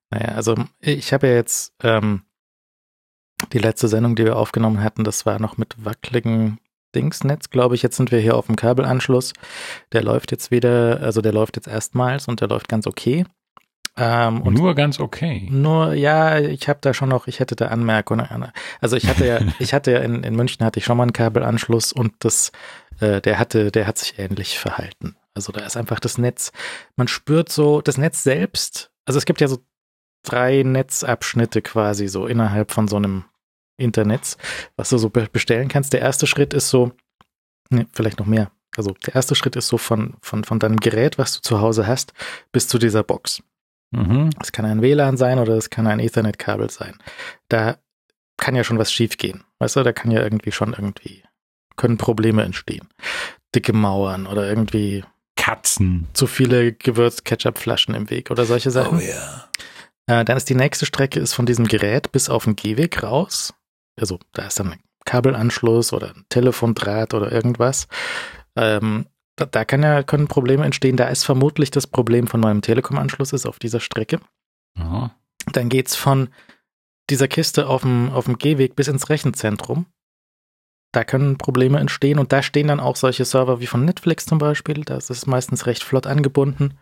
[0.09, 2.23] Naja, also ich habe ja jetzt ähm,
[3.53, 6.59] die letzte Sendung, die wir aufgenommen hatten, das war noch mit wackeligen
[6.97, 7.83] Dingsnetz, glaube ich.
[7.83, 9.33] Jetzt sind wir hier auf dem Kabelanschluss.
[9.91, 13.25] Der läuft jetzt wieder, also der läuft jetzt erstmals und der läuft ganz okay.
[13.99, 15.47] Ähm, nur ganz okay.
[15.49, 18.51] Nur, ja, ich habe da schon noch, ich hätte da Anmerkungen.
[18.81, 21.13] Also ich hatte ja, ich hatte ja in, in München hatte ich schon mal einen
[21.13, 22.51] Kabelanschluss und das,
[22.99, 25.15] äh, der hatte, der hat sich ähnlich verhalten.
[25.33, 26.51] Also da ist einfach das Netz,
[26.95, 29.59] man spürt so, das Netz selbst, also es gibt ja so
[30.23, 33.25] drei Netzabschnitte quasi so innerhalb von so einem
[33.77, 34.37] Internet,
[34.75, 35.93] was du so bestellen kannst.
[35.93, 36.91] Der erste Schritt ist so,
[37.69, 38.51] ne, vielleicht noch mehr.
[38.75, 41.87] Also der erste Schritt ist so von, von, von deinem Gerät, was du zu Hause
[41.87, 42.13] hast,
[42.51, 43.41] bis zu dieser Box.
[43.91, 44.31] Mhm.
[44.37, 46.95] Das kann ein WLAN sein oder es kann ein Ethernet-Kabel sein.
[47.49, 47.77] Da
[48.37, 49.43] kann ja schon was schiefgehen.
[49.59, 51.23] Weißt du, da kann ja irgendwie schon irgendwie,
[51.75, 52.87] können Probleme entstehen.
[53.55, 55.03] Dicke Mauern oder irgendwie
[55.35, 56.07] Katzen.
[56.13, 58.99] Zu viele Gewürz-Ketchup-Flaschen im Weg oder solche Sachen.
[58.99, 59.47] Oh ja.
[60.07, 63.53] Äh, dann ist die nächste Strecke ist von diesem Gerät bis auf den Gehweg raus.
[63.99, 67.87] Also da ist dann ein Kabelanschluss oder ein Telefondraht oder irgendwas.
[68.55, 70.97] Ähm, da, da kann ja, können Probleme entstehen.
[70.97, 74.19] Da ist vermutlich das Problem von meinem Telekom-Anschluss ist auf dieser Strecke.
[74.77, 75.15] Aha.
[75.51, 76.29] Dann geht's von
[77.09, 79.85] dieser Kiste auf dem, auf dem Gehweg bis ins Rechenzentrum.
[80.91, 84.39] Da können Probleme entstehen und da stehen dann auch solche Server wie von Netflix zum
[84.39, 84.83] Beispiel.
[84.83, 86.79] Das ist meistens recht flott angebunden.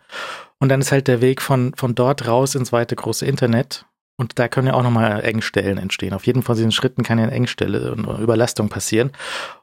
[0.58, 3.84] Und dann ist halt der Weg von, von dort raus ins weite große Internet.
[4.18, 6.14] Und da können ja auch nochmal Engstellen entstehen.
[6.14, 9.12] Auf jeden Fall diesen Schritten kann ja eine Engstelle und Überlastung passieren.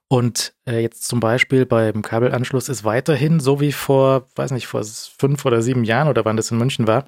[0.08, 4.84] Und äh, jetzt zum Beispiel beim Kabelanschluss ist weiterhin, so wie vor, weiß nicht, vor
[4.84, 7.06] fünf oder sieben Jahren oder wann das in München war,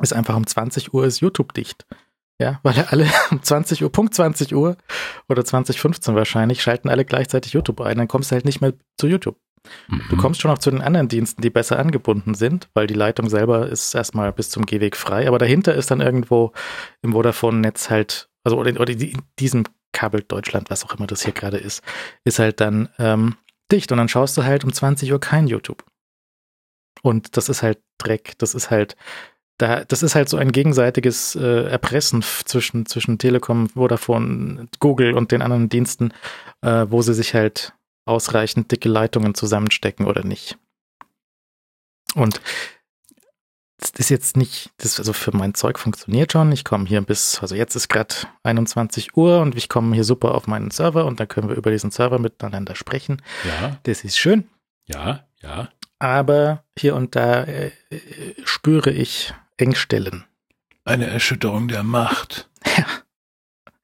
[0.00, 1.84] ist einfach um 20 Uhr ist YouTube dicht.
[2.40, 4.78] Ja, weil alle um 20 Uhr, Punkt 20 Uhr
[5.28, 7.98] oder 2015 wahrscheinlich, schalten alle gleichzeitig YouTube ein.
[7.98, 9.36] Dann kommst du halt nicht mehr zu YouTube.
[9.88, 10.02] Mhm.
[10.10, 13.28] Du kommst schon noch zu den anderen Diensten, die besser angebunden sind, weil die Leitung
[13.28, 15.28] selber ist erstmal bis zum Gehweg frei.
[15.28, 16.52] Aber dahinter ist dann irgendwo
[17.02, 21.58] im Vodafone-Netz halt, also oder, in diesem Kabel Deutschland, was auch immer das hier gerade
[21.58, 21.82] ist,
[22.24, 23.36] ist halt dann ähm,
[23.70, 23.92] dicht.
[23.92, 25.84] Und dann schaust du halt um 20 Uhr kein YouTube.
[27.02, 28.32] Und das ist halt Dreck.
[28.38, 28.96] Das ist halt,
[29.58, 35.30] da, das ist halt so ein gegenseitiges äh, Erpressen zwischen, zwischen Telekom, Vodafone, Google und
[35.30, 36.12] den anderen Diensten,
[36.62, 37.74] äh, wo sie sich halt
[38.04, 40.58] ausreichend dicke Leitungen zusammenstecken oder nicht.
[42.14, 42.40] Und
[43.78, 46.52] das ist jetzt nicht, das also für mein Zeug funktioniert schon.
[46.52, 50.34] Ich komme hier bis, also jetzt ist gerade 21 Uhr und ich komme hier super
[50.34, 53.20] auf meinen Server und dann können wir über diesen Server miteinander sprechen.
[53.44, 53.78] Ja.
[53.82, 54.48] Das ist schön.
[54.86, 55.68] Ja, ja.
[55.98, 60.24] Aber hier und da äh, äh spüre ich Engstellen.
[60.84, 62.48] Eine Erschütterung der Macht.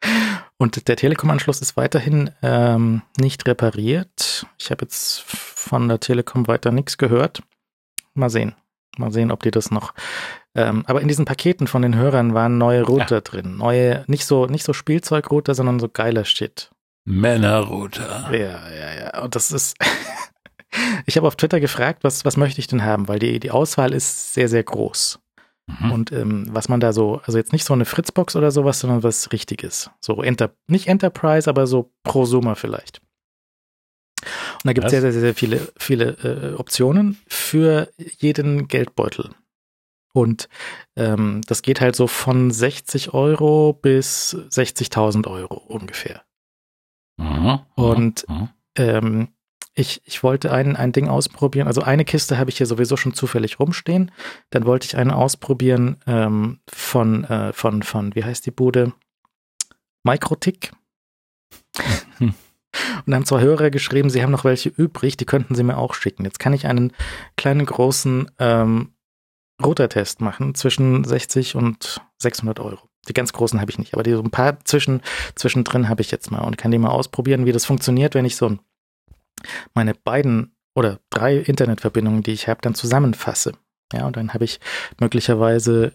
[0.04, 0.37] Ja.
[0.58, 4.44] Und der Telekom-Anschluss ist weiterhin ähm, nicht repariert.
[4.58, 7.42] Ich habe jetzt von der Telekom weiter nichts gehört.
[8.14, 8.54] Mal sehen.
[8.98, 9.94] Mal sehen, ob die das noch.
[10.56, 13.20] Ähm, aber in diesen Paketen von den Hörern waren neue Router ja.
[13.20, 13.56] drin.
[13.56, 16.72] Neue, nicht so, nicht so Spielzeugrouter, sondern so geiler Shit.
[17.04, 18.28] Männerrouter.
[18.32, 19.22] Ja, ja, ja.
[19.22, 19.76] Und das ist.
[21.06, 23.94] ich habe auf Twitter gefragt, was, was möchte ich denn haben, weil die, die Auswahl
[23.94, 25.20] ist sehr, sehr groß.
[25.68, 25.92] Mhm.
[25.92, 29.02] Und ähm, was man da so, also jetzt nicht so eine Fritzbox oder sowas, sondern
[29.02, 29.90] was Richtiges.
[30.00, 33.00] So Enter, nicht Enterprise, aber so Prosumer vielleicht.
[34.20, 39.30] Und da gibt es sehr, sehr, sehr viele, viele äh, Optionen für jeden Geldbeutel.
[40.12, 40.48] Und
[40.96, 46.24] ähm, das geht halt so von 60 Euro bis 60.000 Euro ungefähr.
[47.18, 47.60] Mhm.
[47.74, 48.48] Und mhm.
[48.78, 49.28] Ähm,
[49.78, 51.68] ich, ich wollte ein, ein Ding ausprobieren.
[51.68, 54.10] Also eine Kiste habe ich hier sowieso schon zufällig rumstehen.
[54.50, 58.92] Dann wollte ich eine ausprobieren ähm, von, äh, von, von, wie heißt die Bude?
[60.02, 60.72] Microtick.
[62.18, 62.34] Hm.
[63.06, 65.94] Und haben zwei Hörer geschrieben, sie haben noch welche übrig, die könnten sie mir auch
[65.94, 66.24] schicken.
[66.24, 66.92] Jetzt kann ich einen
[67.36, 68.92] kleinen, großen ähm,
[69.62, 72.88] Router-Test machen zwischen 60 und 600 Euro.
[73.08, 75.02] Die ganz großen habe ich nicht, aber die so ein paar zwischen,
[75.34, 78.36] zwischendrin habe ich jetzt mal und kann die mal ausprobieren, wie das funktioniert, wenn ich
[78.36, 78.58] so
[79.74, 83.52] meine beiden oder drei Internetverbindungen, die ich habe, dann zusammenfasse.
[83.92, 84.60] Ja, und dann habe ich
[85.00, 85.92] möglicherweise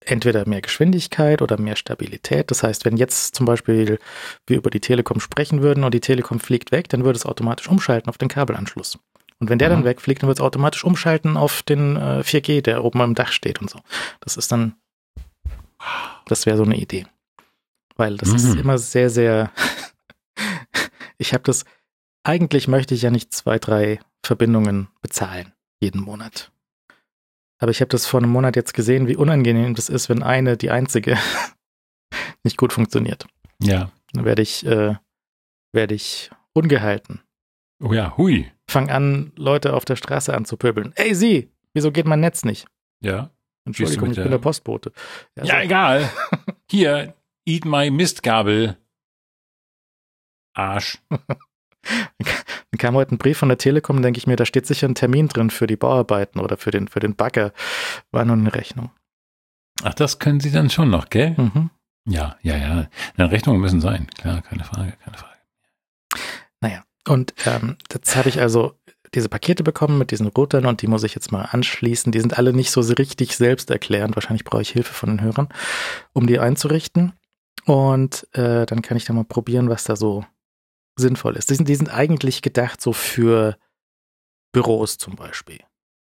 [0.00, 2.50] entweder mehr Geschwindigkeit oder mehr Stabilität.
[2.50, 3.98] Das heißt, wenn jetzt zum Beispiel
[4.46, 7.68] wir über die Telekom sprechen würden und die Telekom fliegt weg, dann würde es automatisch
[7.68, 8.98] umschalten auf den Kabelanschluss.
[9.38, 9.74] Und wenn der mhm.
[9.74, 13.32] dann wegfliegt, dann wird es automatisch umschalten auf den äh, 4G, der oben am Dach
[13.32, 13.80] steht und so.
[14.20, 14.76] Das ist dann,
[16.26, 17.06] das wäre so eine Idee.
[17.96, 18.36] Weil das mhm.
[18.36, 19.50] ist immer sehr, sehr,
[21.18, 21.64] ich habe das,
[22.26, 26.50] eigentlich möchte ich ja nicht zwei, drei Verbindungen bezahlen jeden Monat.
[27.58, 30.56] Aber ich habe das vor einem Monat jetzt gesehen, wie unangenehm das ist, wenn eine,
[30.56, 31.16] die einzige,
[32.42, 33.26] nicht gut funktioniert.
[33.62, 33.90] Ja.
[34.12, 34.96] Dann werde ich, äh,
[35.72, 37.20] werde ich ungehalten.
[37.82, 38.50] Oh ja, hui.
[38.68, 40.92] Fang an, Leute auf der Straße anzupöbeln.
[40.96, 42.66] Ey, Sie, wieso geht mein Netz nicht?
[43.00, 43.30] Ja.
[43.64, 44.92] Entschuldigung, ich bin der Postbote.
[45.36, 45.60] Ja, ja so.
[45.60, 46.10] egal.
[46.70, 47.14] Hier,
[47.44, 48.76] eat my Mistgabel.
[50.54, 50.98] Arsch.
[52.18, 54.94] Dann kam heute ein Brief von der Telekom, denke ich mir, da steht sicher ein
[54.94, 57.52] Termin drin für die Bauarbeiten oder für den, für den Bagger.
[58.10, 58.90] War nur eine Rechnung.
[59.82, 61.34] Ach, das können Sie dann schon noch, gell?
[61.36, 61.70] Mhm.
[62.06, 62.88] Ja, ja, ja.
[63.16, 65.36] Na, Rechnungen müssen sein, klar, keine Frage, keine Frage.
[66.60, 68.74] Naja, und ähm, jetzt habe ich also
[69.14, 72.12] diese Pakete bekommen mit diesen Routern und die muss ich jetzt mal anschließen.
[72.12, 74.16] Die sind alle nicht so richtig selbsterklärend.
[74.16, 75.48] Wahrscheinlich brauche ich Hilfe von den Hörern,
[76.12, 77.12] um die einzurichten.
[77.64, 80.24] Und äh, dann kann ich da mal probieren, was da so
[80.96, 81.50] sinnvoll ist.
[81.50, 83.56] Die sind, die sind eigentlich gedacht so für
[84.52, 85.60] Büros zum Beispiel.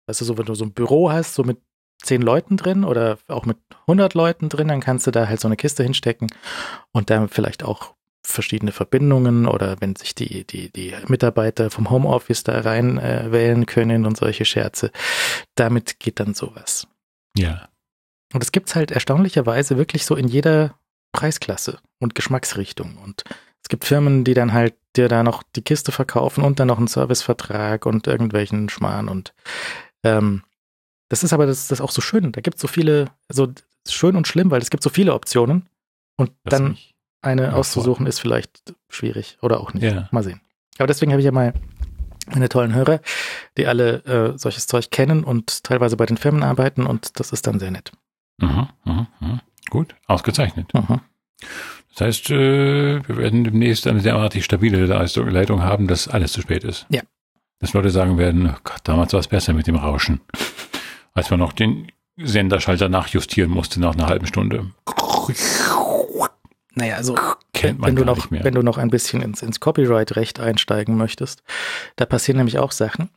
[0.07, 1.59] Weißt du, so wenn du so ein Büro hast, so mit
[2.01, 5.47] zehn Leuten drin oder auch mit 100 Leuten drin, dann kannst du da halt so
[5.47, 6.29] eine Kiste hinstecken
[6.91, 12.43] und dann vielleicht auch verschiedene Verbindungen oder wenn sich die, die, die Mitarbeiter vom Homeoffice
[12.43, 14.91] da rein äh, wählen können und solche Scherze.
[15.55, 16.87] Damit geht dann sowas.
[17.37, 17.69] Ja.
[18.33, 20.75] Und es gibt's halt erstaunlicherweise wirklich so in jeder
[21.11, 22.97] Preisklasse und Geschmacksrichtung.
[22.97, 23.23] Und
[23.69, 26.79] es gibt Firmen, die dann halt dir da noch die Kiste verkaufen und dann noch
[26.79, 29.35] einen Servicevertrag und irgendwelchen Schmarrn und
[30.03, 30.41] ähm,
[31.07, 32.31] das ist aber das, das ist auch so schön.
[32.31, 33.47] Da gibt es so viele, so
[33.87, 35.69] schön und schlimm, weil es gibt so viele Optionen
[36.17, 36.77] und das dann
[37.21, 39.83] eine auszusuchen ist vielleicht schwierig oder auch nicht.
[39.83, 40.09] Ja.
[40.11, 40.41] Mal sehen.
[40.79, 41.53] Aber deswegen habe ich ja mal
[42.25, 43.01] meine tollen Hörer,
[43.55, 47.45] die alle äh, solches Zeug kennen und teilweise bei den Firmen arbeiten und das ist
[47.45, 47.91] dann sehr nett.
[48.39, 49.41] Mhm, mh, mh.
[49.69, 50.73] Gut, ausgezeichnet.
[50.73, 51.01] Mhm.
[51.91, 56.63] Das heißt, äh, wir werden demnächst eine derartig stabile Leitung haben, dass alles zu spät
[56.63, 56.85] ist.
[56.89, 57.01] Ja.
[57.59, 60.21] Dass Leute sagen werden, oh Gott, damals war es besser mit dem Rauschen.
[61.13, 64.71] Als man noch den Senderschalter nachjustieren musste nach einer halben Stunde.
[66.75, 67.15] Naja, also
[67.53, 71.43] Kennt wenn, du noch, wenn du noch ein bisschen ins, ins Copyright-Recht einsteigen möchtest,
[71.97, 73.09] da passieren nämlich auch Sachen.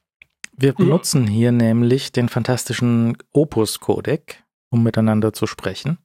[0.57, 5.99] Wir benutzen hier nämlich den fantastischen Opus-Codec, um miteinander zu sprechen.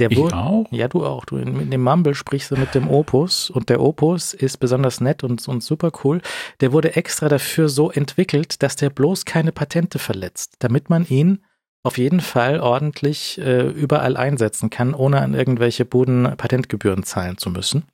[0.00, 0.66] Der ich wurde, auch?
[0.70, 1.24] Ja, du auch.
[1.26, 5.22] Du in, dem Mumble sprichst du mit dem Opus und der Opus ist besonders nett
[5.22, 6.22] und, und super cool.
[6.60, 11.44] Der wurde extra dafür so entwickelt, dass der bloß keine Patente verletzt, damit man ihn
[11.82, 17.50] auf jeden Fall ordentlich äh, überall einsetzen kann, ohne an irgendwelche Buden Patentgebühren zahlen zu
[17.50, 17.84] müssen.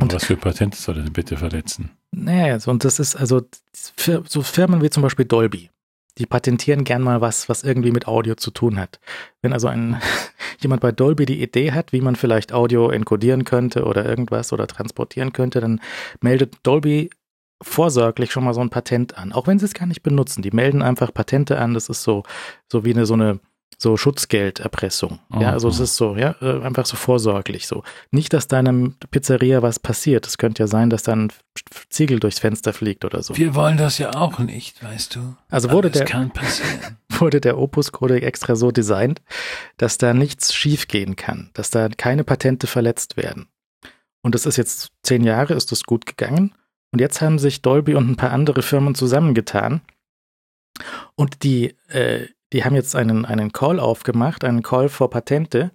[0.00, 1.90] Und was für Patente soll er denn bitte verletzen?
[2.12, 5.70] Naja, und das ist also für so Firmen wie zum Beispiel Dolby
[6.18, 9.00] die patentieren gern mal was, was irgendwie mit Audio zu tun hat.
[9.40, 10.00] Wenn also ein
[10.60, 14.66] jemand bei Dolby die Idee hat, wie man vielleicht Audio enkodieren könnte oder irgendwas oder
[14.66, 15.80] transportieren könnte, dann
[16.20, 17.10] meldet Dolby
[17.62, 20.42] vorsorglich schon mal so ein Patent an, auch wenn sie es gar nicht benutzen.
[20.42, 21.74] Die melden einfach Patente an.
[21.74, 22.22] Das ist so
[22.70, 23.40] so wie eine so eine
[23.76, 25.20] so Schutzgelderpressung.
[25.32, 27.84] Oh, ja, also es ist so, ja, äh, einfach so vorsorglich so.
[28.10, 30.26] Nicht, dass deinem Pizzeria was passiert.
[30.26, 31.32] Es könnte ja sein, dass dann
[31.88, 33.36] Ziegel durchs Fenster fliegt oder so.
[33.36, 35.36] Wir wollen das ja auch nicht, weißt du.
[35.48, 36.06] Also wurde der,
[37.10, 39.22] wurde der Opus Code extra so designt,
[39.76, 43.46] dass da nichts schiefgehen kann, dass da keine Patente verletzt werden.
[44.22, 46.52] Und das ist jetzt zehn Jahre, ist das gut gegangen.
[46.90, 49.82] Und jetzt haben sich Dolby und ein paar andere Firmen zusammengetan.
[51.14, 55.70] Und die äh, die haben jetzt einen, einen Call aufgemacht, einen Call for Patente.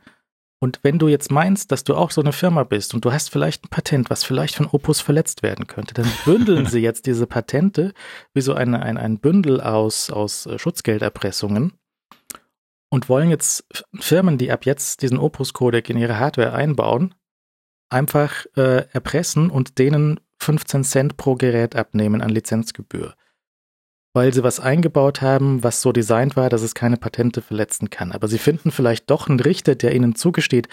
[0.59, 3.30] Und wenn du jetzt meinst, dass du auch so eine Firma bist und du hast
[3.30, 7.28] vielleicht ein Patent, was vielleicht von Opus verletzt werden könnte, dann bündeln sie jetzt diese
[7.28, 7.93] Patente
[8.34, 11.74] wie so eine, ein, ein Bündel aus, aus äh, Schutzgelderpressungen
[12.89, 13.65] und wollen jetzt
[13.99, 17.13] Firmen, die ab jetzt diesen Opus-Codec in ihre Hardware einbauen,
[17.89, 23.15] einfach äh, erpressen und denen 15 Cent pro Gerät abnehmen an Lizenzgebühr
[24.14, 28.11] weil sie was eingebaut haben, was so designt war, dass es keine Patente verletzen kann.
[28.11, 30.68] Aber sie finden vielleicht doch einen Richter, der ihnen zugesteht,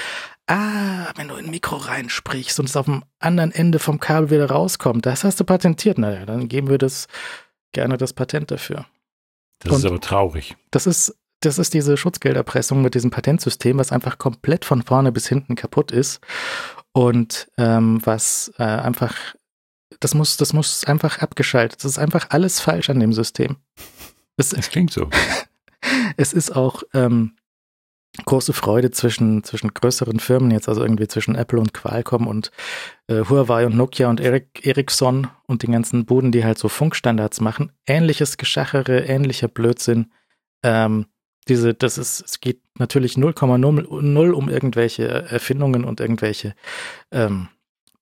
[0.46, 4.30] ah, wenn du in ein Mikro reinsprichst und es auf dem anderen Ende vom Kabel
[4.30, 5.96] wieder rauskommt, das hast du patentiert.
[5.96, 7.06] Naja, dann geben wir das
[7.72, 8.84] gerne das Patent dafür.
[9.60, 10.56] Das und ist aber traurig.
[10.70, 15.28] Das ist, das ist diese Schutzgelderpressung mit diesem Patentsystem, was einfach komplett von vorne bis
[15.28, 16.20] hinten kaputt ist
[16.92, 19.14] und ähm, was äh, einfach
[20.00, 21.84] das muss, das muss einfach abgeschaltet.
[21.84, 23.56] Das ist einfach alles falsch an dem System.
[24.36, 25.08] Es, das klingt so.
[26.16, 27.36] es ist auch ähm,
[28.24, 32.50] große Freude zwischen, zwischen größeren Firmen jetzt, also irgendwie zwischen Apple und Qualcomm und
[33.06, 37.40] äh, Huawei und Nokia und Eric, Ericsson und den ganzen Buden, die halt so Funkstandards
[37.40, 37.72] machen.
[37.86, 40.12] Ähnliches Geschachere, ähnlicher Blödsinn.
[40.62, 41.06] Ähm,
[41.48, 46.54] diese, das ist, es geht natürlich 0,0 um irgendwelche Erfindungen und irgendwelche
[47.10, 47.48] ähm,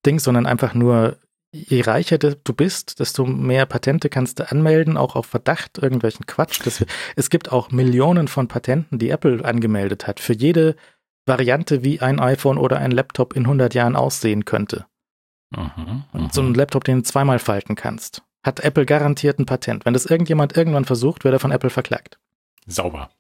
[0.05, 1.19] Dings, sondern einfach nur
[1.53, 6.61] je reicher du bist, desto mehr Patente kannst du anmelden, auch auf Verdacht, irgendwelchen Quatsch.
[6.65, 6.85] Das,
[7.17, 10.77] es gibt auch Millionen von Patenten, die Apple angemeldet hat, für jede
[11.27, 14.87] Variante, wie ein iPhone oder ein Laptop in 100 Jahren aussehen könnte.
[15.55, 16.29] Aha, aha.
[16.33, 18.23] So ein Laptop, den du zweimal falten kannst.
[18.45, 19.85] Hat Apple garantiert ein Patent.
[19.85, 22.19] Wenn das irgendjemand irgendwann versucht, wird er von Apple verklagt.
[22.67, 23.11] Sauber.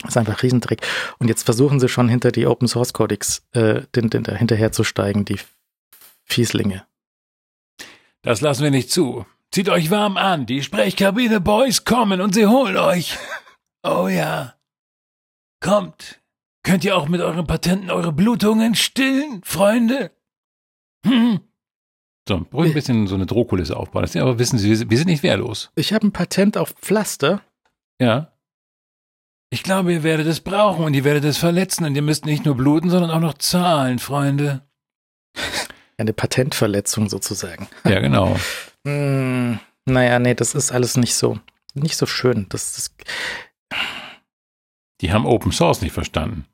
[0.00, 0.86] Das ist einfach ein Riesentrick.
[1.18, 5.38] Und jetzt versuchen sie schon hinter die Open Source Codecs äh, den, den, hinterherzusteigen, die
[6.24, 6.84] Fieslinge.
[8.22, 9.26] Das lassen wir nicht zu.
[9.50, 13.16] Zieht euch warm an, die Sprechkabine Boys kommen und sie holen euch.
[13.82, 14.54] Oh ja.
[15.60, 16.20] Kommt.
[16.62, 20.10] Könnt ihr auch mit euren Patenten eure Blutungen stillen, Freunde?
[21.06, 21.40] Hm.
[22.28, 24.04] So, ruhig ein bisschen so eine Drohkulisse aufbauen.
[24.16, 25.70] Aber wissen Sie, wir sind nicht wehrlos.
[25.76, 27.40] Ich habe ein Patent auf Pflaster.
[27.98, 28.32] Ja.
[29.50, 32.44] Ich glaube, ihr werdet es brauchen und ihr werdet es verletzen und ihr müsst nicht
[32.44, 34.68] nur bluten, sondern auch noch zahlen, Freunde.
[35.98, 37.68] Eine Patentverletzung sozusagen.
[37.84, 38.36] Ja, genau.
[38.86, 41.38] hm, naja, nee, das ist alles nicht so,
[41.74, 42.46] nicht so schön.
[42.48, 42.94] Das, das
[45.00, 46.46] die haben Open Source nicht verstanden.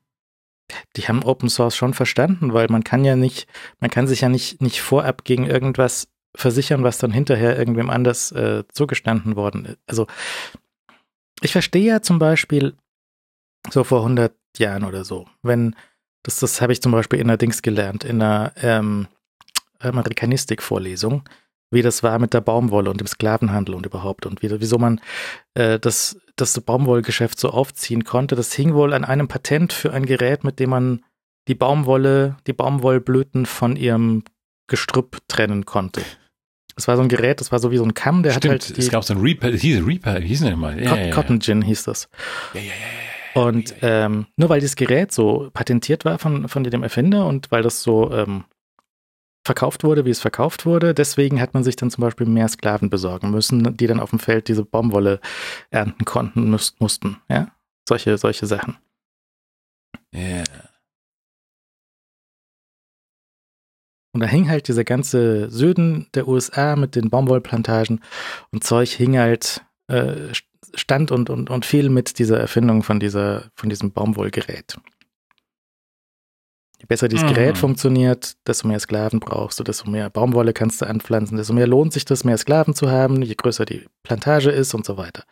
[0.97, 3.47] Die haben Open Source schon verstanden, weil man kann ja nicht,
[3.81, 8.33] man kann sich ja nicht, nicht vorab gegen irgendwas versichern, was dann hinterher irgendwem anders
[8.33, 9.79] äh, zugestanden worden ist.
[9.87, 10.07] Also
[11.43, 12.75] ich verstehe ja zum Beispiel
[13.71, 15.77] so vor 100 Jahren oder so, wenn
[16.23, 19.09] das, das habe ich zum Beispiel in der Dings gelernt, in einer ähm,
[19.89, 21.29] Amerikanistik-Vorlesung,
[21.71, 25.01] wie das war mit der Baumwolle und dem Sklavenhandel und überhaupt und wie, wieso man
[25.55, 28.37] äh, das, das Baumwollgeschäft so aufziehen konnte.
[28.37, 31.05] Das hing wohl an einem Patent für ein Gerät, mit dem man
[31.49, 34.25] die Baumwolle, die Baumwollblüten von ihrem
[34.67, 36.03] Gestrüpp trennen konnte.
[36.77, 38.51] Es war so ein Gerät, das war so wie so ein Kamm, der Stimmt, hat
[38.63, 38.77] halt.
[38.77, 40.81] Die, es gab so ein Reaper, hieß Reaper, hieß nicht mal.
[40.83, 42.09] Ja, Co ja, ja, Cotton Gin hieß das.
[42.55, 43.43] Ja, ja, ja.
[43.43, 47.63] Und ähm, nur weil dieses Gerät so patentiert war von, von dem Erfinder und weil
[47.63, 48.45] das so ähm,
[49.45, 50.95] verkauft wurde, wie es verkauft wurde.
[50.95, 54.19] Deswegen hat man sich dann zum Beispiel mehr Sklaven besorgen müssen, die dann auf dem
[54.19, 55.21] Feld diese Baumwolle
[55.71, 57.19] ernten konnten, müß, mussten.
[57.29, 57.49] Ja,
[57.89, 58.77] solche, solche Sachen.
[60.13, 60.21] Ja.
[60.21, 60.45] Yeah.
[64.15, 68.01] Und da hing halt dieser ganze Süden der USA mit den Baumwollplantagen
[68.53, 70.33] und Zeug hing halt, äh,
[70.75, 74.79] stand und, und, und fiel mit dieser Erfindung von dieser, von diesem Baumwollgerät.
[76.85, 77.33] Je besser dieses mhm.
[77.33, 81.67] Gerät funktioniert, desto mehr Sklaven brauchst du, desto mehr Baumwolle kannst du anpflanzen, desto mehr
[81.67, 85.25] lohnt sich das, mehr Sklaven zu haben, je größer die Plantage ist und so weiter.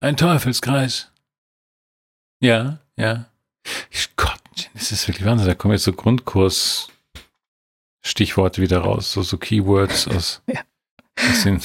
[0.00, 1.12] Ein Teufelskreis.
[2.40, 3.26] Ja, ja.
[4.16, 5.46] Gott, das ist wirklich Wahnsinn.
[5.46, 6.88] Da kommen jetzt so Grundkurs
[8.00, 10.62] Stichworte wieder raus, so, so Keywords aus, ja.
[11.18, 11.60] aus den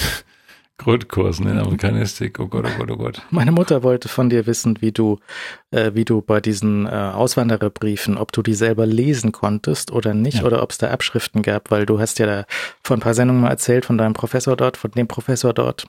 [0.78, 2.40] Grundkursen in Amerikanistik.
[2.40, 3.22] Oh Gott, oh Gott, oh Gott.
[3.32, 5.18] Meine Mutter wollte von dir wissen, wie du,
[5.72, 10.40] äh, wie du bei diesen äh, Auswandererbriefen, ob du die selber lesen konntest oder nicht,
[10.40, 10.44] ja.
[10.44, 12.46] oder ob es da Abschriften gab, weil du hast ja da
[12.84, 15.88] vor ein paar Sendungen mal erzählt von deinem Professor dort, von dem Professor dort,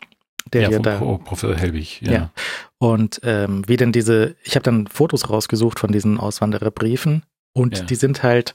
[0.52, 0.96] der ja, dir da.
[0.96, 2.12] Pro, Professor Helwig, ja.
[2.12, 2.30] ja.
[2.78, 7.84] Und ähm, wie denn diese, ich habe dann Fotos rausgesucht von diesen Auswandererbriefen und ja.
[7.84, 8.54] die sind halt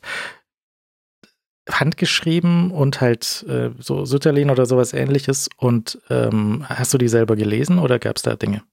[1.69, 5.49] handgeschrieben und halt äh, so Sütterlin oder sowas ähnliches.
[5.57, 8.63] Und ähm, hast du die selber gelesen oder gab es da Dinge?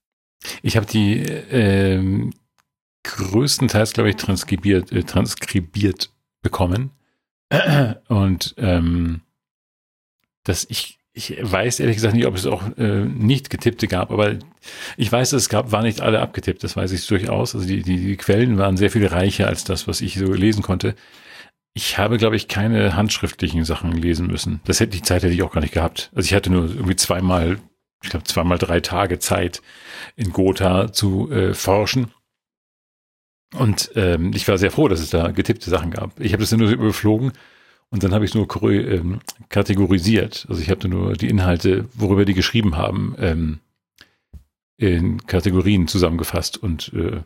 [0.61, 2.33] Ich habe die ähm,
[3.03, 6.11] größtenteils, glaube ich, transkribiert, äh, transkribiert
[6.41, 6.91] bekommen.
[8.07, 9.21] Und ähm,
[10.43, 14.35] dass ich, ich weiß ehrlich gesagt nicht, ob es auch äh, nicht getippte gab, aber
[14.97, 17.53] ich weiß, es gab, war nicht alle abgetippt, das weiß ich durchaus.
[17.53, 20.63] Also die, die, die Quellen waren sehr viel reicher als das, was ich so lesen
[20.63, 20.95] konnte.
[21.73, 24.59] Ich habe, glaube ich, keine handschriftlichen Sachen lesen müssen.
[24.65, 26.11] Das hätte die Zeit hätte ich auch gar nicht gehabt.
[26.13, 27.59] Also ich hatte nur irgendwie zweimal,
[28.03, 29.61] ich glaube zweimal drei Tage Zeit
[30.15, 32.11] in Gotha zu äh, forschen.
[33.55, 36.19] Und ähm, ich war sehr froh, dass es da getippte Sachen gab.
[36.19, 37.33] Ich habe das nur überflogen
[37.89, 39.19] und dann habe ich nur ähm,
[39.49, 40.45] kategorisiert.
[40.49, 43.59] Also ich habe nur die Inhalte, worüber die geschrieben haben, ähm,
[44.77, 47.21] in Kategorien zusammengefasst und äh,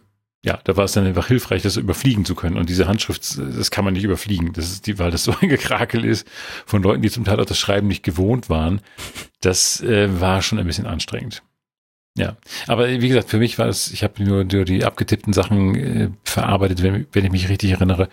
[0.46, 2.56] ja, da war es dann einfach hilfreich, das überfliegen zu können.
[2.56, 4.54] Und diese Handschrift, das kann man nicht überfliegen.
[4.54, 6.28] Das ist die, weil das so ein Gekrakel ist
[6.68, 8.80] von Leuten, die zum Teil auch das Schreiben nicht gewohnt waren.
[9.42, 11.42] Das äh, war schon ein bisschen anstrengend.
[12.16, 12.38] Ja,
[12.68, 16.10] aber wie gesagt, für mich war es, ich habe nur, nur die abgetippten Sachen äh,
[16.24, 18.08] verarbeitet, wenn, wenn ich mich richtig erinnere.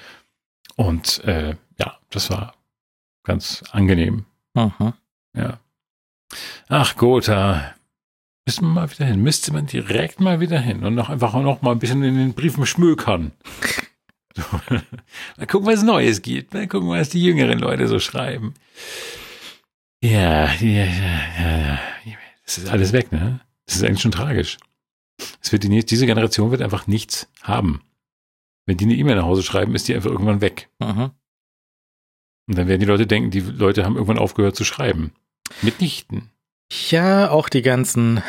[0.74, 2.54] Und äh, ja, das war
[3.24, 4.24] ganz angenehm.
[4.54, 4.94] Aha.
[5.36, 5.60] Ja.
[6.68, 7.74] Ach, Gotha.
[8.46, 9.22] Müssen wir mal wieder hin.
[9.22, 12.34] Müsste man direkt mal wieder hin und noch einfach noch mal ein bisschen in den
[12.34, 13.32] Briefen schmökern.
[14.34, 14.42] So.
[15.36, 16.54] mal gucken, was Neues gibt.
[16.54, 18.54] Mal gucken, was die jüngeren Leute so schreiben.
[20.02, 21.78] Ja, ja, ja, ja.
[22.46, 23.40] Das ist alles weg, ne?
[23.66, 24.56] Das ist eigentlich schon tragisch.
[25.42, 27.82] Es wird die nächste, diese Generation wird einfach nichts haben.
[28.66, 30.70] Wenn die eine E-Mail nach Hause schreiben, ist die einfach irgendwann weg.
[30.78, 31.14] Aha.
[32.48, 35.12] Und dann werden die Leute denken, die Leute haben irgendwann aufgehört zu schreiben.
[35.62, 36.31] Mitnichten.
[36.90, 38.22] Ja, auch die ganzen,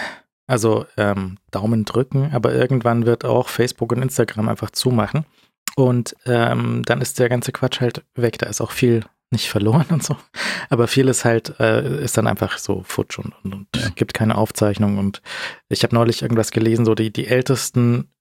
[0.47, 5.25] also ähm, Daumen drücken, aber irgendwann wird auch Facebook und Instagram einfach zumachen.
[5.75, 8.37] Und ähm, dann ist der ganze Quatsch halt weg.
[8.37, 10.17] Da ist auch viel nicht verloren und so.
[10.69, 13.89] Aber vieles halt äh, ist dann einfach so futsch und, und, und ja.
[13.95, 14.97] gibt keine Aufzeichnung.
[14.97, 15.21] Und
[15.69, 18.11] ich habe neulich irgendwas gelesen, so die, die ältesten,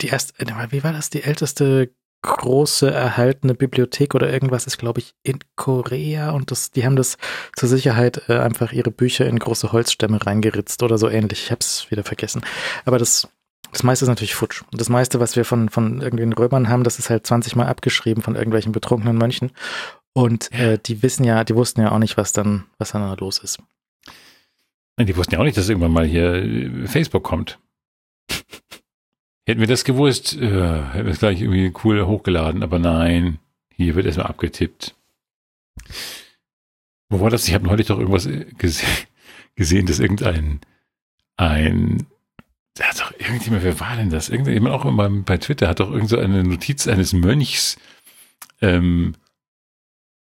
[0.00, 0.34] die erste,
[0.70, 1.94] wie war das, die älteste
[2.24, 7.18] große erhaltene Bibliothek oder irgendwas ist, glaube ich, in Korea und das, die haben das
[7.54, 11.44] zur Sicherheit äh, einfach ihre Bücher in große Holzstämme reingeritzt oder so ähnlich.
[11.44, 12.42] Ich habe es wieder vergessen.
[12.86, 13.28] Aber das,
[13.72, 14.62] das meiste ist natürlich futsch.
[14.72, 17.66] Und das meiste, was wir von, von irgendwelchen Römern haben, das ist halt 20 Mal
[17.66, 19.52] abgeschrieben von irgendwelchen betrunkenen Mönchen.
[20.14, 23.14] Und äh, die wissen ja, die wussten ja auch nicht, was dann, was dann da
[23.14, 23.58] los ist.
[24.98, 27.58] Die wussten ja auch nicht, dass irgendwann mal hier äh, Facebook kommt.
[29.46, 33.38] Hätten wir das gewusst, äh, hätten wir es gleich irgendwie cool hochgeladen, aber nein,
[33.74, 34.94] hier wird erstmal abgetippt.
[37.10, 37.46] Wo war das?
[37.46, 38.84] Ich habe neulich doch irgendwas äh, gese
[39.54, 40.60] gesehen, dass irgendein
[41.36, 42.06] ein
[42.74, 44.28] da hat doch irgendjemand, wer war denn das?
[44.28, 47.78] Irgendjemand auch immer bei Twitter hat doch irgend so eine Notiz eines Mönchs
[48.60, 49.14] ähm,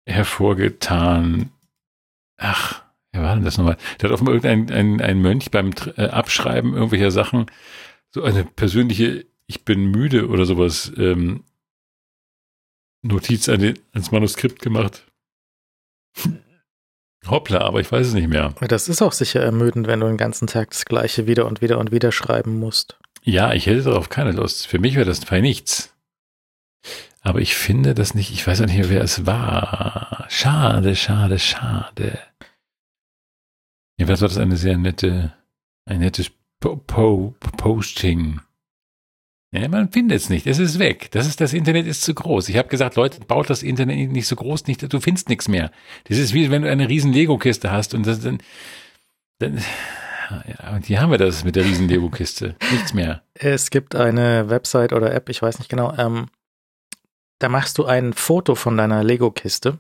[0.06, 1.50] hervorgetan.
[2.38, 3.78] Ach, wer war denn das nochmal?
[4.00, 7.48] Der hat offenbar irgendein ein, ein Mönch beim äh, Abschreiben irgendwelcher Sachen
[8.14, 11.44] so eine persönliche Ich bin müde oder sowas ähm,
[13.02, 15.06] Notiz an den, ans Manuskript gemacht.
[17.28, 18.54] Hoppla, aber ich weiß es nicht mehr.
[18.68, 21.80] Das ist auch sicher ermüdend, wenn du den ganzen Tag das Gleiche wieder und wieder
[21.80, 22.98] und wieder schreiben musst.
[23.24, 24.68] Ja, ich hätte darauf keine Lust.
[24.68, 25.96] Für mich wäre das bei nichts.
[27.22, 30.26] Aber ich finde das nicht, ich weiß auch nicht mehr, wer es war.
[30.30, 32.20] Schade, schade, schade.
[33.98, 35.34] Jedenfalls war das eine sehr nette,
[35.86, 36.32] ein nettes
[36.64, 38.40] po po Posting.
[39.52, 40.48] Ja, man findet es nicht.
[40.48, 41.12] Es ist weg.
[41.12, 42.48] Das ist, das Internet ist zu groß.
[42.48, 45.72] Ich habe gesagt, Leute, baut das Internet nicht so groß, nicht, du findest nichts mehr.
[46.06, 48.42] Das ist wie wenn du eine riesen Lego-Kiste hast und das dann,
[49.40, 49.62] dann
[50.48, 52.56] ja, und hier haben wir das mit der riesen Lego-Kiste.
[52.72, 53.24] Nichts mehr.
[53.34, 56.30] Es gibt eine Website oder App, ich weiß nicht genau, ähm,
[57.40, 59.80] da machst du ein Foto von deiner Lego-Kiste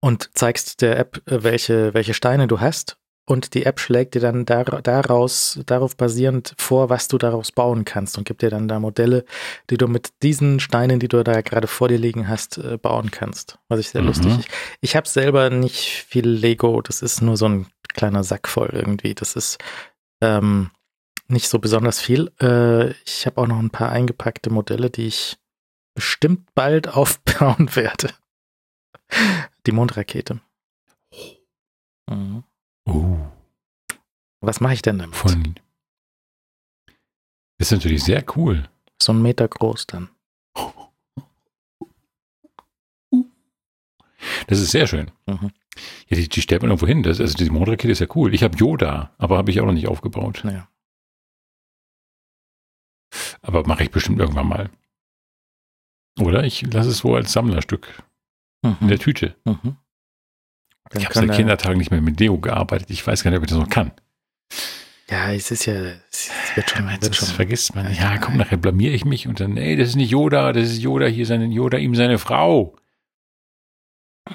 [0.00, 2.97] und zeigst der App, äh, welche, welche Steine du hast
[3.28, 7.84] und die App schlägt dir dann dar daraus, darauf basierend vor, was du daraus bauen
[7.84, 9.26] kannst und gibt dir dann da Modelle,
[9.68, 13.10] die du mit diesen Steinen, die du da gerade vor dir liegen hast, äh, bauen
[13.10, 13.58] kannst.
[13.68, 14.06] Was ich sehr mhm.
[14.06, 14.32] lustig.
[14.38, 14.48] Ich,
[14.80, 19.14] ich habe selber nicht viel Lego, das ist nur so ein kleiner Sack voll irgendwie.
[19.14, 19.58] Das ist
[20.22, 20.70] ähm,
[21.26, 22.32] nicht so besonders viel.
[22.40, 25.36] Äh, ich habe auch noch ein paar eingepackte Modelle, die ich
[25.94, 28.10] bestimmt bald aufbauen werde.
[29.66, 30.40] Die Mondrakete.
[32.08, 32.44] Mhm.
[32.88, 33.18] Oh.
[34.40, 35.16] Was mache ich denn damit?
[35.16, 35.54] Von.
[37.58, 38.68] Das ist natürlich sehr cool.
[39.00, 40.10] So ein Meter groß dann.
[44.46, 45.10] Das ist sehr schön.
[45.26, 45.50] Mhm.
[46.08, 47.02] Ja, die, die stellt man irgendwo hin.
[47.02, 48.34] Das, also die Mondrakete ist ja cool.
[48.34, 50.40] Ich habe Yoda, aber habe ich auch noch nicht aufgebaut.
[50.44, 50.68] Naja.
[53.42, 54.70] Aber mache ich bestimmt irgendwann mal.
[56.20, 58.02] Oder ich lasse es so als Sammlerstück
[58.62, 58.76] mhm.
[58.80, 59.36] in der Tüte.
[59.44, 59.76] Mhm.
[60.94, 62.90] Ich habe seit Kindertagen nicht mehr mit Deo gearbeitet.
[62.90, 63.92] Ich weiß gar nicht, ob ich das noch kann.
[65.10, 65.74] Ja, es ist ja,
[66.10, 67.28] es wird schon, wird das schon.
[67.28, 67.92] vergisst man.
[67.94, 70.82] Ja, komm, nachher blamier ich mich und dann, ey, das ist nicht Yoda, das ist
[70.82, 72.76] Yoda, hier seine Yoda, ihm seine Frau.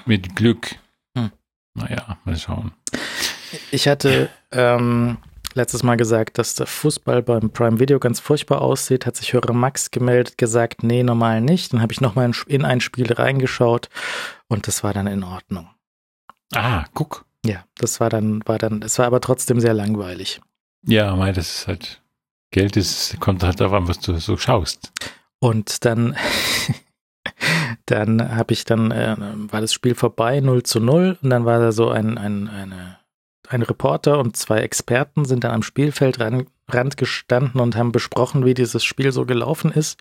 [0.04, 0.74] Mit Glück.
[1.16, 1.30] Hm.
[1.74, 2.72] Naja, mal schauen.
[3.70, 5.18] Ich hatte ähm,
[5.54, 9.52] letztes Mal gesagt, dass der Fußball beim Prime Video ganz furchtbar aussieht, hat sich Hörer
[9.52, 11.72] Max gemeldet, gesagt, nee, normal nicht.
[11.72, 13.88] Dann habe ich nochmal in ein Spiel reingeschaut
[14.48, 15.68] und das war dann in Ordnung.
[16.54, 17.24] Ah, guck.
[17.44, 20.40] Ja, das war dann, war dann, es war aber trotzdem sehr langweilig.
[20.86, 22.02] Ja, weil das ist halt,
[22.50, 24.92] Geld ist, kommt halt darauf an, was du so schaust.
[25.40, 26.16] Und dann,
[27.86, 31.58] dann habe ich dann, äh, war das Spiel vorbei, 0 zu 0, und dann war
[31.58, 32.98] da so ein, ein, eine,
[33.48, 38.84] ein Reporter und zwei Experten sind dann am Spielfeldrand gestanden und haben besprochen, wie dieses
[38.84, 40.00] Spiel so gelaufen ist.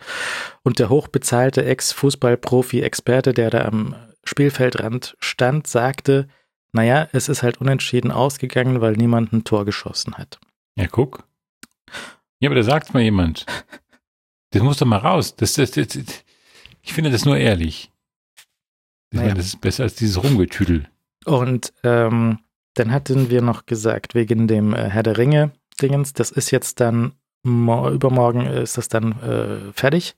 [0.63, 6.27] Und der hochbezahlte Ex-Fußball-Profi-Experte, der da am Spielfeldrand stand, sagte,
[6.73, 10.39] naja, es ist halt unentschieden ausgegangen, weil niemand ein Tor geschossen hat.
[10.75, 11.23] Ja, guck.
[12.39, 13.45] Ja, aber da sagt mal jemand.
[14.49, 15.35] Das muss doch mal raus.
[15.35, 15.97] Das, das, das,
[16.81, 17.91] ich finde das nur ehrlich.
[19.11, 19.29] Ich naja.
[19.29, 20.89] meine, das ist besser als dieses Rumgetüdel.
[21.25, 22.39] Und ähm,
[22.73, 27.13] dann hatten wir noch gesagt, wegen dem äh, Herr der Ringe-Dingens, das ist jetzt dann,
[27.43, 30.15] übermorgen ist das dann äh, fertig,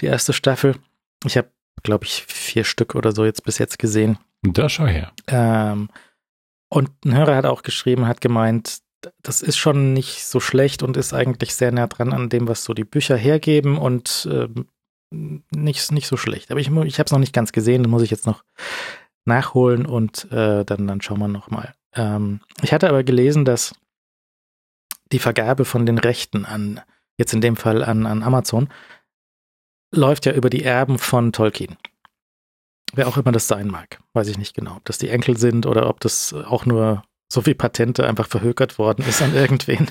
[0.00, 0.76] die erste Staffel.
[1.24, 1.48] Ich habe,
[1.82, 4.18] glaube ich, vier Stück oder so jetzt bis jetzt gesehen.
[4.42, 5.12] Da schau her.
[5.28, 5.88] Ähm,
[6.68, 8.78] und ein Hörer hat auch geschrieben, hat gemeint,
[9.22, 12.64] das ist schon nicht so schlecht und ist eigentlich sehr nah dran an dem, was
[12.64, 14.48] so die Bücher hergeben und äh,
[15.10, 16.50] nicht, nicht so schlecht.
[16.50, 18.42] Aber ich, ich habe es noch nicht ganz gesehen, das muss ich jetzt noch
[19.24, 21.74] nachholen und äh, dann, dann schauen wir nochmal.
[21.94, 23.74] Ähm, ich hatte aber gelesen, dass
[25.12, 26.80] die Vergabe von den Rechten an,
[27.16, 28.68] jetzt in dem Fall an, an Amazon,
[29.92, 31.76] läuft ja über die Erben von Tolkien.
[32.94, 35.66] Wer auch immer das sein mag, weiß ich nicht genau, ob das die Enkel sind
[35.66, 39.90] oder ob das auch nur so wie Patente einfach verhökert worden ist an irgendwen.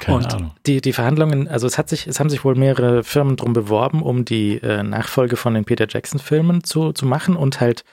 [0.00, 0.54] Keine und Ahnung.
[0.66, 4.02] Die, die Verhandlungen, also es hat sich, es haben sich wohl mehrere Firmen drum beworben,
[4.02, 7.84] um die äh, Nachfolge von den Peter Jackson-Filmen zu, zu machen und halt,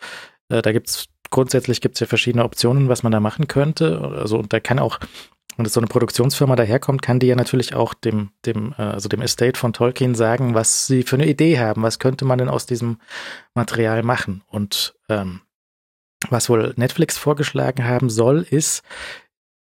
[0.50, 4.00] äh, da gibt's grundsätzlich gibt's ja verschiedene Optionen, was man da machen könnte.
[4.00, 5.00] Also und da kann auch,
[5.66, 9.22] es so eine Produktionsfirma daherkommt, kann die ja natürlich auch dem, dem, äh, also dem
[9.22, 12.66] Estate von Tolkien sagen, was sie für eine Idee haben, was könnte man denn aus
[12.66, 13.00] diesem
[13.54, 14.44] Material machen.
[14.48, 15.42] Und ähm,
[16.30, 18.84] was wohl Netflix vorgeschlagen haben soll, ist,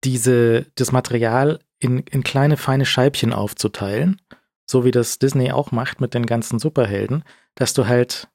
[0.05, 4.21] diese, das Material in, in kleine, feine Scheibchen aufzuteilen,
[4.65, 7.23] so wie das Disney auch macht mit den ganzen Superhelden,
[7.55, 8.29] dass du halt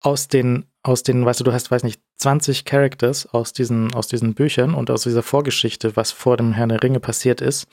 [0.00, 4.08] aus den, aus den, weißt du, du hast, weiß nicht, 20 Characters aus diesen, aus
[4.08, 7.66] diesen Büchern und aus dieser Vorgeschichte, was vor dem Herrn der Ringe passiert ist,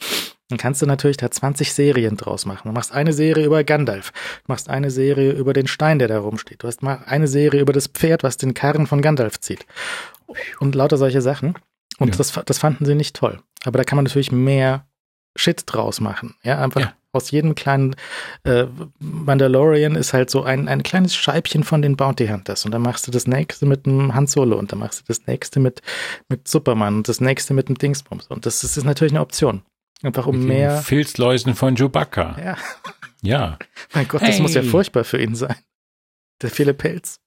[0.50, 2.68] dann kannst du natürlich da 20 Serien draus machen.
[2.68, 6.20] Du machst eine Serie über Gandalf, du machst eine Serie über den Stein, der da
[6.20, 9.66] rumsteht, du hast mal eine Serie über das Pferd, was den Karren von Gandalf zieht.
[10.60, 11.56] Und lauter solche Sachen.
[12.00, 12.16] Und ja.
[12.18, 13.40] das, das fanden sie nicht toll.
[13.64, 14.86] Aber da kann man natürlich mehr
[15.38, 16.36] Shit draus machen.
[16.44, 16.94] Ja, einfach ja.
[17.18, 17.96] Aus jedem kleinen
[18.44, 18.66] äh,
[19.00, 22.66] Mandalorian ist halt so ein, ein kleines Scheibchen von den Bounty Hunters.
[22.66, 25.28] Und dann machst du das nächste mit dem Han Solo und dann machst du das
[25.28, 25.82] nächste mit,
[26.30, 28.28] mit Superman und das nächste mit dem Dingsbums.
[28.28, 29.64] Und das, das ist natürlich eine Option.
[30.04, 30.82] Einfach um mehr.
[30.82, 32.38] Filzläusen von Chewbacca.
[32.40, 32.58] Ja.
[33.22, 33.58] Ja.
[33.94, 34.42] mein Gott, das hey.
[34.42, 35.56] muss ja furchtbar für ihn sein.
[36.42, 37.20] Der viele Pelz.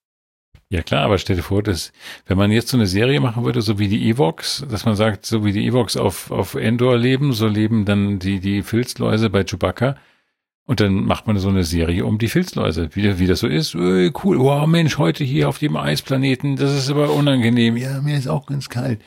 [0.72, 1.92] Ja klar, aber stell dir vor, dass
[2.26, 5.26] wenn man jetzt so eine Serie machen würde, so wie die Evox, dass man sagt,
[5.26, 9.42] so wie die Evox auf, auf Endor leben, so leben dann die, die Filzläuse bei
[9.42, 9.96] Chewbacca.
[10.66, 13.74] Und dann macht man so eine Serie um die Filzläuse, wie, wie das so ist.
[13.74, 17.76] Öh, cool, wow, Mensch, heute hier auf dem Eisplaneten, das ist aber unangenehm.
[17.76, 19.00] Ja, mir ist auch ganz kalt.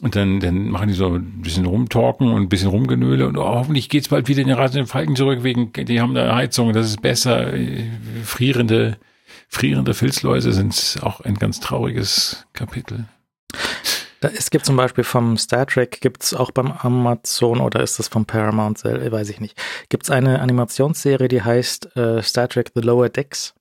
[0.00, 3.44] Und dann, dann machen die so ein bisschen rumtalken und ein bisschen rumgenöle und oh,
[3.44, 6.86] hoffentlich geht's bald wieder in den rasenden Falken zurück, wegen, die haben da Heizung, das
[6.86, 7.52] ist besser,
[8.24, 8.96] frierende,
[9.50, 13.04] frierende Filzläuse sind auch ein ganz trauriges Kapitel.
[14.20, 18.08] Es gibt zum Beispiel vom Star Trek, gibt es auch beim Amazon oder ist das
[18.08, 22.82] vom Paramount, weiß ich nicht, gibt es eine Animationsserie, die heißt äh, Star Trek The
[22.82, 23.54] Lower Decks.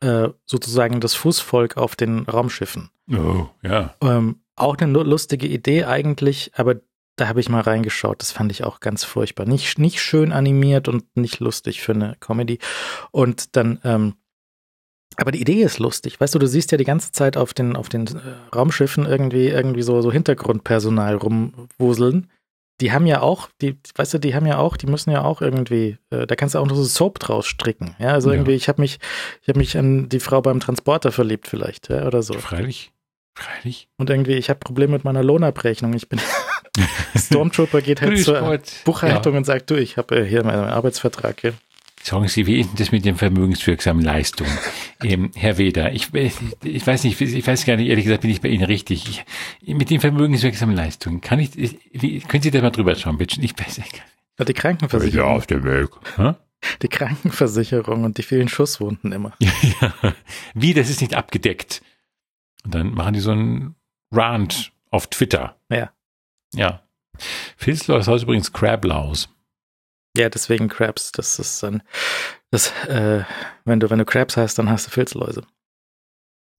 [0.00, 2.90] Äh, sozusagen das Fußvolk auf den Raumschiffen.
[3.10, 3.94] Oh, ja.
[4.02, 6.76] Ähm, auch eine lustige Idee eigentlich, aber
[7.16, 8.20] da habe ich mal reingeschaut.
[8.20, 9.46] Das fand ich auch ganz furchtbar.
[9.46, 12.58] Nicht, nicht schön animiert und nicht lustig für eine Comedy.
[13.10, 14.14] Und dann, ähm,
[15.16, 16.20] aber die Idee ist lustig.
[16.20, 19.48] Weißt du, du siehst ja die ganze Zeit auf den, auf den äh, Raumschiffen irgendwie,
[19.48, 22.30] irgendwie so, so Hintergrundpersonal rumwuseln.
[22.80, 25.40] Die haben ja auch, die, weißt du, die haben ja auch, die müssen ja auch
[25.40, 27.96] irgendwie, äh, da kannst du auch noch so Soap draus stricken.
[27.98, 28.36] Ja, also ja.
[28.36, 28.98] irgendwie, ich habe mich,
[29.40, 32.34] ich habe mich an die Frau beim Transporter verliebt vielleicht, ja, oder so.
[32.34, 32.92] Freilich.
[33.34, 33.88] Freilich.
[33.96, 35.94] Und irgendwie, ich habe Probleme mit meiner Lohnabrechnung.
[35.94, 36.20] Ich bin
[37.16, 38.58] Stormtrooper geht halt zur.
[38.84, 39.38] Buchhaltung ja.
[39.38, 41.54] und sagt, du, ich habe äh, hier meinen Arbeitsvertrag hier.
[42.06, 44.56] Sagen Sie, wie ist denn das mit den vermögenswirksamen Leistungen?
[45.02, 48.40] ähm, Herr Weder, ich, ich weiß nicht, ich weiß gar nicht, ehrlich gesagt, bin ich
[48.40, 49.24] bei Ihnen richtig.
[49.60, 53.40] Ich, mit den vermögenswirksamen Leistungen, kann ich, wie, können Sie da mal drüber schauen, bitte?
[53.40, 54.04] Ich weiß nicht.
[54.38, 55.32] Die Krankenversicherung.
[55.32, 55.88] auf dem Weg.
[56.14, 56.36] Hm?
[56.80, 59.32] Die Krankenversicherung und die vielen Schusswunden immer.
[59.40, 60.14] ja.
[60.54, 61.82] Wie, das ist nicht abgedeckt.
[62.64, 63.74] Und dann machen die so einen
[64.12, 65.56] Rant auf Twitter.
[65.70, 65.90] Ja.
[66.54, 66.82] Ja.
[67.56, 69.28] Filzlaus heißt übrigens Crablaus.
[70.16, 71.12] Ja, deswegen Crabs.
[71.12, 71.82] Das ist dann,
[72.50, 73.24] das, äh,
[73.64, 75.42] wenn du, wenn du Crabs hast, dann hast du Filzläuse.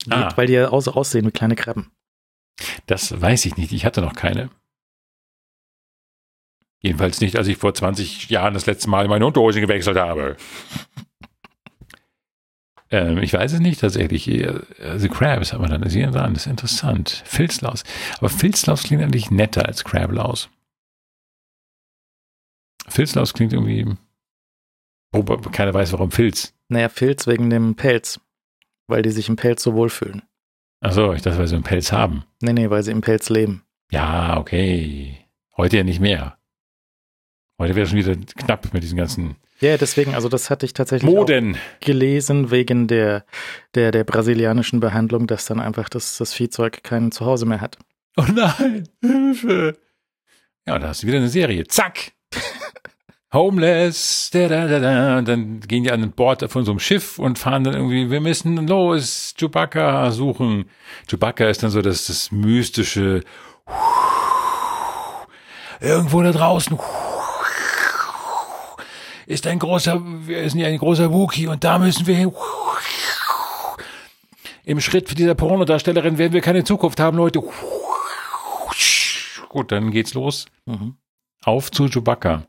[0.08, 0.32] Ah.
[0.36, 1.90] Weil die ja aus, aussehen wie kleine Krabben.
[2.86, 3.72] Das weiß ich nicht.
[3.72, 4.50] Ich hatte noch keine.
[6.80, 10.36] Jedenfalls nicht, als ich vor 20 Jahren das letzte Mal meine Unterhose gewechselt habe.
[12.90, 14.48] ähm, ich weiß es nicht tatsächlich.
[14.80, 15.88] Also Crabs haben wir dann.
[15.90, 16.34] Sie dran.
[16.34, 17.24] Das ist interessant.
[17.26, 17.82] Filzlaus.
[18.18, 20.48] Aber Filzlaus klingt eigentlich netter als Crablaus.
[22.88, 23.86] Filzlaus klingt irgendwie.
[25.12, 26.54] Oh, keiner weiß, warum Filz.
[26.68, 28.20] Naja, Filz wegen dem Pelz.
[28.86, 30.22] Weil die sich im Pelz so wohlfühlen.
[30.80, 32.24] Ach so, ich dachte, weil sie einen Pelz haben.
[32.40, 33.64] Nee, nee, weil sie im Pelz leben.
[33.90, 35.18] Ja, okay.
[35.56, 36.38] Heute ja nicht mehr.
[37.58, 39.36] Heute wäre schon wieder knapp mit diesen ganzen.
[39.60, 41.56] Ja, deswegen, also das hatte ich tatsächlich Moden.
[41.80, 43.24] gelesen wegen der,
[43.74, 47.76] der, der brasilianischen Behandlung, dass dann einfach das, das Viehzeug kein Zuhause mehr hat.
[48.16, 49.76] Oh nein, Hilfe.
[50.66, 51.66] Ja, da hast du wieder eine Serie.
[51.66, 52.12] Zack.
[53.32, 55.22] Homeless, da, da, da, da.
[55.22, 58.66] Dann gehen die an Bord von so einem Schiff und fahren dann irgendwie, wir müssen
[58.66, 60.70] los, Chewbacca suchen.
[61.08, 63.22] Chewbacca ist dann so das, das mystische,
[65.80, 66.78] irgendwo da draußen,
[69.26, 72.32] ist ein großer, wir sind ja ein großer Wookie und da müssen wir hin.
[74.64, 77.42] Im Schritt für dieser Pornodarstellerin werden wir keine Zukunft haben, Leute.
[79.48, 80.46] Gut, dann geht's los.
[80.66, 80.96] Mhm.
[81.44, 82.46] Auf zu Chewbacca.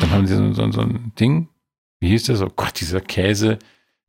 [0.00, 1.48] Dann haben sie so, so, so ein Ding.
[2.00, 2.40] Wie hieß das?
[2.40, 3.58] Oh Gott, dieser Käse,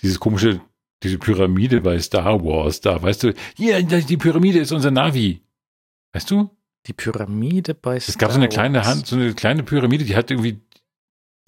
[0.01, 0.61] dieses komische,
[1.03, 3.01] diese Pyramide bei Star Wars da.
[3.01, 5.41] Weißt du, hier, die Pyramide ist unser Navi.
[6.13, 6.49] Weißt du?
[6.87, 10.15] Die Pyramide bei Star Es gab so eine kleine Hand, so eine kleine Pyramide, die
[10.15, 10.59] hat irgendwie,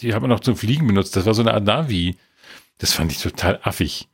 [0.02, 1.16] die hat man noch zum Fliegen benutzt.
[1.16, 2.18] Das war so eine Art Navi.
[2.80, 4.08] Das fand ich total affig.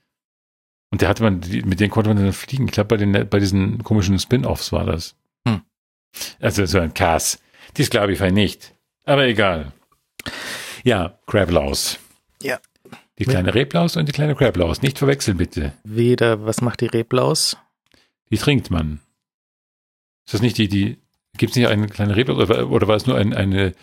[0.92, 2.66] Und der hatte man, mit denen konnte man dann fliegen.
[2.66, 5.16] Ich glaube, bei, den, bei diesen komischen Spin-Offs war das.
[6.40, 7.40] Also so ein Kass.
[7.76, 8.74] Das glaube ich nicht.
[9.06, 9.72] Aber egal.
[10.84, 12.00] Ja, Crablaus.
[12.42, 12.60] Ja.
[13.20, 14.82] Die kleine Reblaus und die kleine Crablaus.
[14.82, 15.74] Nicht verwechseln, bitte.
[15.84, 17.58] Weder, was macht die Reblaus?
[18.30, 19.00] Die trinkt man.
[20.26, 20.98] Ist das nicht die, die
[21.38, 23.74] Gibt es nicht eine kleine Reblaus oder, oder war es nur ein, eine,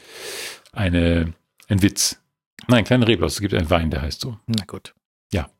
[0.72, 1.32] eine,
[1.68, 2.20] ein Witz?
[2.68, 3.34] Nein, kleine Reblaus.
[3.34, 4.38] Es gibt einen Wein, der heißt so.
[4.46, 4.94] Na gut.
[5.32, 5.50] Ja.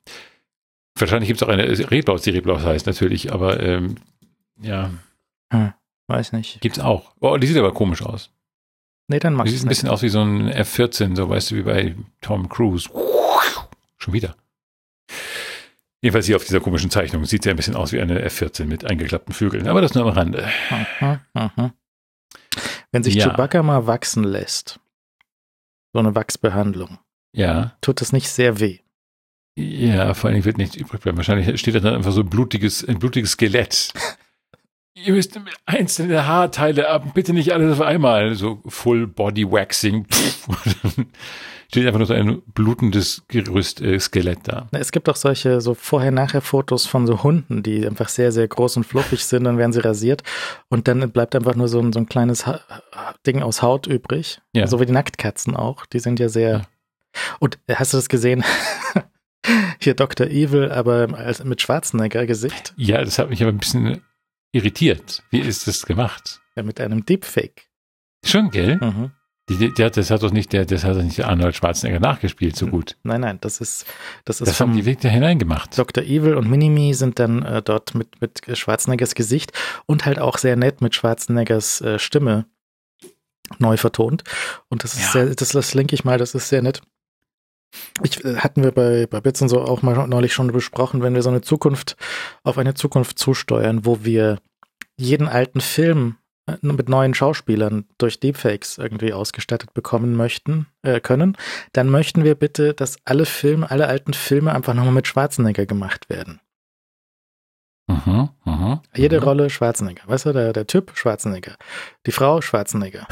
[0.95, 3.97] Wahrscheinlich gibt es auch eine Reblaus, die Reblaus heißt natürlich, aber ähm,
[4.61, 4.93] ja.
[5.53, 5.73] Hm,
[6.11, 6.61] weiß nicht.
[6.61, 7.13] Gibt's auch.
[7.21, 8.31] Oh, die sieht aber komisch aus.
[9.09, 11.57] Nee, dann mag Die sieht ein bisschen aus wie so ein F-14, so weißt du,
[11.57, 12.89] wie bei Tom Cruise.
[13.97, 14.37] Schon wieder.
[16.03, 18.85] Jedenfalls hier auf dieser komischen Zeichnung sieht sie ein bisschen aus wie eine F-14 mit
[18.85, 20.49] eingeklappten Vögeln, aber das nur am Rande.
[20.71, 21.75] Aha, aha.
[22.93, 23.29] Wenn sich ja.
[23.29, 24.81] Chewbacca mal wachsen lässt,
[25.93, 26.99] so eine Wachsbehandlung,
[27.33, 27.77] ja.
[27.81, 28.79] tut das nicht sehr weh.
[29.57, 31.19] Ja, vor allen Dingen wird nichts übrig bleiben.
[31.19, 33.93] Wahrscheinlich steht da dann einfach so ein blutiges, ein blutiges Skelett.
[34.95, 38.34] Ihr müsst einzelne Haarteile ab, bitte nicht alles auf einmal.
[38.34, 40.07] So Full Body Waxing.
[41.70, 44.68] steht einfach nur so ein blutendes Gerüst, äh, Skelett da.
[44.72, 48.84] Es gibt auch solche so Vorher-Nachher-Fotos von so Hunden, die einfach sehr, sehr groß und
[48.84, 50.22] fluffig sind, dann werden sie rasiert
[50.68, 52.61] und dann bleibt einfach nur so ein, so ein kleines ha
[53.26, 54.41] Ding aus Haut übrig.
[54.53, 54.66] Ja.
[54.66, 55.86] So wie die Nacktkatzen auch.
[55.86, 56.51] Die sind ja sehr.
[56.51, 56.62] Ja.
[57.38, 58.45] Und äh, hast du das gesehen?
[59.80, 60.26] Hier Dr.
[60.26, 61.09] Evil, aber
[61.45, 62.74] mit Schwarzenegger-Gesicht.
[62.76, 64.03] Ja, das hat mich aber ein bisschen
[64.53, 65.23] irritiert.
[65.31, 66.41] Wie ist das gemacht?
[66.57, 67.69] Ja, mit einem Deepfake.
[68.25, 68.77] Schon, gell?
[68.77, 69.13] Mhm.
[69.49, 72.68] Die, die, das hat doch nicht der, das hat doch nicht Arnold Schwarzenegger nachgespielt so
[72.68, 72.97] gut.
[73.03, 73.85] Nein, nein, das ist,
[74.25, 74.47] das ist.
[74.47, 75.77] Das haben die Weg da hineingemacht.
[75.77, 76.05] Dr.
[76.05, 79.53] Evil und Minimi sind dann äh, dort mit, mit Schwarzeneggers Gesicht
[79.87, 82.47] und halt auch sehr nett mit Schwarzeneggers äh, Stimme
[83.59, 84.22] neu vertont.
[84.68, 85.25] Und das ist ja.
[85.25, 86.83] sehr, das, das linke ich mal, das ist sehr nett.
[88.03, 91.14] Ich, äh, hatten wir bei, bei Bits und so auch mal neulich schon besprochen, wenn
[91.14, 91.97] wir so eine Zukunft
[92.42, 94.38] auf eine Zukunft zusteuern, wo wir
[94.97, 96.17] jeden alten Film
[96.47, 101.37] äh, mit neuen Schauspielern durch Deepfakes irgendwie ausgestattet bekommen möchten, äh, können,
[101.72, 106.09] dann möchten wir bitte, dass alle Filme, alle alten Filme einfach nochmal mit Schwarzenegger gemacht
[106.11, 106.41] werden.
[107.88, 109.25] Aha, aha, Jede aha.
[109.25, 110.03] Rolle Schwarzenegger.
[110.07, 111.57] Weißt du, der, der Typ Schwarzenegger.
[112.07, 113.07] Die Frau Schwarzenegger.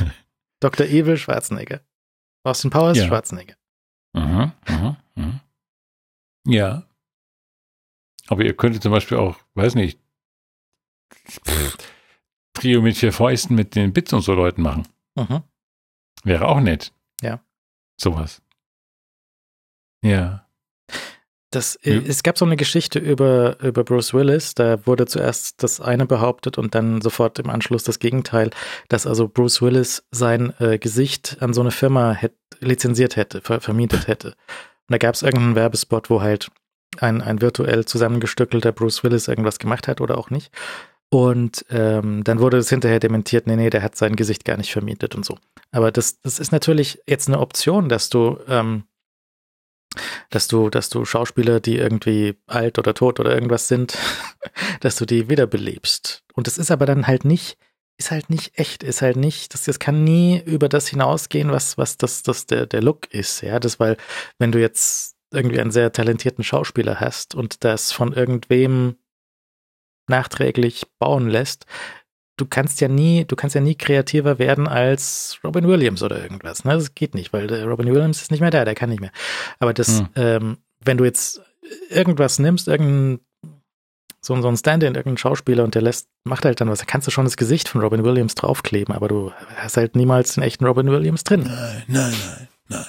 [0.60, 0.86] Dr.
[0.86, 1.80] Evil Schwarzenegger.
[2.44, 3.06] Austin Powers ja.
[3.06, 3.54] Schwarzenegger.
[4.14, 5.40] Aha, aha, aha.
[6.46, 6.86] Ja.
[8.28, 9.98] Aber ihr könntet zum Beispiel auch, weiß nicht,
[12.54, 14.86] Trio mit vier Fäusten mit den Bits und so Leuten machen.
[15.16, 15.42] Mhm.
[16.24, 16.92] Wäre auch nett.
[17.20, 17.40] Ja.
[17.96, 18.42] Sowas.
[20.04, 20.41] Ja.
[21.52, 22.00] Das, ja.
[22.06, 26.58] Es gab so eine Geschichte über, über Bruce Willis, da wurde zuerst das eine behauptet
[26.58, 28.50] und dann sofort im Anschluss das Gegenteil,
[28.88, 33.60] dass also Bruce Willis sein äh, Gesicht an so eine Firma hätte, lizenziert hätte, ver
[33.60, 34.28] vermietet hätte.
[34.28, 34.34] Und
[34.88, 36.48] da gab es irgendeinen Werbespot, wo halt
[36.98, 40.50] ein, ein virtuell zusammengestückelter Bruce Willis irgendwas gemacht hat oder auch nicht.
[41.10, 44.72] Und ähm, dann wurde es hinterher dementiert, nee, nee, der hat sein Gesicht gar nicht
[44.72, 45.36] vermietet und so.
[45.70, 48.84] Aber das, das ist natürlich jetzt eine Option, dass du ähm,
[50.30, 53.96] dass du, dass du Schauspieler, die irgendwie alt oder tot oder irgendwas sind,
[54.80, 56.24] dass du die wiederbelebst.
[56.34, 57.58] Und das ist aber dann halt nicht,
[57.98, 61.78] ist halt nicht echt, ist halt nicht, das, das kann nie über das hinausgehen, was,
[61.78, 63.60] was das, das der, der Look ist, ja.
[63.60, 63.96] Das, weil,
[64.38, 68.96] wenn du jetzt irgendwie einen sehr talentierten Schauspieler hast und das von irgendwem
[70.08, 71.66] nachträglich bauen lässt,
[72.42, 76.64] du kannst ja nie, du kannst ja nie kreativer werden als Robin Williams oder irgendwas.
[76.64, 76.74] Ne?
[76.74, 79.12] Das geht nicht, weil der Robin Williams ist nicht mehr da, der kann nicht mehr.
[79.60, 80.08] Aber das, hm.
[80.16, 81.40] ähm, wenn du jetzt
[81.88, 83.20] irgendwas nimmst, irgendein
[84.20, 87.06] so, so ein Stand-in, irgendein Schauspieler und der lässt, macht halt dann was, da kannst
[87.06, 90.64] du schon das Gesicht von Robin Williams draufkleben, aber du hast halt niemals den echten
[90.64, 91.42] Robin Williams drin.
[91.42, 92.14] Nein, nein,
[92.68, 92.86] nein,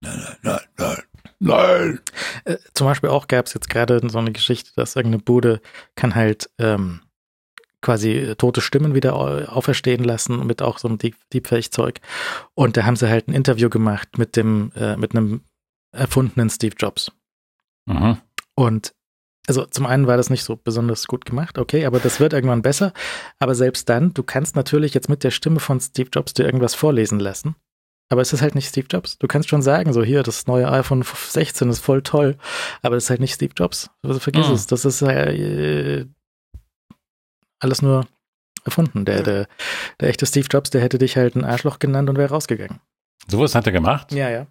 [0.00, 1.02] nein, nein, nein, nein,
[1.38, 2.00] nein.
[2.44, 5.60] Äh, zum Beispiel auch gab es jetzt gerade so eine Geschichte, dass irgendeine Bude
[5.94, 7.00] kann halt ähm,
[7.84, 12.00] quasi äh, tote Stimmen wieder auferstehen lassen mit auch so einem Deep Deepfake-Zeug.
[12.54, 15.42] Und da haben sie halt ein Interview gemacht mit dem, äh, mit einem
[15.92, 17.12] erfundenen Steve Jobs.
[17.86, 18.18] Mhm.
[18.56, 18.92] Und
[19.46, 22.62] also zum einen war das nicht so besonders gut gemacht, okay, aber das wird irgendwann
[22.62, 22.92] besser.
[23.38, 26.74] Aber selbst dann, du kannst natürlich jetzt mit der Stimme von Steve Jobs dir irgendwas
[26.74, 27.54] vorlesen lassen.
[28.10, 29.18] Aber es ist halt nicht Steve Jobs.
[29.18, 32.36] Du kannst schon sagen, so hier, das neue iPhone 16 ist voll toll,
[32.82, 33.90] aber es ist halt nicht Steve Jobs.
[34.02, 34.54] Also vergiss mhm.
[34.54, 34.66] es.
[34.66, 36.06] Das ist äh,
[37.64, 38.06] alles nur
[38.64, 39.04] erfunden.
[39.04, 39.48] Der, der,
[40.00, 42.80] der echte Steve Jobs, der hätte dich halt ein Arschloch genannt und wäre rausgegangen.
[43.26, 44.12] Sowas hat er gemacht?
[44.12, 44.46] Ja, ja.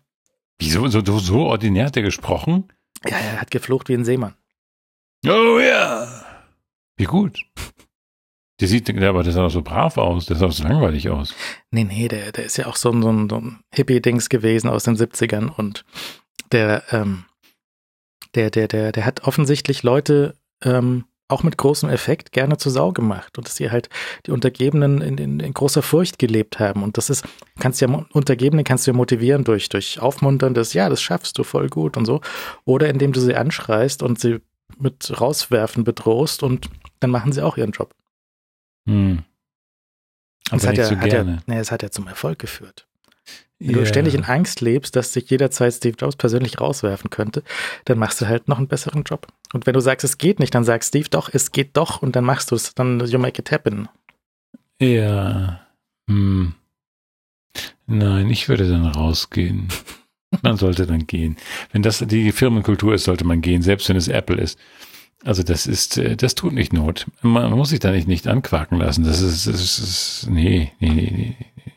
[0.59, 0.87] Wieso?
[0.87, 2.71] So, so, so ordinär hat er gesprochen?
[3.05, 4.35] Ja, er hat geflucht wie ein Seemann.
[5.25, 6.07] Oh ja.
[6.97, 7.39] Wie gut.
[8.59, 11.33] Der sieht aber der sah doch so brav aus, der sah doch so langweilig aus.
[11.71, 14.69] Nee, nee, der, der ist ja auch so ein, so ein, so ein Hippie-Dings gewesen
[14.69, 15.85] aus den 70ern und
[16.51, 17.25] der, ähm,
[18.35, 22.91] der, der, der, der hat offensichtlich Leute ähm, auch mit großem Effekt gerne zur Sau
[22.91, 23.89] gemacht und dass sie halt
[24.25, 26.83] die Untergebenen in, in, in großer Furcht gelebt haben.
[26.83, 27.25] Und das ist,
[27.59, 31.67] kannst ja Untergebene kannst du ja motivieren durch, durch aufmunterndes, ja, das schaffst du voll
[31.67, 32.21] gut und so.
[32.63, 34.39] Oder indem du sie anschreist und sie
[34.77, 36.69] mit rauswerfen bedrohst und
[36.99, 37.93] dann machen sie auch ihren Job.
[38.87, 39.23] Hm.
[40.49, 42.87] Aber das hat ja, so hat ja, nee, es hat ja zum Erfolg geführt.
[43.63, 43.79] Wenn yeah.
[43.79, 47.43] du ständig in Angst lebst, dass sich jederzeit Steve Jobs persönlich rauswerfen könnte,
[47.85, 49.27] dann machst du halt noch einen besseren Job.
[49.53, 52.17] Und wenn du sagst, es geht nicht, dann sagst Steve doch, es geht doch und
[52.17, 53.87] dann machst du es, dann you make it happen.
[54.81, 55.61] Ja.
[56.09, 56.55] Hm.
[57.85, 59.69] Nein, ich würde dann rausgehen.
[60.41, 61.37] man sollte dann gehen.
[61.71, 64.59] Wenn das die Firmenkultur ist, sollte man gehen, selbst wenn es Apple ist.
[65.23, 67.05] Also das ist, äh, das tut nicht Not.
[67.21, 69.05] Man muss sich da nicht, nicht anquaken lassen.
[69.05, 71.72] Das ist, das ist nee, nee, nee, nee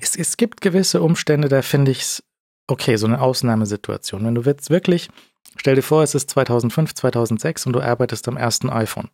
[0.00, 2.22] es, es gibt gewisse Umstände, da finde ich es
[2.66, 4.24] okay, so eine Ausnahmesituation.
[4.24, 5.08] Wenn du jetzt wirklich,
[5.56, 9.10] stell dir vor, es ist 2005, 2006 und du arbeitest am ersten iPhone.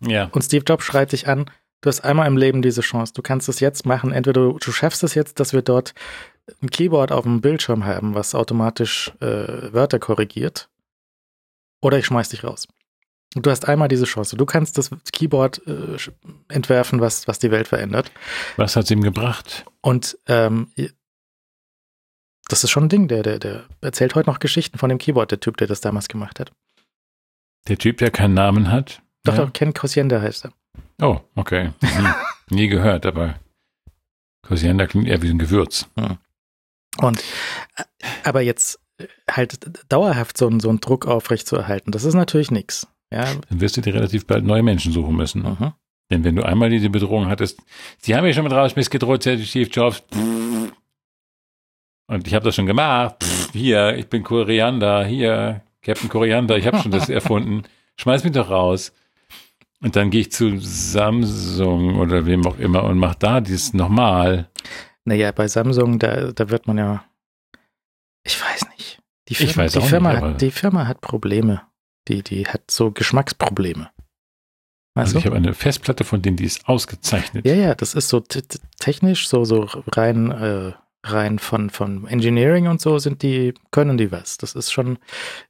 [0.00, 0.28] Ja.
[0.32, 1.46] Und Steve Jobs schreit dich an,
[1.80, 4.12] du hast einmal im Leben diese Chance, du kannst es jetzt machen.
[4.12, 5.94] Entweder du, du schaffst es jetzt, dass wir dort
[6.62, 10.68] ein Keyboard auf dem Bildschirm haben, was automatisch äh, Wörter korrigiert,
[11.80, 12.68] oder ich schmeiß dich raus.
[13.34, 14.36] Du hast einmal diese Chance.
[14.36, 15.96] Du kannst das Keyboard äh,
[16.48, 18.12] entwerfen, was, was die Welt verändert.
[18.56, 19.64] Was hat es ihm gebracht?
[19.80, 20.70] Und ähm,
[22.48, 23.08] das ist schon ein Ding.
[23.08, 26.08] Der, der, der erzählt heute noch Geschichten von dem Keyboard, der Typ, der das damals
[26.08, 26.52] gemacht hat.
[27.68, 29.00] Der Typ, der keinen Namen hat?
[29.24, 29.44] Doch, ja.
[29.44, 30.52] doch, Ken Cosienda heißt er.
[31.00, 31.72] Oh, okay.
[31.80, 33.36] Nie, nie gehört, aber
[34.42, 35.86] Cosienda klingt eher wie ein Gewürz.
[35.96, 36.18] Hm.
[36.98, 37.22] Und,
[37.76, 37.84] äh,
[38.24, 42.88] aber jetzt äh, halt dauerhaft so, so einen Druck aufrechtzuerhalten, das ist natürlich nichts.
[43.12, 43.24] Ja.
[43.48, 45.42] Dann wirst du dir relativ bald neue Menschen suchen müssen.
[45.42, 45.72] Mhm.
[46.10, 47.60] Denn wenn du einmal diese Bedrohung hattest,
[47.98, 50.02] sie haben ja schon mit rausschmiss gedroht, Steve Jobs.
[52.06, 53.24] Und ich habe das schon gemacht.
[53.52, 55.04] Hier, ich bin Koriander.
[55.04, 57.62] Hier, Captain Koriander, ich habe schon das erfunden.
[57.96, 58.92] Schmeiß mich doch raus.
[59.80, 64.48] Und dann gehe ich zu Samsung oder wem auch immer und mach da dies nochmal.
[65.04, 67.04] Naja, bei Samsung, da, da wird man ja,
[68.22, 69.00] ich weiß nicht.
[69.28, 71.62] Die Firma, die Firma, nicht, hat, die Firma hat Probleme.
[72.08, 73.90] Die, die hat so Geschmacksprobleme.
[74.94, 77.46] Weißt also ich habe eine Festplatte von denen, die ist ausgezeichnet.
[77.46, 78.20] Ja, ja, das ist so
[78.78, 80.72] technisch, so, so rein, äh,
[81.04, 84.36] rein von, von Engineering und so sind die, können die was.
[84.36, 84.98] Das ist schon,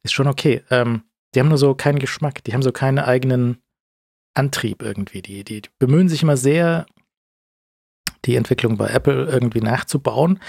[0.02, 0.62] ist schon okay.
[0.70, 1.02] Ähm,
[1.34, 3.56] Die haben nur so keinen Geschmack, die haben so keinen eigenen
[4.34, 5.22] Antrieb irgendwie.
[5.22, 6.86] Die, die bemühen sich immer sehr,
[8.24, 10.40] die Entwicklung bei Apple irgendwie nachzubauen,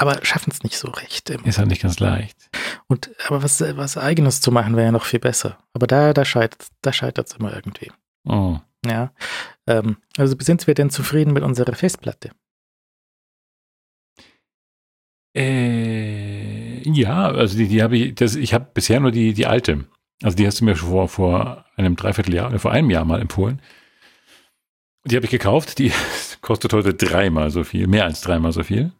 [0.00, 1.28] aber schaffen es nicht so recht.
[1.28, 2.48] Ist halt nicht ganz leicht.
[2.86, 5.58] Und aber was, was Eigenes zu machen wäre ja noch viel besser.
[5.74, 7.92] Aber da, da scheitert da es immer irgendwie.
[8.24, 8.58] Oh.
[8.86, 9.12] Ja.
[9.66, 12.30] Ähm, also sind wir denn zufrieden mit unserer Festplatte?
[15.36, 19.84] Äh, ja, also die, die habe ich, das, ich habe bisher nur die, die alte.
[20.22, 23.60] Also die hast du mir vor, vor einem Dreivierteljahr, vor einem Jahr mal empfohlen.
[25.04, 25.92] Die habe ich gekauft, die
[26.40, 28.92] kostet heute dreimal so viel, mehr als dreimal so viel.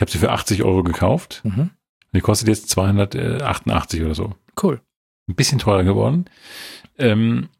[0.00, 1.42] Ich habe sie für 80 Euro gekauft.
[1.44, 1.72] Mhm.
[2.14, 4.34] Die kostet jetzt 288 oder so.
[4.60, 4.80] Cool.
[5.28, 6.24] Ein bisschen teurer geworden.
[6.96, 7.50] Ähm,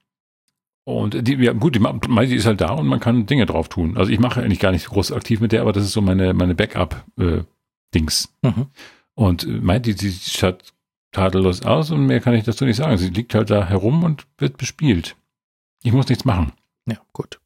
[0.85, 3.99] und die, ja, gut, die, die ist halt da und man kann Dinge drauf tun.
[3.99, 6.33] Also ich mache eigentlich gar nicht groß aktiv mit der, aber das ist so meine,
[6.33, 8.33] meine Backup-Dings.
[8.41, 8.69] Äh, mhm.
[9.13, 10.73] Und meint die, die schaut
[11.13, 12.97] tadellos aus und mehr kann ich dazu nicht sagen.
[12.97, 15.15] Sie liegt halt da herum und wird bespielt.
[15.83, 16.53] Ich muss nichts machen.
[16.87, 17.39] Ja, gut.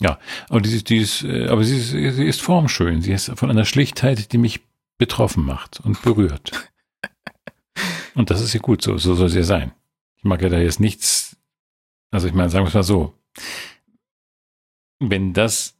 [0.00, 0.18] Ja,
[0.50, 3.00] und die, die ist, äh, aber sie ist, sie ist formschön.
[3.02, 4.60] Sie ist von einer Schlichtheit, die mich
[4.98, 6.70] betroffen macht und berührt.
[8.14, 9.72] und das ist ja gut, so, so soll sie ja sein.
[10.16, 11.36] Ich mag ja da jetzt nichts,
[12.10, 13.14] also ich meine, sagen wir es mal so.
[14.98, 15.74] Wenn das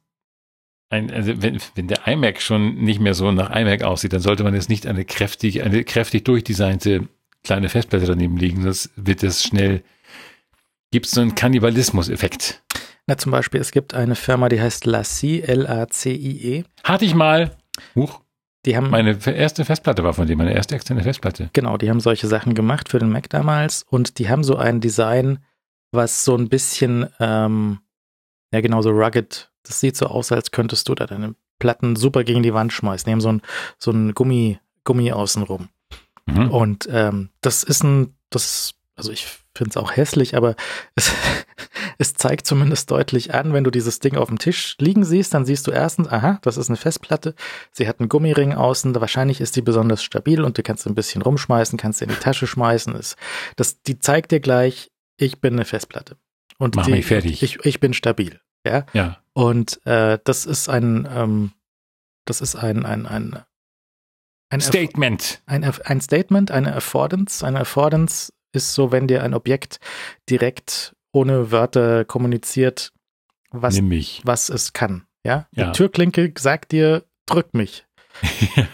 [0.89, 4.43] ein, also wenn, wenn der iMac schon nicht mehr so nach iMac aussieht, dann sollte
[4.43, 7.07] man jetzt nicht eine kräftig, eine kräftig durchdesignte
[7.43, 8.63] kleine Festplatte daneben liegen.
[8.63, 9.83] Das wird es schnell,
[10.91, 12.63] gibt es so einen Kannibalismus-Effekt.
[13.07, 16.63] Na, zum Beispiel, es gibt eine Firma, die heißt Lacie, L-A-C-I-E.
[16.83, 17.55] Hatte ich mal.
[17.95, 18.21] Huch.
[18.65, 21.51] Die haben, meine erste Festplatte war von dem, meine erste externe Festplatte.
[21.53, 24.81] Genau, die haben solche Sachen gemacht für den Mac damals und die haben so ein
[24.81, 25.37] Design,
[25.91, 27.79] was so ein bisschen, ähm,
[28.51, 32.23] ja genau, so rugged, das sieht so aus, als könntest du da deine Platten super
[32.23, 33.05] gegen die Wand schmeißen.
[33.05, 33.41] Die haben so ein,
[33.77, 35.69] so ein Gummi, Gummi außenrum.
[36.25, 36.49] Mhm.
[36.49, 40.55] Und ähm, das ist ein, das, also ich finde es auch hässlich, aber
[40.95, 41.11] es,
[41.97, 45.45] es zeigt zumindest deutlich an, wenn du dieses Ding auf dem Tisch liegen siehst, dann
[45.45, 47.35] siehst du erstens, aha, das ist eine Festplatte,
[47.71, 51.21] sie hat einen Gummiring außen, wahrscheinlich ist die besonders stabil und du kannst ein bisschen
[51.21, 52.93] rumschmeißen, kannst sie in die Tasche schmeißen.
[52.93, 53.15] Das,
[53.55, 56.17] das, die zeigt dir gleich, ich bin eine Festplatte.
[56.57, 57.43] Und Mach die, mich fertig.
[57.43, 58.39] Ich, ich bin stabil.
[58.65, 58.85] Ja.
[58.93, 59.17] ja.
[59.33, 61.51] Und äh, das ist ein, ähm,
[62.25, 63.43] das ist ein, ein, ein,
[64.49, 65.41] ein Statement.
[65.45, 67.45] Ein, ein Statement, eine Affordance.
[67.45, 69.79] Eine Affordance ist so, wenn dir ein Objekt
[70.29, 72.91] direkt ohne Wörter kommuniziert,
[73.51, 73.77] was,
[74.23, 75.05] was es kann.
[75.25, 75.47] Ja?
[75.51, 75.67] ja.
[75.67, 77.85] Die Türklinke sagt dir, drück mich.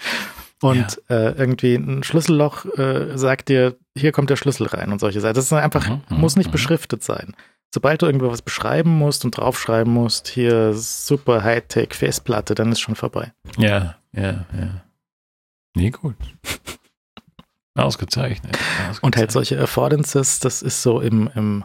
[0.62, 1.16] und ja.
[1.16, 5.34] äh, irgendwie ein Schlüsselloch äh, sagt dir, hier kommt der Schlüssel rein und solche Sachen.
[5.34, 6.52] Das ist einfach, mhm, mhm muss nicht mhm.
[6.52, 7.34] beschriftet sein.
[7.72, 12.80] Sobald du irgendwo was beschreiben musst und draufschreiben musst, hier super Hightech Festplatte, dann ist
[12.80, 13.32] schon vorbei.
[13.58, 14.84] Ja, ja, ja.
[15.76, 16.16] Nee, gut.
[17.74, 18.56] Ausgezeichnet.
[18.56, 19.02] Ausgezeichnet.
[19.02, 21.64] Und halt solche Affordances, das ist so im, im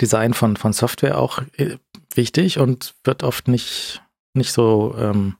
[0.00, 1.76] Design von, von Software auch äh,
[2.14, 4.02] wichtig und wird oft nicht,
[4.34, 5.36] nicht so ähm,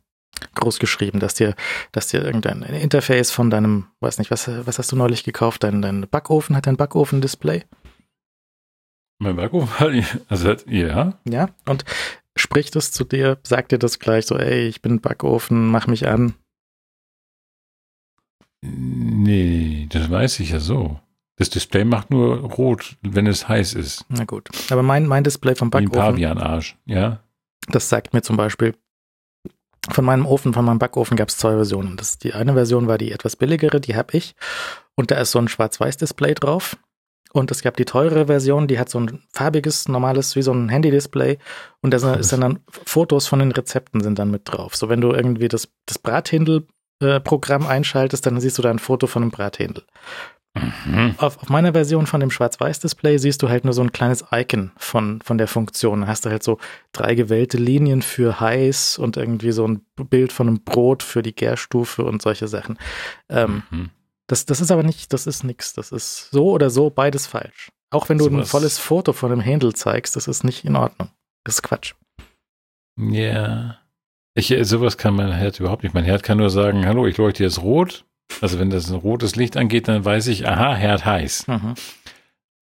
[0.55, 1.55] groß geschrieben, dass dir,
[1.93, 5.63] dass dir irgendein Interface von deinem, weiß nicht, was, was hast du neulich gekauft?
[5.65, 7.65] Dein, dein Backofen hat ein Backofen-Display?
[9.19, 11.19] Mein Backofen hat, also ja.
[11.29, 11.85] Ja, und
[12.37, 16.07] spricht es zu dir, sagt dir das gleich so, ey, ich bin Backofen, mach mich
[16.07, 16.35] an.
[18.65, 20.99] Nee, das weiß ich ja so.
[21.37, 24.05] Das Display macht nur rot, wenn es heiß ist.
[24.09, 24.49] Na gut.
[24.71, 25.93] Aber mein, mein Display vom Backofen.
[25.93, 27.21] Wie ein Pavian-Arsch, ja.
[27.69, 28.75] Das sagt mir zum Beispiel,
[29.91, 31.97] von meinem Ofen, von meinem Backofen gab es zwei Versionen.
[31.97, 34.35] Das, die eine Version war die etwas billigere, die habe ich.
[34.95, 36.77] Und da ist so ein Schwarz-Weiß-Display drauf.
[37.33, 40.69] Und es gab die teurere Version, die hat so ein farbiges, normales, wie so ein
[40.69, 41.39] Handy-Display.
[41.81, 44.77] Und da sind, dann Fotos von den Rezepten sind dann mit drauf.
[44.77, 46.63] So wenn du irgendwie das, das Brathändel äh,
[46.99, 49.85] Programm einschaltest, dann siehst du da ein Foto von einem Brathändel.
[50.55, 51.17] Mhm.
[51.19, 54.71] Auf, auf, meiner Version von dem Schwarz-Weiß-Display siehst du halt nur so ein kleines Icon
[54.77, 56.01] von, von der Funktion.
[56.01, 56.59] Dann hast du halt so
[56.93, 61.35] drei gewählte Linien für heiß und irgendwie so ein Bild von einem Brot für die
[61.35, 62.79] Gärstufe und solche Sachen.
[63.29, 63.91] Ähm, mhm.
[64.29, 65.73] das, das ist aber nicht, das ist nix.
[65.73, 67.73] Das ist so oder so beides falsch.
[67.91, 70.77] Auch wenn du so ein volles Foto von einem Handle zeigst, das ist nicht in
[70.77, 71.11] Ordnung.
[71.43, 71.95] Das ist Quatsch.
[72.97, 73.13] Ja.
[73.13, 73.84] Yeah.
[74.35, 75.95] Ich, äh, sowas kann mein Herd überhaupt nicht.
[75.95, 78.05] Mein Herd kann nur sagen, hallo, ich leuchte jetzt rot.
[78.41, 81.47] Also wenn das ein rotes Licht angeht, dann weiß ich, aha, Herd heiß.
[81.47, 81.75] Mhm.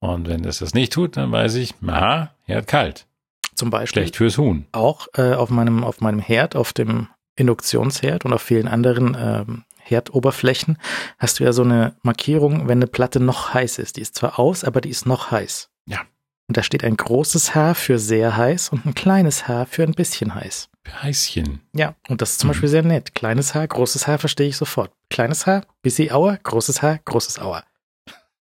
[0.01, 3.07] Und wenn das das nicht tut, dann weiß ich, aha, Herd kalt.
[3.55, 4.03] Zum Beispiel.
[4.03, 4.67] Schlecht fürs Huhn.
[4.73, 9.65] Auch äh, auf meinem, auf meinem Herd, auf dem Induktionsherd und auf vielen anderen ähm,
[9.79, 10.79] Herdoberflächen
[11.19, 13.97] hast du ja so eine Markierung, wenn eine Platte noch heiß ist.
[13.97, 15.71] Die ist zwar aus, aber die ist noch heiß.
[15.87, 16.01] Ja.
[16.49, 19.93] Und da steht ein großes H für sehr heiß und ein kleines H für ein
[19.93, 20.69] bisschen heiß.
[20.89, 21.61] Heißchen.
[21.75, 22.53] Ja, und das ist zum mhm.
[22.53, 23.15] Beispiel sehr nett.
[23.15, 24.93] Kleines Haar, großes Haar verstehe ich sofort.
[25.11, 27.65] Kleines Haar, bisschen Auer, großes Haar, großes Auer.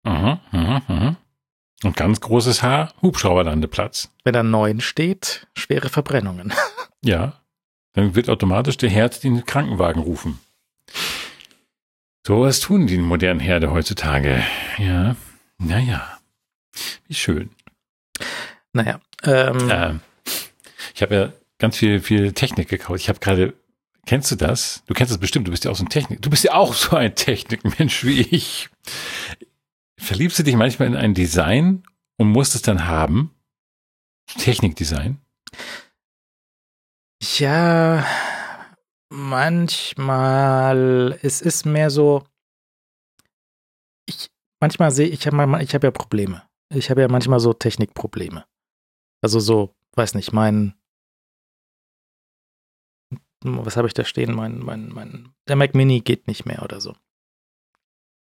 [0.04, 1.16] Aha, aha, aha.
[1.84, 4.12] Und ganz großes Haar, Hubschrauberlandeplatz.
[4.24, 6.54] Wenn da neun steht, schwere Verbrennungen.
[7.04, 7.34] Ja,
[7.94, 10.40] dann wird automatisch der Herd den Krankenwagen rufen.
[12.26, 14.44] So was tun die modernen Herde heutzutage.
[14.80, 15.16] Ja,
[15.60, 16.18] naja,
[17.08, 17.52] wie schön.
[18.74, 19.94] Naja, ähm, äh,
[20.96, 23.00] ich habe ja ganz viel, viel Technik gekauft.
[23.00, 23.54] Ich habe gerade,
[24.06, 24.84] kennst du das?
[24.88, 26.74] Du kennst das bestimmt, du bist ja auch so ein Technik, du bist ja auch
[26.76, 28.70] so ein Technikmensch wie ich.
[30.00, 31.84] Verliebst du dich manchmal in ein Design
[32.18, 33.32] und musst es dann haben?
[34.38, 35.20] Technikdesign?
[37.38, 38.06] Ja,
[39.10, 40.38] manchmal,
[41.22, 42.24] es ist mehr so,
[44.06, 44.30] ich,
[44.60, 46.44] manchmal sehe ich, habe ich hab ja Probleme.
[46.70, 48.46] Ich habe ja manchmal so Technikprobleme.
[49.24, 50.77] Also so, weiß nicht, mein,
[53.44, 54.34] was habe ich da stehen?
[54.34, 56.94] Mein, mein, mein, der Mac Mini geht nicht mehr oder so.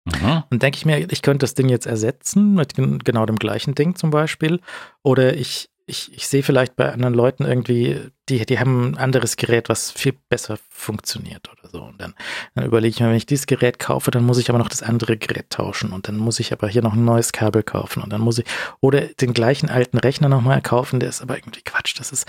[0.05, 0.45] Mhm.
[0.51, 3.97] Und denke ich mir, ich könnte das Ding jetzt ersetzen mit genau dem gleichen Ding
[3.97, 4.61] zum Beispiel.
[5.03, 9.37] Oder ich, ich, ich sehe vielleicht bei anderen Leuten irgendwie, die, die haben ein anderes
[9.37, 11.83] Gerät, was viel besser funktioniert oder so.
[11.83, 12.15] Und dann,
[12.55, 14.83] dann überlege ich mir, wenn ich dieses Gerät kaufe, dann muss ich aber noch das
[14.83, 15.93] andere Gerät tauschen.
[15.93, 18.03] Und dann muss ich aber hier noch ein neues Kabel kaufen.
[18.03, 18.47] Und dann muss ich,
[18.81, 21.99] oder den gleichen alten Rechner nochmal kaufen, der ist aber irgendwie Quatsch.
[21.99, 22.27] Das ist,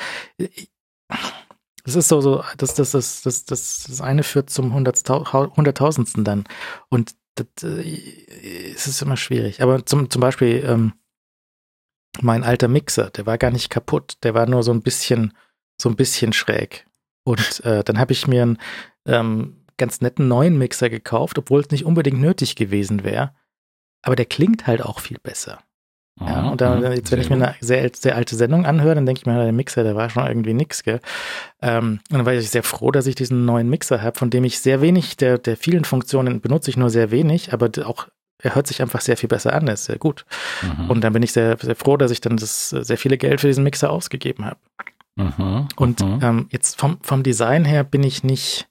[1.83, 6.45] das ist so, so, das, das, das, das, das, das eine führt zum Hunderttausendsten dann.
[6.89, 9.61] Und das, äh, es ist immer schwierig.
[9.61, 10.93] Aber zum, zum Beispiel, ähm,
[12.19, 15.33] mein alter Mixer, der war gar nicht kaputt, der war nur so ein bisschen,
[15.81, 16.85] so ein bisschen schräg.
[17.23, 18.57] Und äh, dann habe ich mir einen
[19.05, 23.33] ähm, ganz netten neuen Mixer gekauft, obwohl es nicht unbedingt nötig gewesen wäre.
[24.03, 25.59] Aber der klingt halt auch viel besser.
[26.25, 29.05] Ja, und dann, mhm, jetzt, wenn ich mir eine sehr, sehr alte Sendung anhöre, dann
[29.05, 30.99] denke ich mir, der Mixer, der war schon irgendwie nix, gell.
[31.61, 34.43] Ähm, und dann war ich sehr froh, dass ich diesen neuen Mixer habe, von dem
[34.43, 38.07] ich sehr wenig, der, der vielen Funktionen benutze ich nur sehr wenig, aber auch
[38.43, 40.25] er hört sich einfach sehr viel besser an, er ist sehr gut.
[40.61, 40.89] Mhm.
[40.89, 43.47] Und dann bin ich sehr, sehr froh, dass ich dann das sehr viele Geld für
[43.47, 44.57] diesen Mixer ausgegeben habe.
[45.15, 45.67] Mhm.
[45.75, 46.19] Und mhm.
[46.21, 48.67] Ähm, jetzt vom, vom Design her bin ich nicht,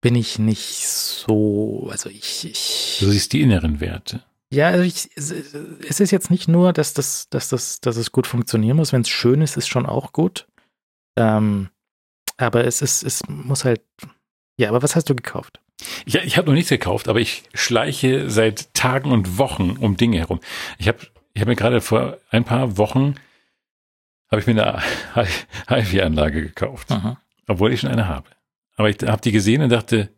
[0.00, 2.98] bin ich nicht so, also ich, ich.
[3.00, 4.22] Du siehst die inneren Werte.
[4.54, 8.26] Ja, also ich, es ist jetzt nicht nur, dass das, dass das, dass es gut
[8.26, 8.92] funktionieren muss.
[8.92, 10.46] Wenn es schön ist, ist schon auch gut.
[11.16, 11.70] Ähm,
[12.36, 13.82] aber es ist, es muss halt.
[14.56, 15.60] Ja, aber was hast du gekauft?
[16.06, 20.18] Ich, ich habe noch nichts gekauft, aber ich schleiche seit Tagen und Wochen um Dinge
[20.18, 20.40] herum.
[20.78, 20.98] Ich habe
[21.32, 23.16] ich hab mir gerade vor ein paar Wochen
[24.30, 24.82] habe ich mir
[25.14, 25.26] eine
[25.68, 27.20] HiFi-Anlage gekauft, Aha.
[27.46, 28.28] obwohl ich schon eine habe.
[28.76, 30.10] Aber ich habe die gesehen und dachte,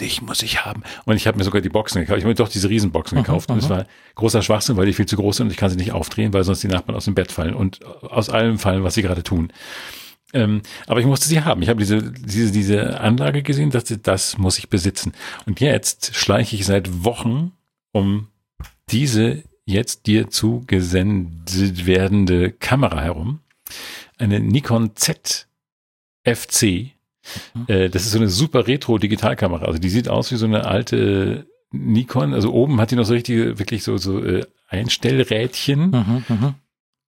[0.00, 0.82] dich muss ich haben.
[1.04, 2.18] Und ich habe mir sogar die Boxen gekauft.
[2.18, 3.50] Ich habe mir doch diese Riesenboxen gekauft.
[3.50, 5.76] Und es war großer Schwachsinn, weil die viel zu groß sind und ich kann sie
[5.76, 8.94] nicht aufdrehen, weil sonst die Nachbarn aus dem Bett fallen und aus allem fallen, was
[8.94, 9.52] sie gerade tun.
[10.34, 11.62] Ähm, aber ich musste sie haben.
[11.62, 15.12] Ich habe diese, diese, diese Anlage gesehen, dachte, das muss ich besitzen.
[15.46, 17.52] Und jetzt schleiche ich seit Wochen
[17.92, 18.28] um
[18.90, 23.40] diese jetzt dir zugesendet werdende Kamera herum.
[24.18, 25.46] Eine Nikon Z
[26.24, 27.01] FC Mhm.
[27.66, 29.66] Äh, das ist so eine super Retro-Digitalkamera.
[29.66, 32.34] Also die sieht aus wie so eine alte Nikon.
[32.34, 35.90] Also oben hat die noch so richtige, wirklich so, so äh, Einstellrädchen.
[35.90, 36.54] Mhm, mh.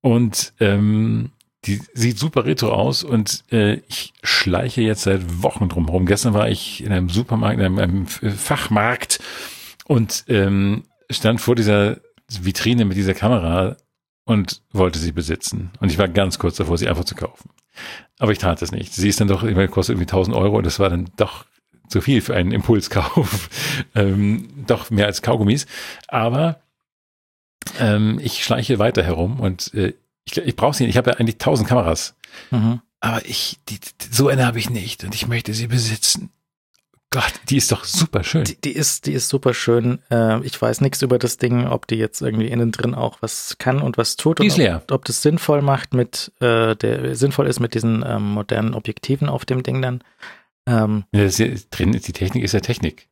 [0.00, 1.30] Und ähm,
[1.64, 6.04] die sieht super retro aus und äh, ich schleiche jetzt seit Wochen drum herum.
[6.04, 9.20] Gestern war ich in einem Supermarkt, in einem, einem Fachmarkt
[9.86, 13.76] und ähm, stand vor dieser Vitrine mit dieser Kamera
[14.24, 15.70] und wollte sie besitzen.
[15.80, 17.50] Und ich war ganz kurz davor, sie einfach zu kaufen.
[18.18, 18.94] Aber ich tat es nicht.
[18.94, 21.44] Sie ist dann doch, ich meine, kostet irgendwie 1000 Euro und das war dann doch
[21.88, 23.50] zu viel für einen Impulskauf.
[23.94, 25.66] ähm, doch mehr als Kaugummis.
[26.08, 26.60] Aber
[27.78, 29.94] ähm, ich schleiche weiter herum und äh,
[30.24, 30.94] ich, ich brauche sie nicht.
[30.94, 32.16] Ich habe ja eigentlich 1000 Kameras.
[32.50, 32.80] Mhm.
[33.00, 33.78] Aber ich, die,
[34.10, 36.30] so eine habe ich nicht und ich möchte sie besitzen.
[37.14, 38.42] Gott, die ist doch super schön.
[38.42, 40.00] Die, die ist, die ist super schön.
[40.10, 43.54] Äh, ich weiß nichts über das Ding, ob die jetzt irgendwie innen drin auch was
[43.58, 44.40] kann und was tut.
[44.40, 44.82] Die ist leer.
[44.82, 49.28] Ob, ob das sinnvoll macht mit, äh, der sinnvoll ist mit diesen ähm, modernen Objektiven
[49.28, 50.02] auf dem Ding dann.
[50.66, 51.28] Ähm, ja,
[51.70, 53.08] drin, die Technik ist ja Technik.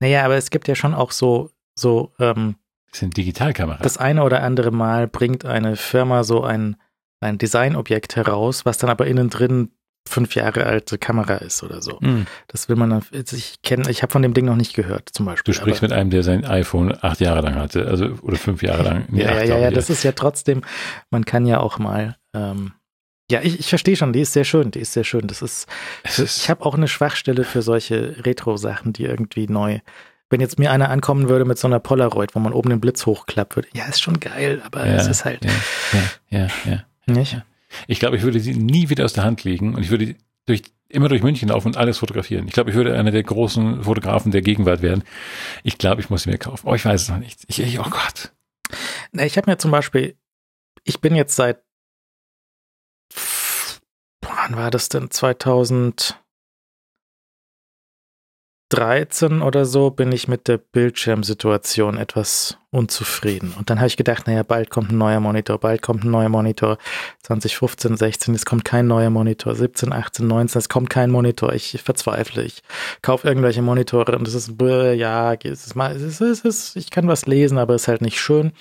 [0.00, 2.54] Naja, aber es gibt ja schon auch so, so, ähm,
[2.90, 3.82] das sind Digitalkameras.
[3.82, 6.76] Das eine oder andere Mal bringt eine Firma so ein,
[7.20, 9.70] ein Designobjekt heraus, was dann aber innen drin
[10.08, 11.98] fünf Jahre alte Kamera ist oder so.
[12.00, 12.26] Mhm.
[12.48, 15.26] Das will man dann, ich kenne, ich habe von dem Ding noch nicht gehört, zum
[15.26, 15.52] Beispiel.
[15.52, 18.62] Du sprichst aber, mit einem, der sein iPhone acht Jahre lang hatte, also oder fünf
[18.62, 19.04] Jahre lang.
[19.08, 20.62] Nee, ja, ja, ja, das ist ja trotzdem,
[21.10, 22.72] man kann ja auch mal, ähm,
[23.30, 25.26] ja, ich, ich verstehe schon, die ist sehr schön, die ist sehr schön.
[25.26, 25.68] Das ist,
[26.04, 29.80] ist ich habe auch eine Schwachstelle für solche Retro-Sachen, die irgendwie neu.
[30.30, 33.06] Wenn jetzt mir einer ankommen würde mit so einer Polaroid, wo man oben den Blitz
[33.06, 35.44] hochklappt würde, ja, ist schon geil, aber ja, es ist halt.
[35.44, 35.50] Ja,
[36.30, 36.72] ja, ja.
[36.72, 36.84] ja.
[37.14, 37.42] Nicht?
[37.86, 40.16] Ich glaube, ich würde sie nie wieder aus der Hand legen und ich würde
[40.46, 42.46] durch, immer durch München laufen und alles fotografieren.
[42.46, 45.04] Ich glaube, ich würde einer der großen Fotografen der Gegenwart werden.
[45.62, 46.66] Ich glaube, ich muss sie mir kaufen.
[46.66, 47.40] Oh, ich weiß es noch nicht.
[47.48, 48.32] Ich, ich oh Gott.
[49.12, 50.16] Na, ich habe mir zum Beispiel,
[50.84, 51.62] ich bin jetzt seit,
[54.22, 55.10] wann war das denn?
[55.10, 56.18] 2000,
[58.70, 63.54] 13 oder so bin ich mit der Bildschirmsituation etwas unzufrieden.
[63.56, 66.28] Und dann habe ich gedacht, naja, bald kommt ein neuer Monitor, bald kommt ein neuer
[66.28, 66.76] Monitor.
[67.22, 69.54] 2015, 16, es kommt kein neuer Monitor.
[69.54, 71.54] 17, 18, 19, es kommt kein Monitor.
[71.54, 72.42] Ich verzweifle.
[72.42, 72.62] Ich
[73.00, 76.90] kaufe irgendwelche Monitore und es ist, ja, es ist mal, es ist, es ist, ich
[76.90, 78.52] kann was lesen, aber es ist halt nicht schön.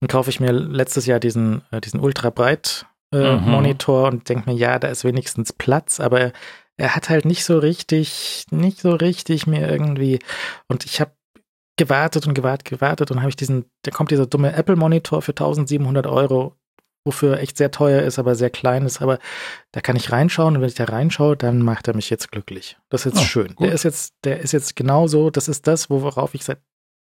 [0.00, 3.48] Dann kaufe ich mir letztes Jahr diesen, äh, diesen ultrabreit äh, mhm.
[3.48, 6.32] Monitor und denke mir, ja, da ist wenigstens Platz, aber
[6.76, 10.18] er hat halt nicht so richtig, nicht so richtig mir irgendwie.
[10.68, 11.12] Und ich habe
[11.76, 16.06] gewartet und gewartet, gewartet und habe ich diesen, da kommt dieser dumme Apple-Monitor für 1700
[16.06, 16.56] Euro,
[17.04, 19.00] wofür echt sehr teuer ist, aber sehr klein ist.
[19.00, 19.18] Aber
[19.72, 22.76] da kann ich reinschauen und wenn ich da reinschaue, dann macht er mich jetzt glücklich.
[22.88, 23.54] Das ist jetzt oh, schön.
[23.54, 23.66] Gut.
[23.66, 26.60] Der ist jetzt, der ist jetzt genauso, das ist das, worauf ich seit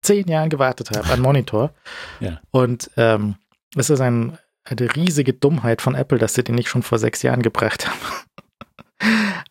[0.02, 1.74] zehn Jahren gewartet habe, ein Monitor.
[2.20, 2.40] ja.
[2.50, 3.36] Und ähm,
[3.76, 7.22] es ist ein, eine riesige Dummheit von Apple, dass sie den nicht schon vor sechs
[7.22, 7.98] Jahren gebracht haben.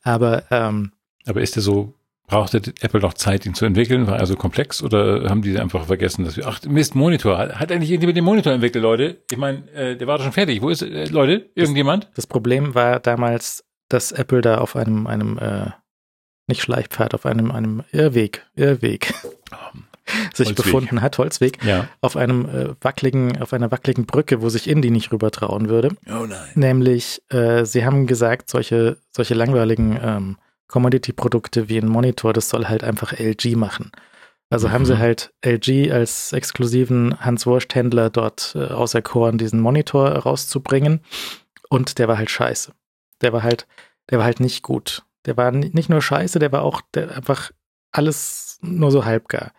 [0.04, 0.92] Aber, ähm,
[1.26, 1.94] aber ist der so,
[2.28, 4.08] brauchte Apple noch Zeit, ihn zu entwickeln?
[4.08, 7.38] War er so komplex oder haben die einfach vergessen, dass wir, ach, Mist, Monitor.
[7.38, 9.24] Hat eigentlich irgendjemand den Monitor entwickelt, Leute?
[9.30, 10.62] Ich meine, äh, der war doch schon fertig.
[10.62, 11.50] Wo ist, äh, Leute?
[11.56, 12.06] Irgendjemand?
[12.06, 15.72] Das, das, Problem war damals, dass Apple da auf einem, einem, äh,
[16.48, 19.14] nicht Schleichpfad, auf einem, einem Irrweg, Irrweg.
[19.74, 19.89] Um
[20.34, 20.56] sich Holzweg.
[20.56, 21.88] befunden hat, Holzweg, ja.
[22.02, 25.90] auf einem äh, wackeligen, auf einer wackeligen Brücke, wo sich Indy nicht rüber trauen würde.
[26.08, 26.50] Oh nein.
[26.56, 30.38] Nämlich, äh, sie haben gesagt, solche, solche langweiligen ähm,
[30.68, 33.92] Commodity-Produkte wie ein Monitor, das soll halt einfach LG machen.
[34.50, 34.72] Also mhm.
[34.72, 35.00] haben sie mhm.
[35.00, 41.02] halt LG als exklusiven Hans-Wurst-Händler dort äh, auserkoren, diesen Monitor rauszubringen.
[41.70, 42.74] Und der war halt scheiße.
[43.22, 43.68] Der war halt,
[44.10, 45.04] der war halt nicht gut.
[45.26, 47.52] Der war nicht nur scheiße, der war auch der einfach
[47.92, 49.52] alles nur so halbgar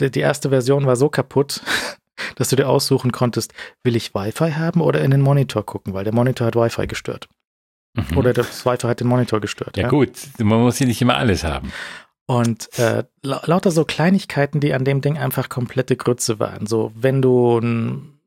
[0.00, 1.62] die erste Version war so kaputt,
[2.36, 3.52] dass du dir aussuchen konntest,
[3.82, 7.28] will ich Wi-Fi haben oder in den Monitor gucken, weil der Monitor hat Wi-Fi gestört.
[7.94, 8.16] Mhm.
[8.16, 9.76] Oder das Wi-Fi hat den Monitor gestört.
[9.76, 11.72] Ja, ja, gut, man muss hier nicht immer alles haben.
[12.26, 16.66] Und äh, lauter so Kleinigkeiten, die an dem Ding einfach komplette Grütze waren.
[16.66, 18.20] So, wenn du ein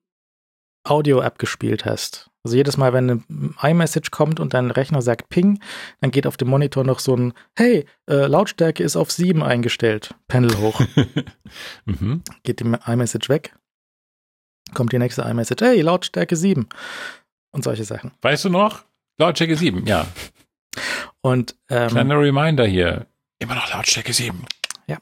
[0.84, 5.60] Audio abgespielt hast, also jedes Mal, wenn ein iMessage kommt und dein Rechner sagt Ping,
[6.00, 10.16] dann geht auf dem Monitor noch so ein Hey, äh, Lautstärke ist auf 7 eingestellt.
[10.28, 10.82] Panel hoch.
[11.86, 12.24] mhm.
[12.44, 13.56] Geht die iMessage weg.
[14.74, 16.68] Kommt die nächste iMessage, hey, Lautstärke 7.
[17.52, 18.12] Und solche Sachen.
[18.22, 18.84] Weißt du noch?
[19.20, 20.08] Lautstärke 7, ja.
[21.22, 23.06] Und ähm, kleiner Reminder hier.
[23.40, 24.46] Immer noch Lautstärke 7.
[24.88, 24.98] Ja.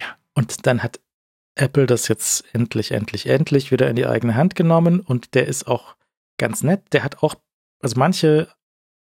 [0.00, 0.16] ja.
[0.34, 1.00] Und dann hat
[1.56, 5.66] Apple das jetzt endlich, endlich, endlich wieder in die eigene Hand genommen und der ist
[5.66, 5.96] auch
[6.42, 6.82] ganz nett.
[6.92, 7.36] Der hat auch,
[7.80, 8.48] also manche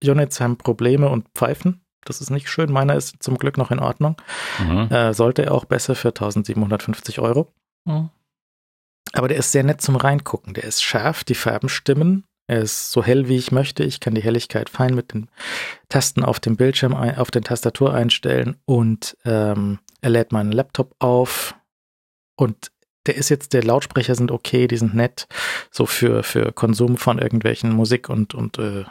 [0.04, 1.84] Units haben Probleme und Pfeifen.
[2.04, 2.72] Das ist nicht schön.
[2.72, 4.20] Meiner ist zum Glück noch in Ordnung.
[4.58, 4.90] Mhm.
[4.90, 7.52] Äh, sollte er auch besser für 1750 Euro.
[7.84, 8.10] Mhm.
[9.12, 10.54] Aber der ist sehr nett zum Reingucken.
[10.54, 12.24] Der ist scharf, die Farben stimmen.
[12.46, 13.84] Er ist so hell, wie ich möchte.
[13.84, 15.30] Ich kann die Helligkeit fein mit den
[15.88, 21.54] Tasten auf dem Bildschirm, auf den Tastatur einstellen und ähm, er lädt meinen Laptop auf.
[22.36, 22.70] Und
[23.08, 25.26] der ist jetzt, der Lautsprecher sind okay, die sind nett,
[25.70, 28.84] so für, für Konsum von irgendwelchen Musik- und, und äh,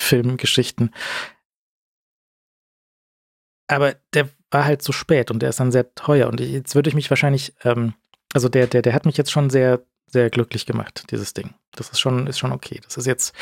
[0.00, 0.94] Filmgeschichten.
[3.66, 6.28] Aber der war halt so spät und der ist dann sehr teuer.
[6.28, 7.94] Und jetzt würde ich mich wahrscheinlich, ähm,
[8.32, 11.54] also der, der, der hat mich jetzt schon sehr, sehr glücklich gemacht, dieses Ding.
[11.72, 12.80] Das ist schon, ist schon okay.
[12.84, 13.34] Das ist jetzt,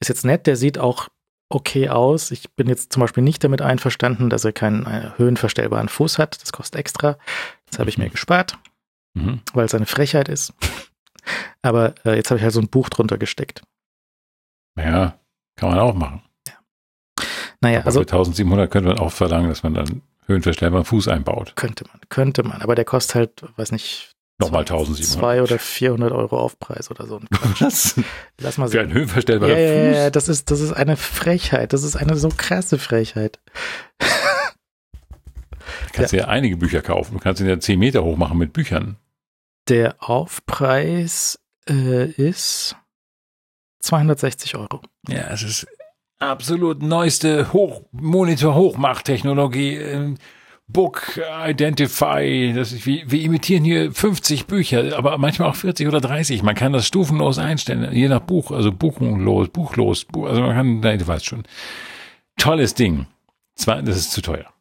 [0.00, 1.08] ist jetzt nett, der sieht auch
[1.48, 2.32] okay aus.
[2.32, 6.42] Ich bin jetzt zum Beispiel nicht damit einverstanden, dass er keinen äh, höhenverstellbaren Fuß hat.
[6.42, 7.18] Das kostet extra.
[7.70, 8.58] Das habe ich mir gespart
[9.16, 9.40] mhm.
[9.52, 10.54] weil es eine Frechheit ist.
[11.62, 13.62] Aber äh, jetzt habe ich halt so ein Buch drunter gesteckt.
[14.78, 15.18] Ja,
[15.56, 16.22] kann man auch machen.
[16.46, 16.54] Ja.
[17.60, 18.00] Naja, aber also.
[18.00, 21.54] Für 1700 könnte man auch verlangen, dass man dann höhenverstellbaren Fuß einbaut.
[21.56, 22.60] Könnte man, könnte man.
[22.60, 25.06] Aber der kostet halt, weiß nicht, Nochmal 1700.
[25.06, 27.20] Zwei oder 400 Euro Aufpreis oder so.
[27.58, 27.98] Was?
[28.38, 28.72] Lass mal sehen.
[28.72, 29.96] Für einen höhenverstellbaren ja, Fuß?
[29.96, 31.72] Ja, das ist, das ist eine Frechheit.
[31.72, 33.40] Das ist eine so krasse Frechheit.
[33.98, 34.06] Du
[35.94, 36.20] kannst ja.
[36.20, 37.14] ja einige Bücher kaufen.
[37.14, 38.96] Du kannst ihn ja 10 Meter hoch machen mit Büchern.
[39.68, 42.76] Der Aufpreis äh, ist
[43.80, 44.80] 260 Euro.
[45.08, 45.66] Ja, es ist
[46.18, 49.76] absolut neueste Hoch Monitor-Hochmacht-Technologie.
[49.76, 50.18] Ähm,
[50.68, 56.00] Book Identify, das ist, wir, wir imitieren hier 50 Bücher, aber manchmal auch 40 oder
[56.00, 56.42] 30.
[56.42, 60.80] Man kann das stufenlos einstellen, je nach Buch, also buchlos, buchlos, buch, also man kann,
[60.80, 61.44] nein, du weißt schon.
[62.36, 63.06] Tolles Ding.
[63.54, 64.52] Zwar, das ist zu teuer.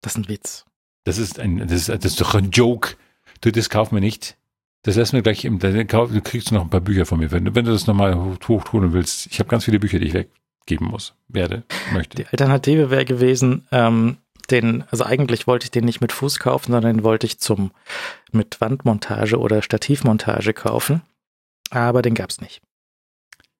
[0.00, 0.64] Das ist ein Witz.
[1.04, 2.96] Das ist ein, das ist, das ist doch ein Joke.
[3.42, 4.38] Du, das kaufen wir nicht.
[4.82, 7.54] Das lassen wir gleich im, du kriegst noch ein paar Bücher von mir, wenn du,
[7.54, 9.26] wenn du das nochmal hochtun willst.
[9.26, 10.30] Ich habe ganz viele Bücher, die ich weg,
[10.64, 12.16] geben muss, werde, möchte.
[12.16, 14.16] Die Alternative wäre gewesen, ähm,
[14.50, 17.72] den, also eigentlich wollte ich den nicht mit Fuß kaufen, sondern den wollte ich zum
[18.32, 21.02] mit Wandmontage oder Stativmontage kaufen.
[21.70, 22.62] Aber den gab's nicht.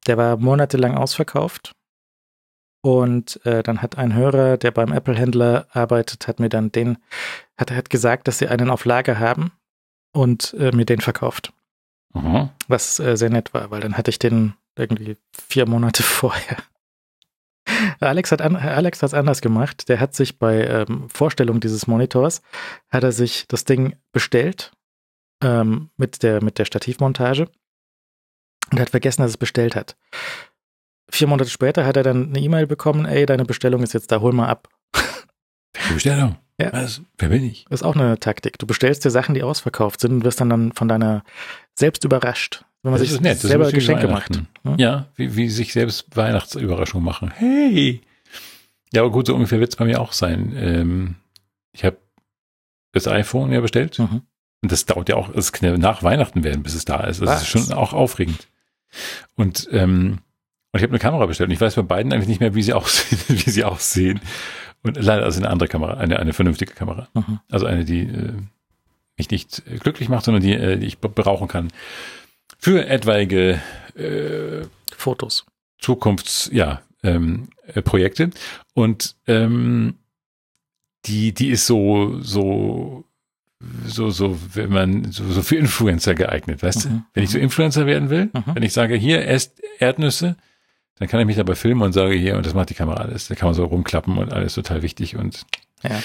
[0.07, 1.73] Der war monatelang ausverkauft.
[2.83, 6.97] Und äh, dann hat ein Hörer, der beim Apple-Händler arbeitet, hat mir dann den,
[7.59, 9.53] hat, hat gesagt, dass sie einen auf Lager haben
[10.13, 11.53] und äh, mir den verkauft.
[12.15, 12.51] Mhm.
[12.69, 16.59] Was äh, sehr nett war, weil dann hatte ich den irgendwie vier Monate vorher.
[18.01, 19.89] Alex hat Alex hat's anders gemacht.
[19.89, 22.43] Der hat sich bei ähm, Vorstellung dieses Monitors
[22.89, 24.73] hat er sich das Ding bestellt
[25.43, 27.49] ähm, mit der mit der Stativmontage
[28.73, 29.97] und hat vergessen, dass es bestellt hat.
[31.11, 34.21] Vier Monate später hat er dann eine E-Mail bekommen, ey, deine Bestellung ist jetzt da,
[34.21, 34.69] hol mal ab.
[35.93, 36.37] Bestellung?
[36.61, 36.73] Ja.
[36.73, 37.03] Was?
[37.19, 37.67] Wer bin ich?
[37.69, 38.59] Das ist auch eine Taktik.
[38.59, 41.25] Du bestellst dir Sachen, die ausverkauft sind und wirst dann, dann von deiner
[41.75, 42.65] selbst überrascht.
[42.83, 43.39] Wenn man das sich nett.
[43.39, 44.37] selber Geschenke macht.
[44.37, 44.77] Hm?
[44.79, 47.31] Ja, wie, wie sich selbst Weihnachtsüberraschungen machen.
[47.31, 48.01] Hey!
[48.93, 50.55] Ja, aber gut, so ungefähr wird es bei mir auch sein.
[50.57, 51.15] Ähm,
[51.73, 51.99] ich habe
[52.93, 53.99] das iPhone ja bestellt.
[53.99, 54.23] Mhm.
[54.63, 57.21] Und das dauert ja auch, es kann ja nach Weihnachten werden, bis es da ist.
[57.21, 57.43] Das Was?
[57.43, 58.49] ist schon auch aufregend.
[59.37, 60.19] Und, ähm,
[60.73, 62.63] und ich habe eine Kamera bestellt und ich weiß bei beiden eigentlich nicht mehr, wie
[62.63, 64.21] sie aussehen, wie sie aussehen.
[64.83, 67.09] Und leider also eine andere Kamera, eine, eine vernünftige Kamera.
[67.15, 67.41] Mhm.
[67.51, 68.33] Also eine, die äh,
[69.17, 71.69] mich nicht glücklich macht, sondern die, äh, die ich brauchen kann
[72.59, 73.61] für etwaige
[73.97, 74.67] äh,
[74.97, 75.47] Fotos.
[75.79, 78.31] Zukunfts, ja, ähm, äh, Projekte.
[78.75, 79.95] Und ähm,
[81.07, 83.05] die, die ist so, so,
[83.87, 86.91] so, so, wenn man, so, so für Influencer geeignet, weißt mhm.
[86.91, 87.03] du?
[87.15, 88.55] Wenn ich so Influencer werden will, mhm.
[88.55, 90.37] wenn ich sage, hier, esst Erdnüsse,
[91.01, 93.29] dann kann ich mich dabei filmen und sage hier, und das macht die Kamera alles.
[93.29, 95.47] Da kann man so rumklappen und alles total wichtig und
[95.83, 95.99] ja.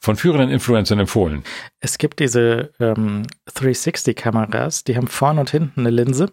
[0.00, 1.44] von führenden Influencern empfohlen.
[1.78, 6.32] Es gibt diese ähm, 360-Kameras, die haben vorne und hinten eine Linse.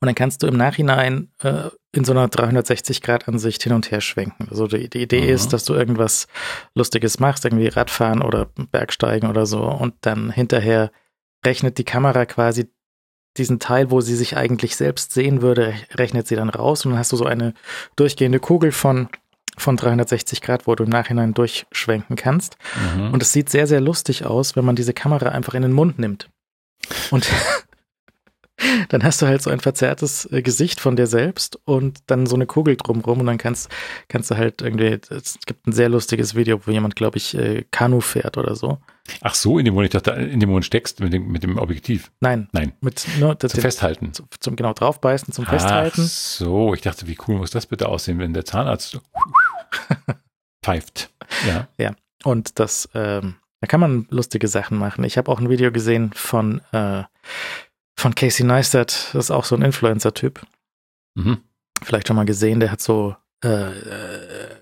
[0.00, 4.48] Und dann kannst du im Nachhinein äh, in so einer 360-Grad-Ansicht hin und her schwenken.
[4.50, 5.28] Also die, die Idee mhm.
[5.28, 6.26] ist, dass du irgendwas
[6.74, 10.90] Lustiges machst, irgendwie Radfahren oder Bergsteigen oder so, und dann hinterher
[11.46, 12.66] rechnet die Kamera quasi
[13.36, 16.98] diesen Teil, wo sie sich eigentlich selbst sehen würde, rechnet sie dann raus und dann
[16.98, 17.54] hast du so eine
[17.96, 19.08] durchgehende Kugel von
[19.56, 22.56] von 360 Grad, wo du im Nachhinein durchschwenken kannst.
[22.96, 23.12] Mhm.
[23.12, 25.98] Und es sieht sehr, sehr lustig aus, wenn man diese Kamera einfach in den Mund
[26.00, 26.28] nimmt.
[27.12, 27.28] Und
[28.88, 32.34] dann hast du halt so ein verzerrtes äh, Gesicht von dir selbst und dann so
[32.34, 33.70] eine Kugel drumrum und dann kannst,
[34.08, 37.64] kannst du halt irgendwie, es gibt ein sehr lustiges Video, wo jemand, glaube ich, äh,
[37.70, 38.78] Kanu fährt oder so.
[39.20, 41.58] Ach so, in dem Mund, ich dachte, in dem Mund steckst mit dem, mit dem
[41.58, 42.10] Objektiv.
[42.20, 42.48] Nein.
[42.52, 42.72] Nein.
[42.80, 44.14] Mit, nur, zum den, Festhalten.
[44.14, 46.02] Zum, zum, genau draufbeißen, zum Festhalten.
[46.02, 49.00] Ach so, ich dachte, wie cool muss das bitte aussehen, wenn der Zahnarzt so
[50.64, 51.10] pfeift.
[51.46, 51.68] Ja.
[51.76, 51.94] Ja.
[52.22, 55.04] Und das, ähm, da kann man lustige Sachen machen.
[55.04, 57.02] Ich habe auch ein Video gesehen von äh,
[57.96, 60.40] von Casey Neistat, das ist auch so ein Influencer-Typ.
[61.14, 61.38] Mhm.
[61.82, 64.56] Vielleicht schon mal gesehen, der hat so äh, äh,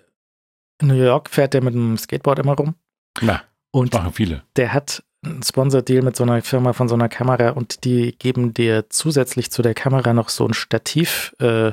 [0.80, 2.74] in New York fährt der mit einem Skateboard immer rum.
[3.20, 4.42] Ja, und machen viele.
[4.56, 8.52] Der hat einen Sponsor-Deal mit so einer Firma von so einer Kamera und die geben
[8.52, 11.68] dir zusätzlich zu der Kamera noch so ein Stativ, äh,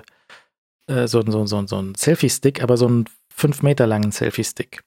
[0.88, 4.84] äh, so, so, so, so ein Selfie-Stick, aber so einen fünf Meter langen Selfie-Stick.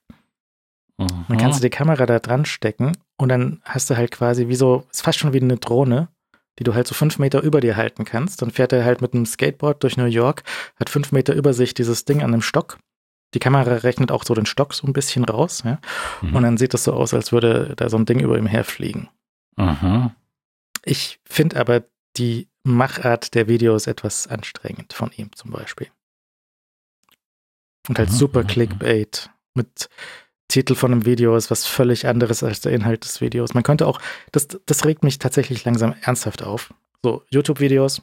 [0.99, 1.25] Mhm.
[1.29, 4.55] Dann kannst du die Kamera da dran stecken und dann hast du halt quasi wie
[4.55, 6.09] so, ist fast schon wie eine Drohne,
[6.59, 8.43] die du halt so fünf Meter über dir halten kannst.
[8.43, 10.43] Dann fährt er halt mit einem Skateboard durch New York,
[10.79, 12.79] hat fünf Meter über sich dieses Ding an einem Stock.
[13.35, 15.81] Die Kamera rechnet auch so den Stock so ein bisschen raus, ja.
[16.21, 16.37] Mhm.
[16.37, 19.09] Und dann sieht es so aus, als würde da so ein Ding über ihm herfliegen.
[19.57, 20.15] Aha.
[20.85, 21.85] Ich finde aber
[22.17, 25.89] die Machart der Videos etwas anstrengend von ihm zum Beispiel.
[27.89, 29.89] Und halt super Clickbait mit
[30.53, 33.55] Titel von einem Video ist was völlig anderes als der Inhalt des Videos.
[33.55, 34.01] Man könnte auch,
[34.33, 36.75] das, das regt mich tatsächlich langsam ernsthaft auf.
[37.03, 38.03] So, YouTube-Videos,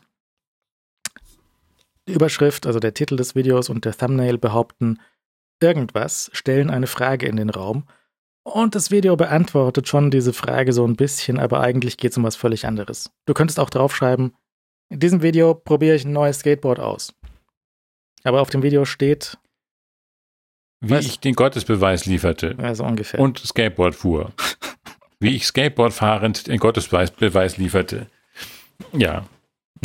[2.07, 4.99] die Überschrift, also der Titel des Videos und der Thumbnail behaupten
[5.61, 7.85] irgendwas, stellen eine Frage in den Raum
[8.43, 12.23] und das Video beantwortet schon diese Frage so ein bisschen, aber eigentlich geht es um
[12.23, 13.11] was völlig anderes.
[13.27, 14.35] Du könntest auch draufschreiben,
[14.89, 17.13] in diesem Video probiere ich ein neues Skateboard aus.
[18.23, 19.37] Aber auf dem Video steht,
[20.81, 21.05] wie Was?
[21.05, 22.55] ich den Gottesbeweis lieferte.
[22.57, 23.19] Also ungefähr.
[23.19, 24.31] Und Skateboard fuhr.
[25.19, 28.07] Wie ich Skateboard fahrend den Gottesbeweis lieferte.
[28.93, 29.25] Ja.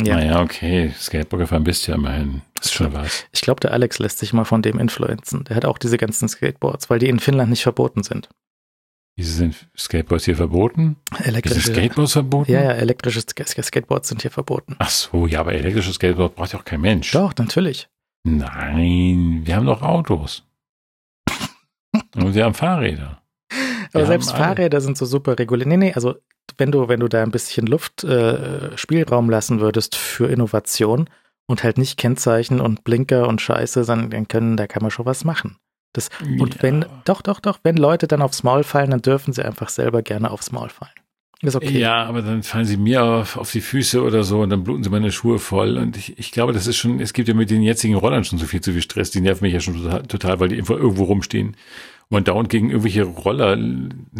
[0.01, 0.15] ja.
[0.15, 0.93] Naja, okay.
[0.97, 2.41] Skateboard gefahren bist ja immerhin.
[2.55, 3.25] Das ist schon was.
[3.33, 5.43] Ich glaube, der Alex lässt sich mal von dem influenzen.
[5.43, 8.29] Der hat auch diese ganzen Skateboards, weil die in Finnland nicht verboten sind.
[9.17, 10.97] Wieso sind Skateboards hier verboten?
[11.23, 12.51] Elektrische sind Skateboards verboten?
[12.51, 14.75] Ja, ja, elektrische Skateboards sind hier verboten.
[14.79, 17.11] Ach so, ja, aber elektrische Skateboard braucht ja auch kein Mensch.
[17.11, 17.87] Doch, natürlich.
[18.23, 20.43] Nein, wir haben doch Autos.
[22.15, 23.21] Und sie haben Fahrräder.
[23.93, 25.67] Aber wir selbst Fahrräder sind so super reguliert.
[25.67, 26.15] Nee, nee, also
[26.57, 31.09] wenn du, wenn du da ein bisschen Luft, äh, Spielraum lassen würdest für Innovation
[31.47, 35.05] und halt nicht Kennzeichen und Blinker und Scheiße, sondern dann können, da kann man schon
[35.05, 35.57] was machen.
[35.93, 36.63] Das, und ja.
[36.63, 40.01] wenn, doch, doch, doch, wenn Leute dann aufs Maul fallen, dann dürfen sie einfach selber
[40.01, 40.91] gerne aufs Maul fallen.
[41.41, 41.77] Ist okay.
[41.77, 44.83] Ja, aber dann fallen sie mir auf, auf die Füße oder so und dann bluten
[44.83, 45.77] sie meine Schuhe voll.
[45.77, 48.39] Und ich, ich glaube, das ist schon, es gibt ja mit den jetzigen Rollern schon
[48.39, 49.11] so viel zu viel Stress.
[49.11, 51.55] Die nerven mich ja schon total, total weil die einfach irgendwo rumstehen.
[52.09, 53.57] Und man dauernd gegen irgendwelche Roller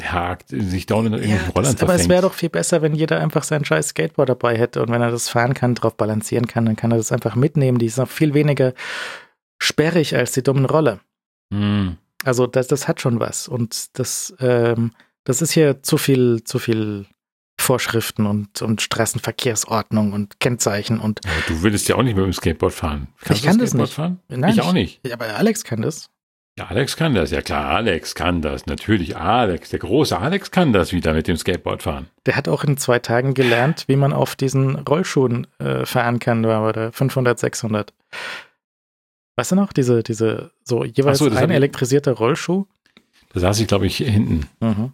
[0.02, 2.96] hakt, sich dauernd in irgendwelchen ja, Rollern das, Aber es wäre doch viel besser, wenn
[2.96, 6.48] jeder einfach sein scheiß Skateboard dabei hätte und wenn er das fahren kann, drauf balancieren
[6.48, 7.78] kann, dann kann er das einfach mitnehmen.
[7.78, 8.74] Die ist noch viel weniger
[9.60, 11.00] sperrig als die dummen Roller.
[11.54, 11.98] Hm.
[12.24, 13.48] Also das, das hat schon was.
[13.48, 14.92] Und das, ähm,
[15.24, 17.06] das ist hier zu viel, zu viel
[17.60, 21.22] Vorschriften und, und Straßenverkehrsordnung und Kennzeichen und.
[21.26, 23.08] Aber du willst ja auch nicht mit dem Skateboard fahren.
[23.22, 23.94] Kannst ich kann das nicht.
[23.94, 24.20] Fahren?
[24.28, 25.00] Nein, ich auch nicht.
[25.06, 26.10] Ja, aber Alex kann das.
[26.58, 27.32] Ja, Alex kann das.
[27.32, 28.66] Ja klar, Alex kann das.
[28.66, 32.08] Natürlich, Alex, der große Alex kann das wieder mit dem Skateboard fahren.
[32.26, 36.46] Der hat auch in zwei Tagen gelernt, wie man auf diesen Rollschuhen äh, fahren kann,
[36.46, 37.94] war der 500, 600.
[39.36, 42.66] Weißt du noch, diese, diese, so jeweils so, ein elektrisierter Rollschuh?
[43.34, 44.48] Da saß ich, glaube ich, hinten.
[44.62, 44.94] Mhm.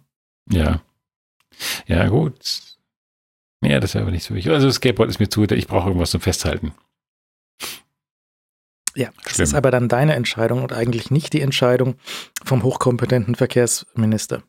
[0.50, 0.80] Ja.
[1.86, 2.34] Ja, gut.
[3.64, 4.52] Ja, das wäre aber nicht so wichtig.
[4.52, 6.72] Also Skateboard ist mir zu, ich brauche irgendwas zum Festhalten.
[8.94, 9.44] Ja, das Schlimm.
[9.44, 11.96] ist aber dann deine Entscheidung und eigentlich nicht die Entscheidung
[12.44, 14.42] vom hochkompetenten Verkehrsminister.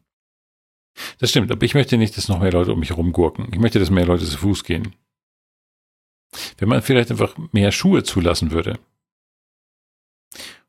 [1.20, 3.48] Das stimmt, aber ich möchte nicht, dass noch mehr Leute um mich rumgurken.
[3.52, 4.96] Ich möchte, dass mehr Leute zu Fuß gehen.
[6.58, 8.80] Wenn man vielleicht einfach mehr Schuhe zulassen würde.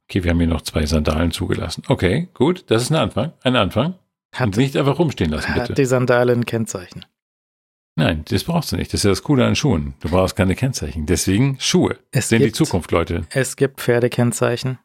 [0.09, 1.83] Okay, wir haben hier noch zwei Sandalen zugelassen.
[1.89, 3.33] Okay, gut, das ist ein Anfang.
[3.43, 3.95] Ein Anfang.
[4.33, 5.71] Hat, Und nicht einfach rumstehen lassen, bitte.
[5.71, 7.05] Hat die Sandalen Kennzeichen?
[7.97, 8.93] Nein, das brauchst du nicht.
[8.93, 9.95] Das ist ja das Coole an Schuhen.
[10.01, 11.07] Du brauchst keine Kennzeichen.
[11.07, 11.99] Deswegen Schuhe.
[12.11, 13.27] Es sind gibt, die Zukunft, Leute.
[13.31, 14.79] Es gibt Pferdekennzeichen.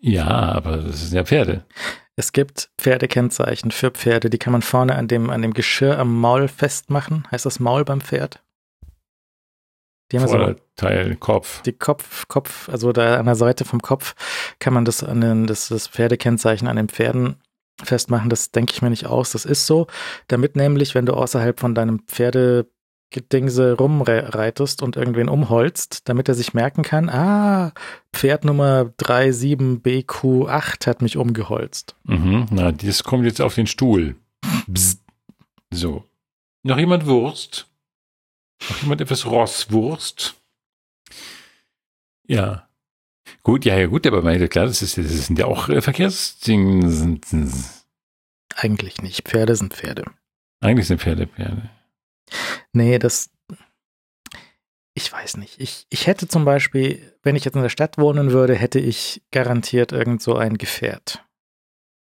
[0.00, 1.64] Ja, aber das sind ja Pferde.
[2.16, 6.20] Es gibt Pferdekennzeichen für Pferde, die kann man vorne an dem, an dem Geschirr am
[6.20, 7.26] Maul festmachen.
[7.30, 8.42] Heißt das Maul beim Pferd?
[10.10, 11.62] Die haben Vorderteil, so Kopf.
[11.62, 14.14] Die Kopf, Kopf, also da an der Seite vom Kopf
[14.58, 17.36] kann man das an den, das, das Pferdekennzeichen an den Pferden
[17.82, 19.32] festmachen, das denke ich mir nicht aus.
[19.32, 19.86] Das ist so,
[20.28, 26.54] damit nämlich, wenn du außerhalb von deinem Pferdegedingse rumreitest und irgendwen umholst, damit er sich
[26.54, 27.72] merken kann, ah,
[28.12, 31.96] Pferd Nummer 37BQ8 hat mich umgeholzt.
[32.04, 34.16] Mhm, na, das kommt jetzt auf den Stuhl.
[34.72, 35.00] Psst.
[35.70, 36.04] So.
[36.62, 37.66] Noch jemand Wurst?
[38.68, 40.34] Noch jemand etwas Rosswurst?
[42.26, 42.68] Ja.
[43.42, 47.20] Gut, ja, ja, gut, aber meine, klar, das, ist, das sind ja auch äh, Verkehrsdinge.
[48.54, 49.28] Eigentlich nicht.
[49.28, 50.04] Pferde sind Pferde.
[50.60, 51.70] Eigentlich sind Pferde Pferde.
[52.72, 53.30] Nee, das.
[54.94, 55.58] Ich weiß nicht.
[55.58, 59.22] Ich, ich hätte zum Beispiel, wenn ich jetzt in der Stadt wohnen würde, hätte ich
[59.30, 61.24] garantiert irgend so ein Gefährt.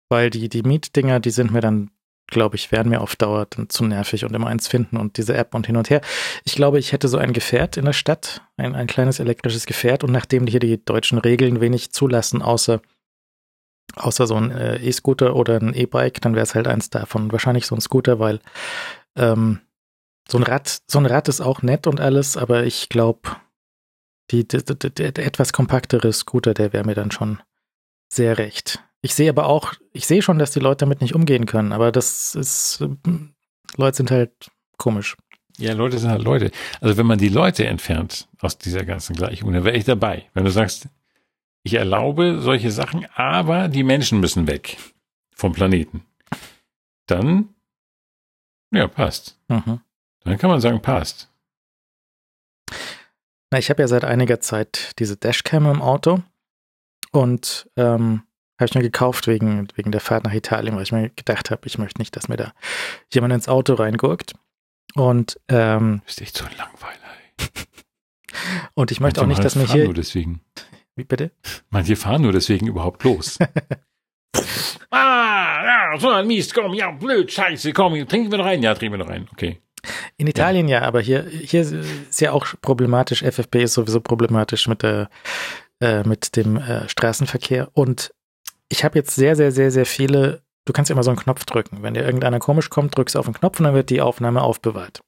[0.08, 1.90] Weil die, die Mietdinger, die sind mir dann
[2.32, 5.36] glaube ich, wären mir auf Dauer dann zu nervig und immer eins finden und diese
[5.36, 6.00] App und hin und her.
[6.44, 10.02] Ich glaube, ich hätte so ein Gefährt in der Stadt, ein, ein kleines elektrisches Gefährt
[10.02, 12.80] und nachdem hier die deutschen Regeln wenig zulassen, außer
[13.96, 17.30] außer so ein äh, E-Scooter oder ein E-Bike, dann wäre es halt eins davon.
[17.30, 18.40] Wahrscheinlich so ein Scooter, weil
[19.16, 19.60] ähm,
[20.28, 23.36] so ein Rad, so ein Rad ist auch nett und alles, aber ich glaube,
[24.30, 27.42] die, die, die, der etwas kompaktere Scooter, der wäre mir dann schon
[28.10, 28.82] sehr recht.
[29.02, 31.90] Ich sehe aber auch, ich sehe schon, dass die Leute damit nicht umgehen können, aber
[31.90, 32.84] das ist,
[33.76, 34.32] Leute sind halt
[34.78, 35.16] komisch.
[35.58, 36.50] Ja, Leute sind halt Leute.
[36.80, 40.30] Also wenn man die Leute entfernt aus dieser ganzen Gleichung, dann wäre ich dabei.
[40.34, 40.88] Wenn du sagst,
[41.64, 44.78] ich erlaube solche Sachen, aber die Menschen müssen weg
[45.34, 46.04] vom Planeten,
[47.06, 47.54] dann,
[48.72, 49.38] ja, passt.
[49.48, 49.80] Mhm.
[50.20, 51.28] Dann kann man sagen, passt.
[53.50, 56.22] Na, ich habe ja seit einiger Zeit diese Dashcam im Auto
[57.10, 58.22] und ähm,
[58.62, 61.66] habe ich mir gekauft wegen, wegen der Fahrt nach Italien, weil ich mir gedacht habe,
[61.66, 62.52] ich möchte nicht, dass mir da
[63.12, 64.34] jemand ins Auto reingurkt.
[64.94, 66.92] Und ähm, ist echt so ein Langweiler.
[68.74, 69.84] und ich möchte Manche auch nicht, dass mir hier.
[69.84, 70.40] Nur deswegen.
[70.94, 71.30] Wie bitte?
[71.70, 73.38] Manche fahren nur deswegen überhaupt los.
[74.90, 78.62] ah, ja, so ein Mist, komm, ja, blöd, scheiße, komm, trinken wir noch rein.
[78.62, 79.60] Ja, trinken wir noch rein, okay.
[80.16, 83.22] In Italien ja, ja aber hier, hier ist ja auch problematisch.
[83.22, 85.08] FFP ist sowieso problematisch mit der,
[85.80, 87.70] äh, mit dem äh, Straßenverkehr.
[87.72, 88.12] Und
[88.72, 90.42] ich habe jetzt sehr, sehr, sehr, sehr viele.
[90.64, 91.82] Du kannst immer so einen Knopf drücken.
[91.82, 94.40] Wenn dir irgendeiner komisch kommt, drückst du auf den Knopf und dann wird die Aufnahme
[94.40, 95.02] aufbewahrt.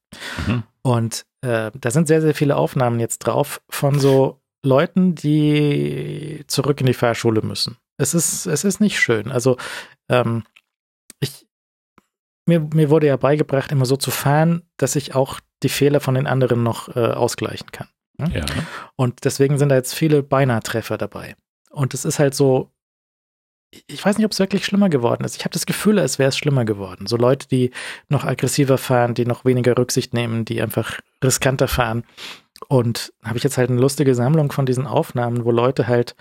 [0.46, 0.64] Mhm.
[0.82, 6.80] Und äh, da sind sehr, sehr viele Aufnahmen jetzt drauf von so Leuten, die zurück
[6.80, 7.78] in die Fahrschule müssen.
[7.96, 9.32] Es ist, es ist nicht schön.
[9.32, 9.56] Also,
[10.10, 10.44] ähm,
[11.20, 11.46] ich,
[12.46, 16.16] mir, mir wurde ja beigebracht, immer so zu fahren, dass ich auch die Fehler von
[16.16, 17.88] den anderen noch äh, ausgleichen kann.
[18.20, 18.30] Hm?
[18.30, 18.44] Ja.
[18.96, 21.34] Und deswegen sind da jetzt viele Beinahe-Treffer dabei.
[21.70, 22.73] Und es ist halt so,
[23.86, 25.36] ich weiß nicht, ob es wirklich schlimmer geworden ist.
[25.36, 27.06] Ich habe das Gefühl, es wäre es schlimmer geworden.
[27.06, 27.70] So Leute, die
[28.08, 32.04] noch aggressiver fahren, die noch weniger Rücksicht nehmen, die einfach riskanter fahren.
[32.68, 36.14] Und habe ich jetzt halt eine lustige Sammlung von diesen Aufnahmen, wo Leute halt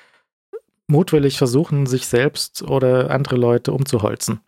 [0.88, 4.42] mutwillig versuchen, sich selbst oder andere Leute umzuholzen.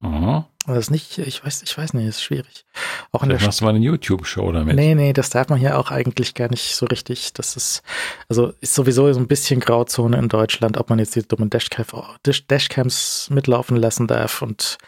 [0.00, 0.48] Aha.
[0.66, 2.66] Das ist nicht, ich weiß, ich weiß nicht, ist schwierig.
[3.10, 4.76] Auch in Vielleicht der machst du mal eine YouTube-Show damit.
[4.76, 7.32] Nee, nee, das darf man hier auch eigentlich gar nicht so richtig.
[7.32, 7.82] Das ist,
[8.28, 13.30] also ist sowieso so ein bisschen Grauzone in Deutschland, ob man jetzt die dummen Dashcams
[13.30, 14.78] mitlaufen lassen darf und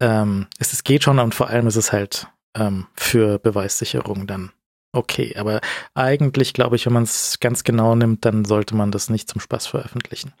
[0.00, 2.26] ähm, es, es geht schon und vor allem ist es halt
[2.56, 4.50] ähm, für Beweissicherung dann
[4.92, 5.36] okay.
[5.36, 5.60] Aber
[5.94, 9.40] eigentlich glaube ich, wenn man es ganz genau nimmt, dann sollte man das nicht zum
[9.40, 10.32] Spaß veröffentlichen.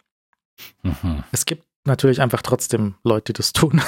[0.82, 1.24] Mhm.
[1.32, 3.82] Es gibt natürlich einfach trotzdem Leute, die das tun.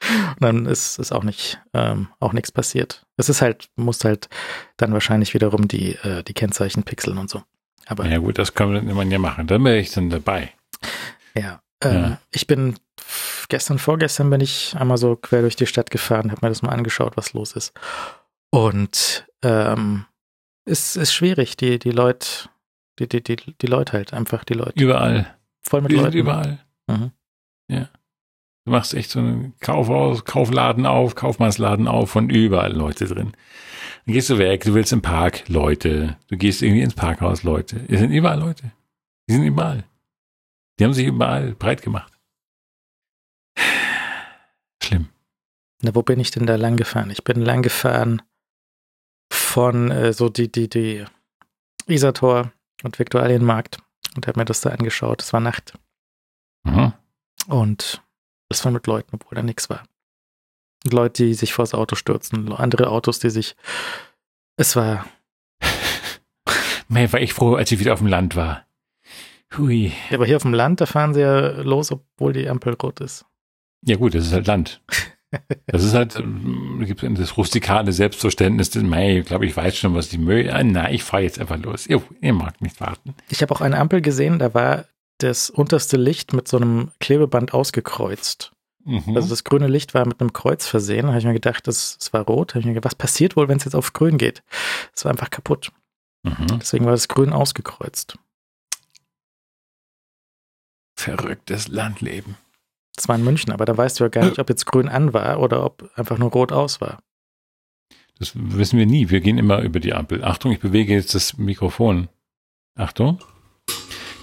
[0.00, 3.04] Und dann ist, ist auch nicht ähm, auch nichts passiert.
[3.16, 4.28] Es ist halt, muss halt
[4.76, 7.42] dann wahrscheinlich wiederum die, äh, die Kennzeichen pixeln und so.
[7.86, 9.46] Aber, ja gut, das kann man ja machen.
[9.46, 10.52] Dann wäre ich dann dabei.
[11.34, 12.20] Ja, äh, ja.
[12.30, 12.76] ich bin
[13.48, 16.70] gestern, vorgestern bin ich einmal so quer durch die Stadt gefahren, habe mir das mal
[16.70, 17.72] angeschaut, was los ist.
[18.50, 20.04] Und ähm,
[20.64, 22.48] es ist schwierig, die, die Leute,
[22.98, 24.78] die, die, die, die Leute halt, einfach die Leute.
[24.80, 25.34] Überall.
[25.62, 26.16] Voll mit die Leuten.
[26.16, 26.58] Überall.
[26.86, 27.12] Mhm.
[27.68, 27.88] Ja.
[28.64, 33.32] Du machst echt so einen Kaufhaus, Kaufladen auf, Kaufmannsladen auf und überall Leute drin.
[34.04, 37.84] Dann gehst du weg, du willst im Park Leute, du gehst irgendwie ins Parkhaus Leute.
[37.88, 38.72] Es sind überall Leute.
[39.28, 39.84] Die sind überall.
[40.78, 42.12] Die haben sich überall breit gemacht.
[44.82, 45.08] Schlimm.
[45.82, 47.10] Na, wo bin ich denn da lang gefahren?
[47.10, 48.22] Ich bin lang gefahren
[49.32, 51.04] von äh, so die, die, die
[51.86, 53.78] Isartor und Viktualienmarkt
[54.14, 55.22] und habe mir das da angeschaut.
[55.22, 55.74] Es war Nacht.
[56.64, 56.92] Mhm.
[57.48, 58.02] Und
[58.48, 59.84] das war mit Leuten, obwohl da nichts war.
[60.84, 63.56] Und Leute, die sich vors Auto stürzen, andere Autos, die sich.
[64.56, 65.06] Es war.
[66.88, 68.66] Mei, war ich froh, als ich wieder auf dem Land war.
[69.56, 69.92] Hui.
[70.10, 73.00] Ja, aber hier auf dem Land, da fahren sie ja los, obwohl die Ampel rot
[73.00, 73.24] ist.
[73.82, 74.82] Ja, gut, das ist halt Land.
[75.66, 80.12] Das ist halt, ähm, gibt das rustikale Selbstverständnis, mei, ich glaube, ich weiß schon, was
[80.12, 80.54] ich möchte.
[80.54, 81.86] Ah, nein, ich fahre jetzt einfach los.
[81.86, 83.14] Ihr, ihr mag nicht warten.
[83.28, 84.86] Ich habe auch eine Ampel gesehen, da war
[85.18, 88.52] das unterste Licht mit so einem Klebeband ausgekreuzt.
[88.84, 89.16] Mhm.
[89.16, 91.02] Also das grüne Licht war mit einem Kreuz versehen.
[91.02, 92.50] Da habe ich mir gedacht, das, das war rot.
[92.50, 94.42] Da habe ich mir gedacht, was passiert wohl, wenn es jetzt auf grün geht?
[94.94, 95.72] Es war einfach kaputt.
[96.22, 96.58] Mhm.
[96.60, 98.18] Deswegen war das grün ausgekreuzt.
[100.96, 102.36] Verrücktes Landleben.
[102.96, 105.12] Das war in München, aber da weißt du ja gar nicht, ob jetzt grün an
[105.12, 106.98] war oder ob einfach nur rot aus war.
[108.18, 109.10] Das wissen wir nie.
[109.10, 110.24] Wir gehen immer über die Ampel.
[110.24, 112.08] Achtung, ich bewege jetzt das Mikrofon.
[112.74, 113.20] Achtung.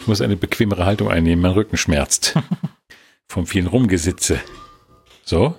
[0.06, 2.38] Ich muss eine bequemere Haltung einnehmen, mein Rücken schmerzt.
[3.28, 4.40] Vom vielen Rumgesitze.
[5.24, 5.56] So.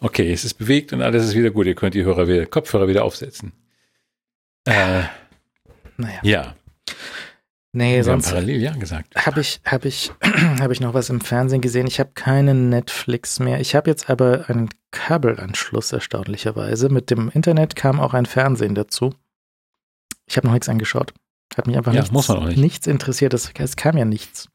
[0.00, 1.66] Okay, es ist bewegt und alles ist wieder gut.
[1.66, 3.52] Ihr könnt die Hörer wieder, Kopfhörer wieder aufsetzen.
[4.64, 5.02] Äh,
[5.98, 6.20] naja.
[6.22, 6.54] Ja.
[7.72, 9.14] Nee, Wir sonst parallel ja gesagt.
[9.14, 10.10] Habe ich, hab ich,
[10.58, 11.86] hab ich noch was im Fernsehen gesehen.
[11.86, 13.60] Ich habe keinen Netflix mehr.
[13.60, 16.88] Ich habe jetzt aber einen Kabelanschluss, erstaunlicherweise.
[16.88, 19.14] Mit dem Internet kam auch ein Fernsehen dazu.
[20.24, 21.12] Ich habe noch nichts angeschaut.
[21.60, 22.56] Hat mich einfach ja, nichts, nicht.
[22.56, 23.34] nichts interessiert.
[23.34, 24.48] Es, es, kam ja nichts.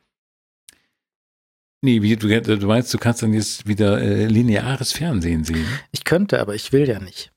[1.83, 5.67] Nee, wie, du, du, meinst, du kannst dann jetzt wieder äh, lineares Fernsehen sehen?
[5.91, 7.31] Ich könnte, aber ich will ja nicht.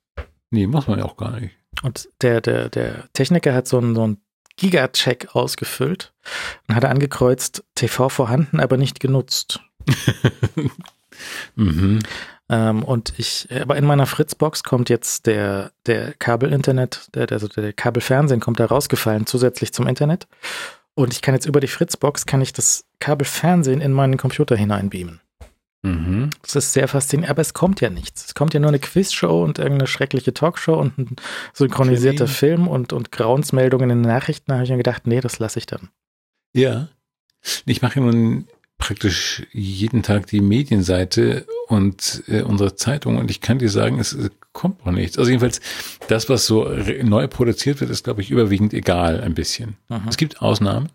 [0.50, 1.54] Nee, muss man ja auch gar nicht.
[1.82, 4.22] Und der, der, der Techniker hat so einen, so einen
[4.56, 6.14] Giga-Check ausgefüllt
[6.66, 9.60] und hat angekreuzt, TV vorhanden, aber nicht genutzt.
[11.56, 11.98] mhm.
[12.50, 17.48] Ähm, und ich, aber in meiner Fritzbox kommt jetzt der, der Kabelinternet, der, der, also
[17.48, 20.26] der Kabelfernsehen kommt da rausgefallen, zusätzlich zum Internet.
[20.94, 25.20] Und ich kann jetzt über die Fritzbox, kann ich das Kabelfernsehen in meinen Computer hineinbeamen.
[25.82, 26.30] Mhm.
[26.42, 28.26] Das ist sehr faszinierend, aber es kommt ja nichts.
[28.26, 31.16] Es kommt ja nur eine Quizshow und irgendeine schreckliche Talkshow und ein
[31.52, 34.46] synchronisierter Film und, und Grauensmeldungen in den Nachrichten.
[34.48, 35.88] Da habe ich mir gedacht, nee, das lasse ich dann.
[36.52, 36.88] Ja.
[37.64, 38.48] Ich mache nun
[38.78, 44.16] praktisch jeden Tag die Medienseite und äh, unsere Zeitung und ich kann dir sagen, es,
[44.52, 45.18] kommt noch nichts.
[45.18, 45.60] Also jedenfalls,
[46.08, 46.68] das, was so
[47.04, 49.76] neu produziert wird, ist, glaube ich, überwiegend egal ein bisschen.
[49.88, 50.06] Aha.
[50.08, 50.88] Es gibt Ausnahmen,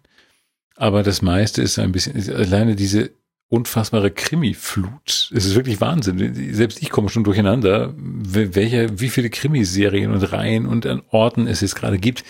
[0.75, 3.11] aber das meiste ist ein bisschen, alleine diese
[3.47, 5.31] unfassbare Krimi-Flut.
[5.33, 6.53] Es ist wirklich Wahnsinn.
[6.53, 11.61] Selbst ich komme schon durcheinander, welche, wie viele Krimiserien und Reihen und an Orten es
[11.61, 12.23] jetzt gerade gibt.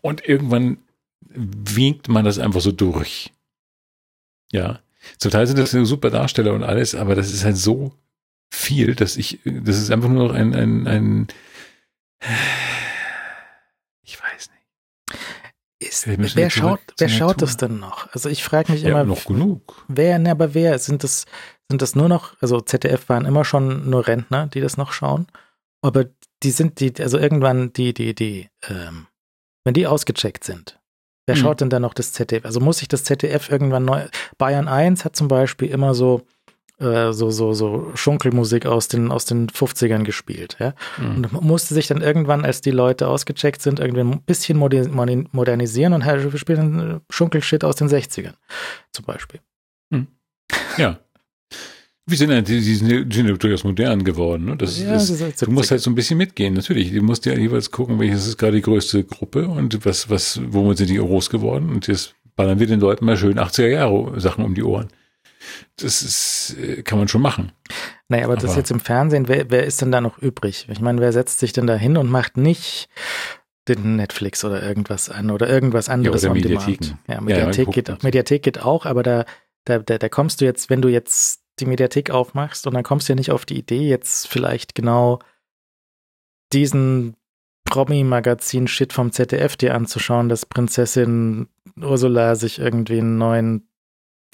[0.00, 0.78] Und irgendwann
[1.28, 3.32] winkt man das einfach so durch.
[4.52, 4.78] Ja.
[5.16, 7.92] Zum Teil sind das super Darsteller und alles, aber das ist halt so
[8.50, 11.26] viel, dass ich, das ist einfach nur noch ein, ein, ein
[14.02, 15.20] ich weiß nicht.
[15.80, 18.12] Ist, wer schaut, wer schaut das denn noch?
[18.12, 18.98] Also ich frage mich immer.
[18.98, 19.84] Ja, noch genug.
[19.88, 20.78] Wer, ne, aber wer?
[20.78, 21.24] Sind das,
[21.70, 25.28] sind das nur noch, also ZDF waren immer schon nur Rentner, die das noch schauen.
[25.80, 26.06] Aber
[26.42, 29.06] die sind die, also irgendwann die, die, die, ähm,
[29.64, 30.77] wenn die ausgecheckt sind,
[31.28, 31.42] Wer hm.
[31.42, 32.46] schaut denn da noch das ZDF?
[32.46, 34.06] Also muss ich das ZDF irgendwann neu.
[34.38, 36.22] Bayern 1 hat zum Beispiel immer so
[36.80, 40.74] äh, so, so, so Schunkelmusik aus den, aus den 50ern gespielt, ja.
[40.96, 41.26] Mhm.
[41.32, 46.04] Und musste sich dann irgendwann, als die Leute ausgecheckt sind, irgendwie ein bisschen modernisieren und
[46.06, 48.34] halt, wir spielen Schunkelshit aus den 60ern,
[48.92, 49.40] zum Beispiel.
[49.90, 50.06] Mhm.
[50.78, 50.98] Ja.
[52.08, 54.46] Wir sind ja, die, die sind ja durchaus modern geworden.
[54.46, 54.56] Ne?
[54.56, 56.90] Das, ja, das, das du musst halt so ein bisschen mitgehen, natürlich.
[56.92, 60.78] Du musst ja jeweils gucken, welches ist gerade die größte Gruppe und was, was, womit
[60.78, 61.68] sind die groß geworden.
[61.68, 64.88] Und jetzt ballern wir den Leuten mal schön 80er Jahre Sachen um die Ohren.
[65.76, 67.52] Das ist, äh, kann man schon machen.
[68.08, 70.66] Naja, aber, aber das jetzt im Fernsehen, wer, wer ist denn da noch übrig?
[70.70, 72.88] Ich meine, wer setzt sich denn da hin und macht nicht
[73.68, 76.98] den Netflix oder irgendwas an oder irgendwas anderes ja, oder Mediatheken.
[77.06, 79.24] Ja, Mediathek, ja, geht, Mediathek geht auch, aber da,
[79.64, 83.08] da, da, da kommst du jetzt, wenn du jetzt die Mediathek aufmachst und dann kommst
[83.08, 85.20] du ja nicht auf die Idee, jetzt vielleicht genau
[86.52, 87.14] diesen
[87.64, 93.68] Promi-Magazin-Shit vom ZDF dir anzuschauen, dass Prinzessin Ursula sich irgendwie einen neuen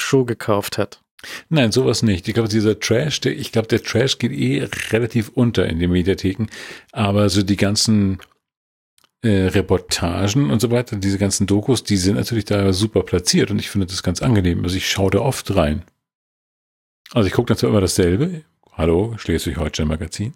[0.01, 1.02] Schuh gekauft hat.
[1.48, 2.28] Nein, sowas nicht.
[2.28, 5.90] Ich glaube, dieser Trash, der, ich glaube, der Trash geht eh relativ unter in den
[5.90, 6.46] Mediatheken.
[6.92, 8.18] Aber so die ganzen
[9.22, 13.59] äh, Reportagen und so weiter, diese ganzen Dokus, die sind natürlich da super platziert und
[13.59, 14.62] ich finde das ganz angenehm.
[14.64, 15.82] Also ich schaue da oft rein.
[17.15, 18.43] Also ich gucke dann zwar immer dasselbe.
[18.73, 20.35] Hallo, Schleswig-Holstein Magazin.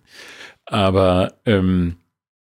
[0.64, 1.96] Aber ähm,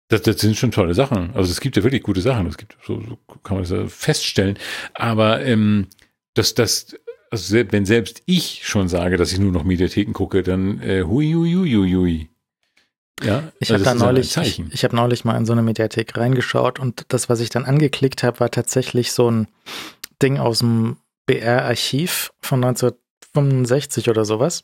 [0.07, 1.31] das, das sind schon tolle Sachen.
[1.33, 2.45] Also es gibt ja wirklich gute Sachen.
[2.45, 4.59] Es gibt so, so kann man das ja feststellen.
[4.93, 5.87] Aber ähm,
[6.35, 6.95] das, das,
[7.31, 11.33] also wenn selbst ich schon sage, dass ich nur noch Mediatheken gucke, dann äh, hui,
[11.33, 12.29] hui, hui, hui, hui.
[13.23, 16.15] Ja, ich also habe da neulich, ich, ich habe neulich mal in so eine Mediathek
[16.15, 19.47] reingeschaut und das, was ich dann angeklickt habe, war tatsächlich so ein
[20.21, 22.91] Ding aus dem BR-Archiv von 19
[23.33, 24.63] 65 oder sowas.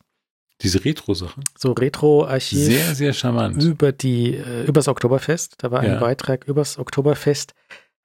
[0.61, 1.43] Diese Retro-Sachen.
[1.57, 2.59] So Retro-Archiv.
[2.59, 3.61] Sehr, sehr charmant.
[3.61, 5.55] Über die, äh, übers Oktoberfest.
[5.57, 5.99] Da war ein ja.
[5.99, 7.53] Beitrag übers Oktoberfest.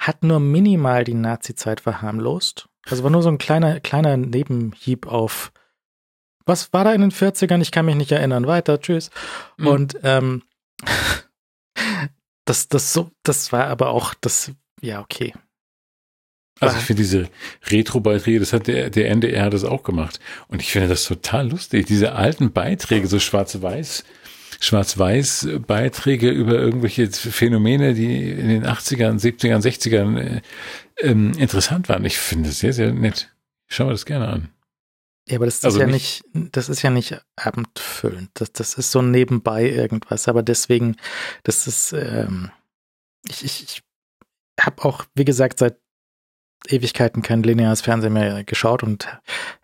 [0.00, 2.68] Hat nur minimal die Nazi-Zeit verharmlost.
[2.88, 5.52] Also war nur so ein kleiner, kleiner Nebenhieb auf,
[6.44, 7.60] was war da in den 40ern?
[7.60, 8.46] Ich kann mich nicht erinnern.
[8.46, 9.10] Weiter, tschüss.
[9.58, 9.66] Mhm.
[9.66, 10.42] Und, ähm,
[12.44, 14.50] das, das so, das war aber auch das,
[14.80, 15.34] ja, okay.
[16.60, 17.28] Also ich finde diese
[17.68, 20.20] Retro-Beiträge, das hat der, der NDR das auch gemacht.
[20.48, 21.86] Und ich finde das total lustig.
[21.86, 24.04] Diese alten Beiträge, so schwarz-weiß,
[24.60, 30.40] Schwarz-Weiß-Beiträge über irgendwelche Phänomene, die in den 80ern, 70ern, 60ern äh,
[30.98, 32.04] ähm, interessant waren.
[32.04, 33.34] Ich finde es sehr, sehr nett.
[33.68, 34.50] Ich schaue mir das gerne an.
[35.28, 38.30] Ja, aber das ist also ja nicht, das ist ja nicht abendfüllend.
[38.34, 40.28] Das, das ist so nebenbei irgendwas.
[40.28, 40.96] Aber deswegen,
[41.42, 42.50] das ist, ähm,
[43.28, 43.82] ich, ich, ich
[44.60, 45.78] habe auch, wie gesagt, seit
[46.68, 49.08] Ewigkeiten kein lineares Fernsehen mehr geschaut und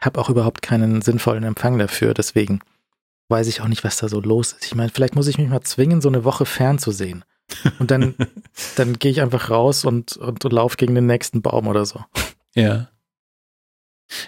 [0.00, 2.14] habe auch überhaupt keinen sinnvollen Empfang dafür.
[2.14, 2.60] Deswegen
[3.28, 4.64] weiß ich auch nicht, was da so los ist.
[4.66, 7.24] Ich meine, vielleicht muss ich mich mal zwingen, so eine Woche fernzusehen.
[7.78, 8.14] Und dann,
[8.76, 12.04] dann gehe ich einfach raus und, und, und laufe gegen den nächsten Baum oder so.
[12.54, 12.88] Ja.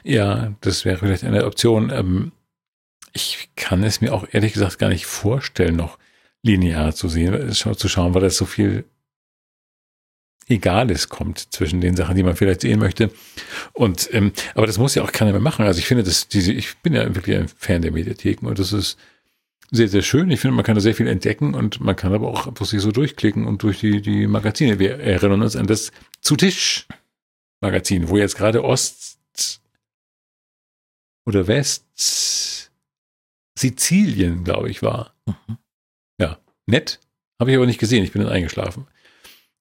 [0.03, 1.91] Ja, das wäre vielleicht eine Option.
[1.91, 2.33] Ähm,
[3.13, 5.99] ich kann es mir auch ehrlich gesagt gar nicht vorstellen, noch
[6.43, 8.85] linear zu sehen, zu schauen, weil das so viel
[10.49, 13.11] Egales kommt zwischen den Sachen, die man vielleicht sehen möchte.
[13.73, 15.67] Und ähm, aber das muss ja auch keiner mehr machen.
[15.67, 18.73] Also ich finde, dass diese, ich bin ja wirklich ein Fan der Mediatheken und das
[18.73, 18.99] ist
[19.71, 20.31] sehr, sehr schön.
[20.31, 22.81] Ich finde, man kann da sehr viel entdecken und man kann aber auch einfach sich
[22.81, 24.79] so durchklicken und durch die, die Magazine.
[24.79, 25.93] Wir erinnern uns an das
[26.23, 26.87] Zu Tisch
[27.61, 29.19] Magazin, wo jetzt gerade Ost
[31.27, 31.85] oder West
[33.59, 35.15] Sizilien, glaube ich, war.
[35.27, 35.59] Mhm.
[36.21, 37.01] Ja, nett.
[37.39, 38.05] Habe ich aber nicht gesehen.
[38.05, 38.87] Ich bin dann eingeschlafen.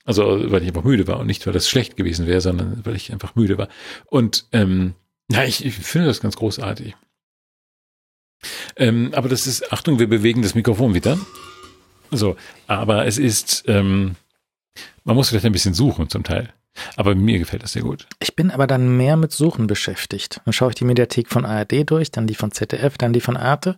[0.08, 2.96] Also weil ich einfach müde war und nicht, weil das schlecht gewesen wäre, sondern weil
[2.96, 3.68] ich einfach müde war.
[4.06, 4.96] Und ähm,
[5.30, 6.96] ja, ich, ich finde das ganz großartig.
[8.78, 11.20] Ähm, aber das ist, Achtung, wir bewegen das Mikrofon wieder.
[12.10, 14.16] So, aber es ist, ähm,
[15.04, 16.54] man muss vielleicht ein bisschen suchen zum Teil.
[16.96, 18.08] Aber mir gefällt das sehr gut.
[18.20, 20.40] Ich bin aber dann mehr mit Suchen beschäftigt.
[20.46, 23.36] Dann schaue ich die Mediathek von ARD durch, dann die von ZDF, dann die von
[23.36, 23.76] Arte.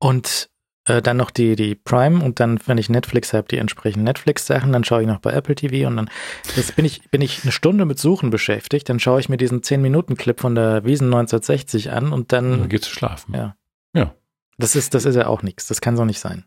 [0.00, 0.48] Und
[0.86, 4.72] äh, dann noch die, die Prime und dann, wenn ich Netflix habe, die entsprechenden Netflix-Sachen,
[4.72, 6.10] dann schaue ich noch bei Apple TV und dann
[6.54, 9.62] jetzt bin ich, bin ich eine Stunde mit Suchen beschäftigt, dann schaue ich mir diesen
[9.62, 12.50] 10-Minuten-Clip von der Wiesen 1960 an und dann.
[12.50, 13.34] Dann geht's schlafen.
[13.34, 13.56] Ja.
[13.94, 14.14] Ja.
[14.58, 15.66] Das ist, das ist ja auch nichts.
[15.66, 16.44] Das kann so nicht sein.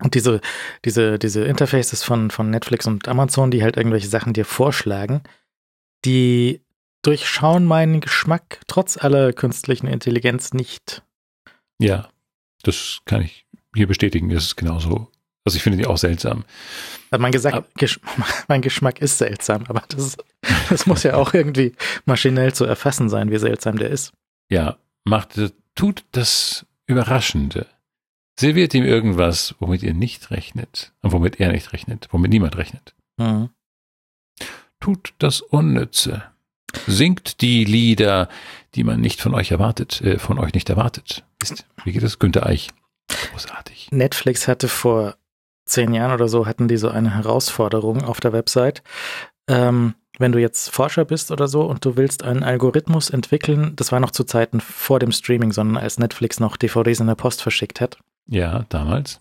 [0.00, 0.40] Und diese,
[0.84, 5.22] diese, diese Interfaces von, von Netflix und Amazon, die halt irgendwelche Sachen dir vorschlagen,
[6.04, 6.62] die
[7.02, 11.02] durchschauen meinen Geschmack trotz aller künstlichen Intelligenz nicht.
[11.78, 12.08] Ja.
[12.62, 14.28] Das kann ich hier bestätigen.
[14.28, 15.08] Das ist genauso.
[15.44, 16.44] Also ich finde die auch seltsam.
[17.10, 18.00] Hat man gesagt, aber, Gesch
[18.48, 20.16] mein Geschmack ist seltsam, aber das,
[20.68, 21.74] das muss ja auch irgendwie
[22.04, 24.12] maschinell zu erfassen sein, wie seltsam der ist.
[24.50, 25.40] Ja, macht,
[25.74, 27.66] tut das Überraschende.
[28.38, 30.92] Serviert ihm irgendwas, womit ihr nicht rechnet.
[31.02, 32.94] Und womit er nicht rechnet, womit niemand rechnet.
[33.16, 33.50] Mhm.
[34.80, 36.22] Tut das Unnütze.
[36.86, 38.28] Singt die Lieder,
[38.74, 41.24] die man nicht von euch erwartet, äh, von euch nicht erwartet.
[41.42, 42.18] Ist, wie geht es?
[42.18, 42.68] Günter Eich.
[43.32, 43.88] Großartig.
[43.90, 45.16] Netflix hatte vor
[45.64, 48.82] zehn Jahren oder so, hatten die so eine Herausforderung auf der Website.
[49.48, 53.92] Ähm, wenn du jetzt Forscher bist oder so und du willst einen Algorithmus entwickeln, das
[53.92, 57.42] war noch zu Zeiten vor dem Streaming, sondern als Netflix noch DVDs in der Post
[57.42, 57.98] verschickt hat.
[58.26, 59.20] Ja, damals.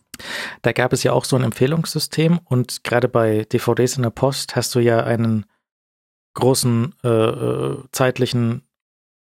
[0.63, 4.55] Da gab es ja auch so ein Empfehlungssystem und gerade bei DVDs in der Post
[4.55, 5.45] hast du ja einen
[6.37, 8.61] großen äh, äh, zeitlichen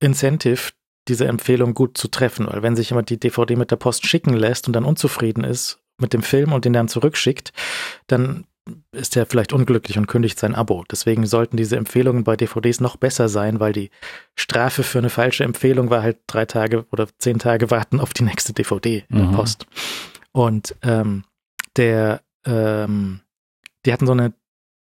[0.00, 0.72] Incentive,
[1.06, 4.34] diese Empfehlung gut zu treffen, weil wenn sich jemand die DVD mit der Post schicken
[4.34, 7.52] lässt und dann unzufrieden ist mit dem Film und den dann zurückschickt,
[8.06, 8.46] dann
[8.92, 10.84] ist er vielleicht unglücklich und kündigt sein Abo.
[10.90, 13.90] Deswegen sollten diese Empfehlungen bei DVDs noch besser sein, weil die
[14.34, 18.24] Strafe für eine falsche Empfehlung war halt drei Tage oder zehn Tage warten auf die
[18.24, 19.32] nächste DVD in der mhm.
[19.32, 19.66] Post.
[20.32, 21.24] Und ähm,
[21.76, 23.20] der, ähm,
[23.84, 24.32] die hatten so eine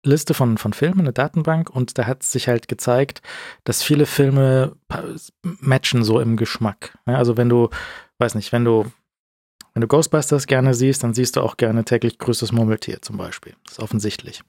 [0.05, 3.23] Liste von, von Filmen, eine Datenbank, und da hat sich halt gezeigt,
[3.65, 4.77] dass viele Filme
[5.43, 6.99] matchen so im Geschmack.
[7.07, 7.69] Ja, also wenn du,
[8.19, 8.91] weiß nicht, wenn du
[9.75, 13.55] wenn du Ghostbusters gerne siehst, dann siehst du auch gerne täglich größtes Murmeltier zum Beispiel.
[13.65, 14.43] Das ist offensichtlich.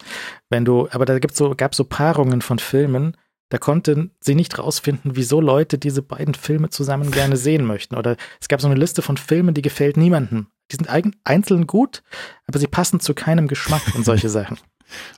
[0.49, 3.15] Wenn du, aber da gibt's so, gab so Paarungen von Filmen,
[3.49, 7.95] da konnten sie nicht rausfinden, wieso Leute diese beiden Filme zusammen gerne sehen möchten.
[7.95, 10.47] Oder es gab so eine Liste von Filmen, die gefällt niemandem.
[10.71, 10.89] Die sind
[11.23, 12.03] einzeln gut,
[12.47, 14.57] aber sie passen zu keinem Geschmack und solche Sachen.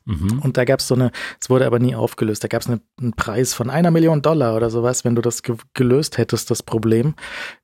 [0.06, 0.40] Mhm.
[0.40, 2.82] Und da gab es so eine, es wurde aber nie aufgelöst, da gab es eine,
[3.00, 6.64] einen Preis von einer Million Dollar oder sowas, wenn du das ge gelöst hättest, das
[6.64, 7.16] Problem,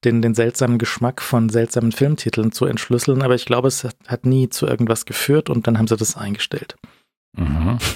[0.03, 3.21] den, den seltsamen Geschmack von seltsamen Filmtiteln zu entschlüsseln.
[3.21, 6.15] Aber ich glaube, es hat, hat nie zu irgendwas geführt und dann haben sie das
[6.17, 6.75] eingestellt.
[7.37, 7.77] Mhm.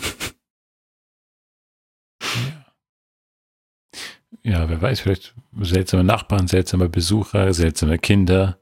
[4.44, 8.60] Ja, wer weiß, vielleicht seltsame Nachbarn, seltsame Besucher, seltsame Kinder,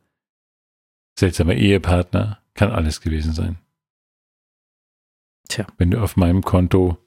[1.20, 3.58] seltsame Ehepartner, kann alles gewesen sein.
[5.48, 5.66] Tja.
[5.78, 6.98] Wenn du auf meinem Konto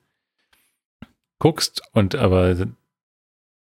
[1.39, 2.55] guckst und aber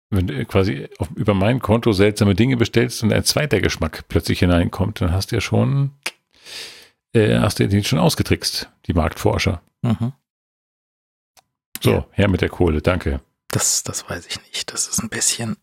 [0.09, 4.39] wenn du quasi auf, über mein Konto seltsame Dinge bestellst und ein zweiter Geschmack plötzlich
[4.39, 5.91] hineinkommt, dann hast du ja schon,
[7.13, 9.61] äh, hast du den schon ausgetrickst, die Marktforscher.
[9.81, 10.13] Mhm.
[11.81, 12.07] So, ja.
[12.11, 13.21] her mit der Kohle, danke.
[13.49, 14.71] Das, das weiß ich nicht.
[14.71, 15.57] Das ist ein bisschen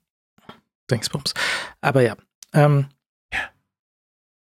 [0.90, 1.34] Dingsbums.
[1.80, 2.16] Aber ja,
[2.52, 2.88] ähm,
[3.32, 3.40] ja.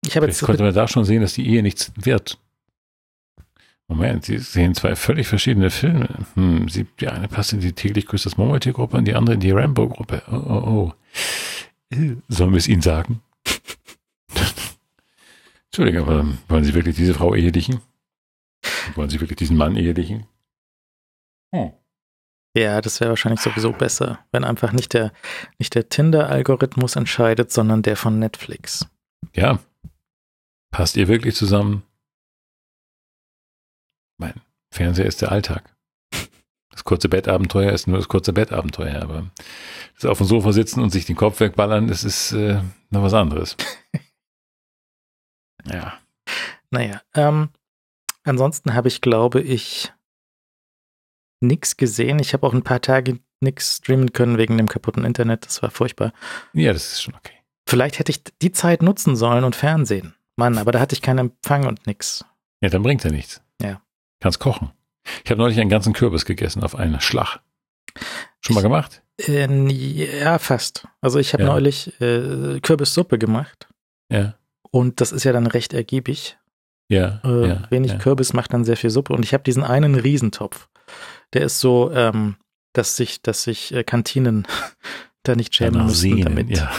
[0.05, 2.39] Ich habe jetzt konnte man da schon sehen, dass die Ehe nichts wird.
[3.91, 6.09] Moment, Sie sehen zwei völlig verschiedene Filme.
[6.35, 9.41] Hm, sie, die eine passt in die täglich grüßt das Murmeltier-Gruppe und die andere in
[9.41, 10.23] die Rambo-Gruppe.
[10.31, 10.93] Oh, oh, oh.
[12.29, 13.21] Sollen wir es Ihnen sagen?
[15.67, 17.81] Entschuldigung, aber wollen Sie wirklich diese Frau ehelichen?
[18.95, 20.25] Wollen Sie wirklich diesen Mann ehelichen?
[21.53, 21.73] Hm.
[22.57, 25.13] Ja, das wäre wahrscheinlich sowieso besser, wenn einfach nicht der,
[25.59, 28.87] nicht der Tinder-Algorithmus entscheidet, sondern der von Netflix.
[29.35, 29.59] Ja.
[30.71, 31.83] Passt ihr wirklich zusammen?
[34.21, 34.35] Mein
[34.71, 35.75] Fernseher ist der Alltag.
[36.71, 39.31] Das kurze Bettabenteuer ist nur das kurze Bettabenteuer, aber
[39.95, 42.61] das auf dem Sofa sitzen und sich den Kopf wegballern, das ist äh,
[42.91, 43.57] noch was anderes.
[45.65, 45.99] ja.
[46.71, 47.49] Naja, ähm,
[48.23, 49.93] ansonsten habe ich, glaube ich,
[51.41, 52.19] nichts gesehen.
[52.19, 55.47] Ich habe auch ein paar Tage nichts streamen können wegen dem kaputten Internet.
[55.47, 56.13] Das war furchtbar.
[56.53, 57.35] Ja, das ist schon okay.
[57.67, 60.15] Vielleicht hätte ich die Zeit nutzen sollen und Fernsehen.
[60.37, 62.25] Mann, aber da hatte ich keinen Empfang und nichts.
[62.61, 63.43] Ja, dann bringt er nichts.
[64.21, 64.71] Kannst kochen.
[65.25, 67.41] Ich habe neulich einen ganzen Kürbis gegessen auf einen Schlag.
[68.41, 69.03] Schon mal gemacht?
[69.19, 70.87] Äh, ja, fast.
[71.01, 71.49] Also ich habe ja.
[71.49, 73.69] neulich äh, Kürbissuppe gemacht.
[74.11, 74.35] Ja.
[74.71, 76.39] Und das ist ja dann recht ergiebig.
[76.89, 77.21] Ja.
[77.25, 77.99] Äh, ja wenig ja.
[77.99, 79.13] Kürbis macht dann sehr viel Suppe.
[79.13, 80.69] Und ich habe diesen einen Riesentopf.
[81.33, 82.37] Der ist so, ähm,
[82.73, 84.47] dass sich, dass sich äh, Kantinen
[85.23, 86.51] da nicht schämen müssen damit.
[86.51, 86.71] Ja.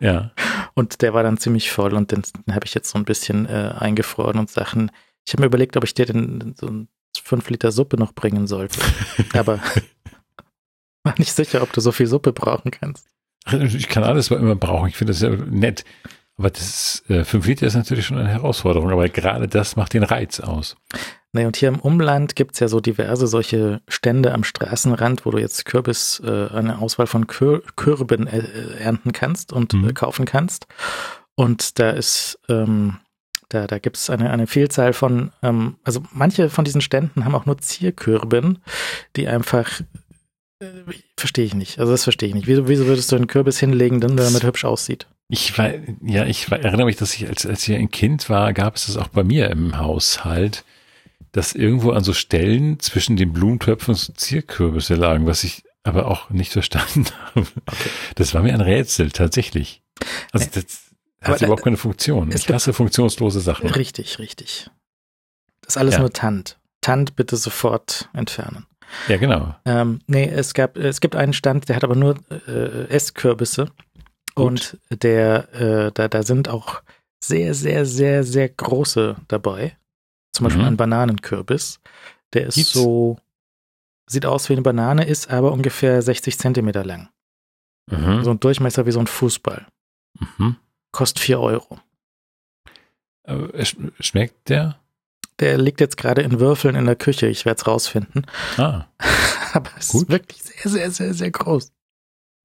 [0.00, 0.30] ja.
[0.74, 3.46] Und der war dann ziemlich voll und den, den habe ich jetzt so ein bisschen
[3.46, 4.90] äh, eingefroren und Sachen
[5.26, 6.88] ich habe mir überlegt, ob ich dir den, so ein
[7.22, 8.80] 5 Liter Suppe noch bringen sollte.
[9.34, 9.60] Aber
[11.04, 13.06] war nicht sicher, ob du so viel Suppe brauchen kannst.
[13.52, 14.88] Ich kann alles immer brauchen.
[14.88, 15.84] Ich finde das ja nett.
[16.36, 18.90] Aber das äh, 5 Liter ist natürlich schon eine Herausforderung.
[18.90, 20.76] Aber gerade das macht den Reiz aus.
[21.32, 25.30] Nee, und hier im Umland gibt es ja so diverse solche Stände am Straßenrand, wo
[25.30, 29.88] du jetzt Kürbis, äh, eine Auswahl von Kür Kürben äh, ernten kannst und mhm.
[29.88, 30.66] äh, kaufen kannst.
[31.34, 32.98] Und da ist ähm,
[33.48, 37.34] da, da gibt es eine, eine Vielzahl von, ähm, also manche von diesen Ständen haben
[37.34, 38.58] auch nur Zierkürben,
[39.16, 39.80] die einfach,
[40.60, 40.66] äh,
[41.16, 41.78] verstehe ich nicht.
[41.78, 42.46] Also das verstehe ich nicht.
[42.46, 45.06] Wieso, wieso würdest du einen Kürbis hinlegen, der damit hübsch aussieht?
[45.28, 45.70] Ich war,
[46.02, 48.86] ja, ich war, erinnere mich, dass ich, als, als ich ein Kind war, gab es
[48.86, 50.64] das auch bei mir im Haushalt,
[51.32, 56.30] dass irgendwo an so Stellen zwischen den Blumentöpfen so Zierkürbisse lagen, was ich aber auch
[56.30, 57.46] nicht verstanden habe.
[57.66, 57.90] Okay.
[58.16, 59.82] Das war mir ein Rätsel, tatsächlich.
[60.32, 60.93] Also das,
[61.24, 62.30] hat überhaupt keine Funktion.
[62.32, 63.68] Ich hasse funktionslose Sachen.
[63.68, 64.70] Richtig, richtig.
[65.62, 66.00] Das ist alles ja.
[66.00, 66.58] nur Tant.
[66.80, 68.66] Tant bitte sofort entfernen.
[69.08, 69.54] Ja, genau.
[69.64, 73.70] Ähm, nee, es gab, es gibt einen Stand, der hat aber nur äh, Esskürbisse.
[74.34, 76.82] Und der, äh, da, da sind auch
[77.24, 79.76] sehr, sehr, sehr, sehr große dabei.
[80.32, 80.68] Zum Beispiel mhm.
[80.68, 81.80] ein Bananenkürbis.
[82.32, 82.72] Der ist Gibt's?
[82.72, 83.18] so,
[84.10, 87.08] sieht aus wie eine Banane, ist aber ungefähr 60 Zentimeter lang.
[87.90, 88.24] Mhm.
[88.24, 89.66] So ein Durchmesser wie so ein Fußball.
[90.18, 90.56] Mhm.
[90.94, 91.80] Kostet 4 Euro.
[93.98, 94.78] Schmeckt der?
[95.40, 97.26] Der liegt jetzt gerade in Würfeln in der Küche.
[97.26, 98.24] Ich werde es rausfinden.
[98.56, 98.84] Ah.
[99.54, 100.02] aber es gut.
[100.02, 101.72] ist wirklich sehr, sehr, sehr, sehr groß.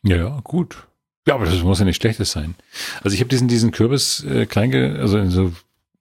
[0.02, 0.88] Ja, ja, gut.
[1.28, 2.56] Ja, aber das muss ja nicht schlechtes sein.
[3.04, 5.54] Also ich habe diesen, diesen Kürbis äh, klein, also in so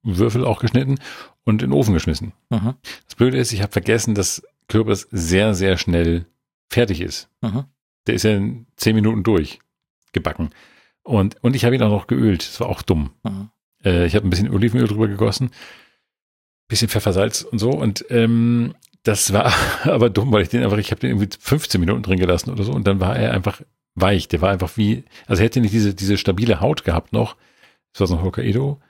[0.02, 0.98] Würfel auch geschnitten
[1.44, 2.32] und in den Ofen geschmissen.
[2.48, 2.76] Mhm.
[3.04, 6.24] Das Blöde ist, ich habe vergessen, dass Kürbis sehr, sehr schnell
[6.70, 7.28] fertig ist.
[7.42, 7.64] Mhm.
[8.06, 9.58] Der ist ja in zehn Minuten durch
[10.12, 10.48] gebacken.
[11.02, 12.46] Und, und ich habe ihn auch noch geölt.
[12.46, 13.10] Das war auch dumm.
[13.22, 13.50] Mhm.
[13.84, 15.50] Äh, ich habe ein bisschen Olivenöl drüber gegossen,
[16.68, 17.70] bisschen Pfeffersalz und so.
[17.70, 19.52] Und ähm, das war
[19.84, 22.64] aber dumm, weil ich den einfach, ich habe den irgendwie 15 Minuten drin gelassen oder
[22.64, 22.72] so.
[22.72, 23.62] Und dann war er einfach
[23.94, 24.28] weich.
[24.28, 27.36] Der war einfach wie, also hätte nicht diese, diese stabile Haut gehabt noch,
[27.92, 28.80] das war so ein Hokkaido,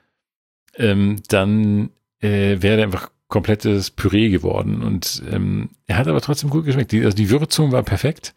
[0.75, 4.83] ähm, dann äh, wäre der einfach komplettes Püree geworden.
[4.83, 6.91] Und ähm, er hat aber trotzdem gut geschmeckt.
[6.91, 8.33] Die, also die Würzung war perfekt.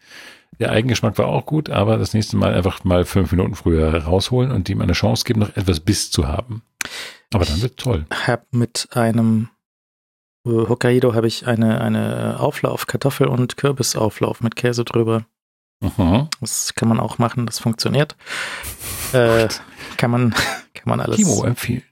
[0.59, 4.51] Der Eigengeschmack war auch gut, aber das nächste Mal einfach mal fünf Minuten früher rausholen
[4.51, 6.63] und ihm eine Chance geben, noch etwas Biss zu haben.
[7.33, 8.05] Aber dann wird toll.
[8.11, 9.49] Ich habe mit einem
[10.45, 15.25] äh, Hokkaido habe ich eine, eine Auflauf, Kartoffel- und Kürbisauflauf mit Käse drüber.
[15.81, 16.29] Mhm.
[16.39, 18.15] Das kann man auch machen, das funktioniert.
[19.13, 19.47] Äh,
[19.95, 20.31] kann man,
[20.73, 21.17] kann man alles.
[21.17, 21.83] Timo empfiehlt.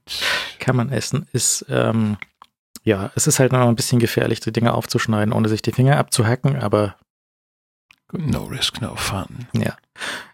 [0.57, 1.27] Kann man essen.
[1.33, 2.17] Ist, ähm,
[2.83, 5.99] ja, es ist halt noch ein bisschen gefährlich, die Dinge aufzuschneiden, ohne sich die Finger
[5.99, 6.95] abzuhacken, aber.
[8.13, 9.47] No risk, no fun.
[9.53, 9.75] Ja.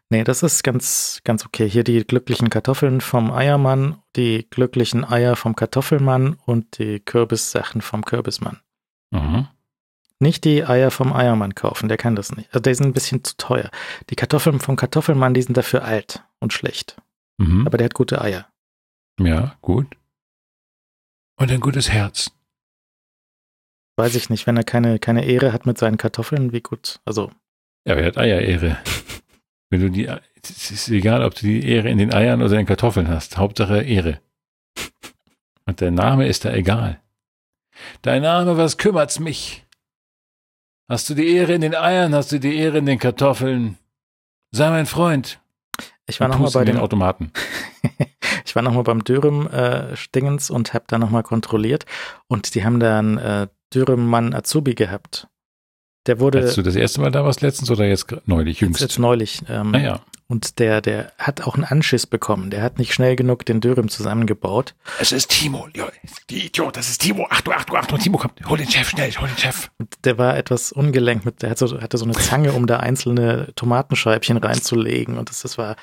[0.10, 1.70] Nee, das ist ganz, ganz okay.
[1.70, 8.06] Hier die glücklichen Kartoffeln vom Eiermann, die glücklichen Eier vom Kartoffelmann und die Kürbissachen vom
[8.06, 8.62] Kürbismann.
[9.12, 9.48] Mhm.
[10.20, 12.50] Nicht die Eier vom Eiermann kaufen, der kann das nicht.
[12.50, 13.70] Also die sind ein bisschen zu teuer.
[14.10, 16.96] Die Kartoffeln vom Kartoffelmann, die sind dafür alt und schlecht.
[17.38, 17.68] Mhm.
[17.68, 18.48] Aber der hat gute Eier.
[19.20, 19.96] Ja, gut.
[21.40, 22.32] Und ein gutes Herz.
[23.96, 27.00] Weiß ich nicht, wenn er keine, keine Ehre hat mit seinen Kartoffeln, wie gut.
[27.06, 27.32] Also.
[27.88, 28.78] Ja, er hat Eierehre.
[29.70, 30.08] wenn du die,
[30.44, 33.38] es ist egal, ob du die Ehre in den Eiern oder in den Kartoffeln hast.
[33.38, 34.20] Hauptsache Ehre.
[35.66, 37.02] Und der Name ist da egal.
[38.02, 39.66] Dein Name, was kümmert's mich?
[40.90, 43.78] Hast du die Ehre in den Eiern, hast du die Ehre in den Kartoffeln?
[44.52, 45.40] Sei mein Freund.
[46.08, 47.32] Ich war nochmal bei den Automaten.
[48.46, 51.86] ich war nochmal beim Dürüm äh, Stingens und habe da nochmal kontrolliert
[52.28, 55.30] und die haben da einen äh, Dürüm Mann Azubi gehabt.
[56.08, 56.44] Der wurde.
[56.44, 58.82] Hast du das erste Mal da was letztens oder jetzt neulich, jüngst?
[58.82, 59.42] Jetzt, jetzt neulich.
[59.50, 60.00] Ähm, ah, ja.
[60.30, 62.50] Und der, der hat auch einen Anschiss bekommen.
[62.50, 64.76] Der hat nicht schnell genug den Dürüm zusammengebaut.
[65.00, 65.70] Es ist Timo.
[65.74, 65.88] Ja,
[66.30, 67.28] die Idiot, das ist Timo.
[67.30, 68.34] Achtung, Achtung, Achtung, Timo kommt.
[68.48, 69.70] Hol den Chef schnell, hol den Chef.
[69.78, 72.78] Und der war etwas ungelenkt mit, der hatte so, hatte so eine Zange, um da
[72.78, 75.18] einzelne Tomatenscheibchen reinzulegen.
[75.18, 75.78] Und das, das war.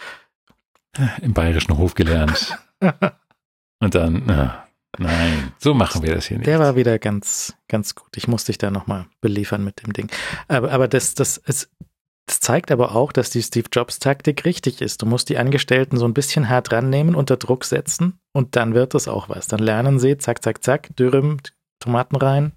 [1.23, 2.59] Im bayerischen Hof gelernt.
[3.81, 4.64] Und dann, na,
[4.99, 6.47] nein, so machen wir das hier nicht.
[6.47, 8.17] Der war wieder ganz, ganz gut.
[8.17, 10.11] Ich musste dich da nochmal beliefern mit dem Ding.
[10.49, 11.71] Aber, aber das, das ist,
[12.27, 15.03] das zeigt aber auch, dass die Steve Jobs Taktik richtig ist.
[15.03, 18.95] Du musst die Angestellten so ein bisschen hart rannehmen, unter Druck setzen und dann wird
[18.95, 19.47] das auch was.
[19.47, 21.39] Dann lernen sie, zack, zack, zack, Dürüm,
[21.81, 22.53] Tomaten rein,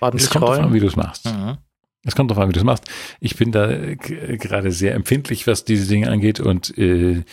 [0.00, 1.26] ordentlich Es kommt drauf an, wie du es machst.
[1.26, 1.58] Mhm.
[2.04, 2.84] Es kommt drauf an, wie du es machst.
[3.20, 7.24] Ich bin da gerade sehr empfindlich, was diese Dinge angeht und äh,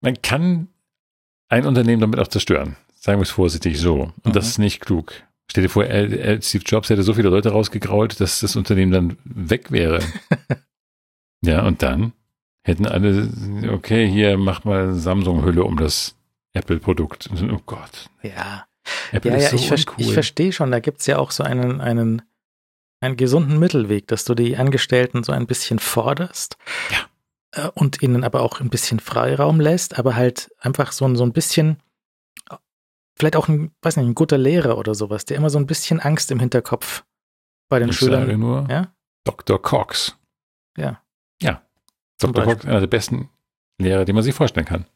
[0.00, 0.68] man kann
[1.48, 2.76] ein Unternehmen damit auch zerstören.
[2.94, 4.12] Sagen wir es vorsichtig so.
[4.22, 4.32] Und mhm.
[4.32, 5.12] das ist nicht klug.
[5.50, 9.72] Stell dir vor, Steve Jobs hätte so viele Leute rausgegrault, dass das Unternehmen dann weg
[9.72, 10.00] wäre.
[11.42, 12.12] ja, und dann
[12.64, 13.30] hätten alle,
[13.72, 16.14] okay, hier mach mal Samsung-Hülle um das
[16.52, 17.30] Apple-Produkt.
[17.50, 18.10] Oh Gott.
[18.22, 18.66] Ja.
[19.12, 21.42] Apple ja, ja, so ich, ver ich verstehe schon, da gibt es ja auch so
[21.44, 22.22] einen, einen,
[23.00, 26.58] einen gesunden Mittelweg, dass du die Angestellten so ein bisschen forderst.
[26.90, 26.98] Ja.
[27.52, 31.32] Äh, und ihnen aber auch ein bisschen Freiraum lässt, aber halt einfach so, so ein
[31.32, 31.82] bisschen
[33.18, 36.00] vielleicht auch ein, weiß nicht, ein guter Lehrer oder sowas, der immer so ein bisschen
[36.00, 37.04] Angst im Hinterkopf
[37.68, 38.26] bei den ich Schülern.
[38.26, 38.92] Sage nur ja?
[39.24, 39.60] Dr.
[39.60, 40.16] Cox.
[40.76, 41.02] Ja.
[41.42, 41.62] Ja.
[42.18, 42.46] Zum Dr.
[42.46, 42.54] Beispiel.
[42.54, 43.28] Cox, einer der besten
[43.78, 44.86] Lehrer, die man sich vorstellen kann.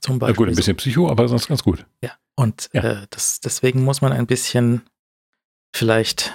[0.00, 0.34] Zum Beispiel.
[0.34, 1.84] Ja, gut, ein bisschen Psycho, aber sonst ganz gut.
[2.02, 2.12] Ja.
[2.34, 2.82] Und ja.
[2.82, 4.88] Äh, das, deswegen muss man ein bisschen
[5.74, 6.32] vielleicht,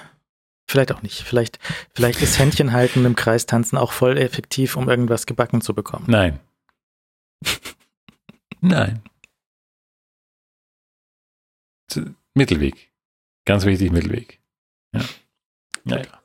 [0.67, 1.59] vielleicht auch nicht, vielleicht,
[1.93, 6.05] vielleicht ist Händchen halten im Kreis tanzen auch voll effektiv, um irgendwas gebacken zu bekommen.
[6.07, 6.39] Nein.
[8.61, 9.01] Nein.
[12.33, 12.91] Mittelweg.
[13.45, 14.39] Ganz wichtig, Mittelweg.
[14.93, 15.01] Ja.
[15.85, 16.21] Naja.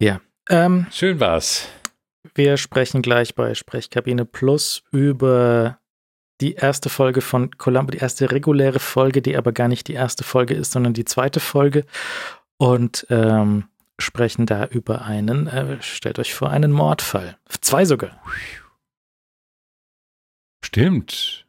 [0.00, 0.20] Ja.
[0.48, 1.68] Ähm, Schön war's.
[2.34, 5.78] Wir sprechen gleich bei Sprechkabine Plus über
[6.40, 10.24] die erste Folge von Columbo, die erste reguläre Folge, die aber gar nicht die erste
[10.24, 11.84] Folge ist, sondern die zweite Folge.
[12.58, 13.68] Und ähm,
[13.98, 17.36] sprechen da über einen, äh, stellt euch vor, einen Mordfall.
[17.60, 18.20] Zwei sogar.
[20.64, 21.46] Stimmt.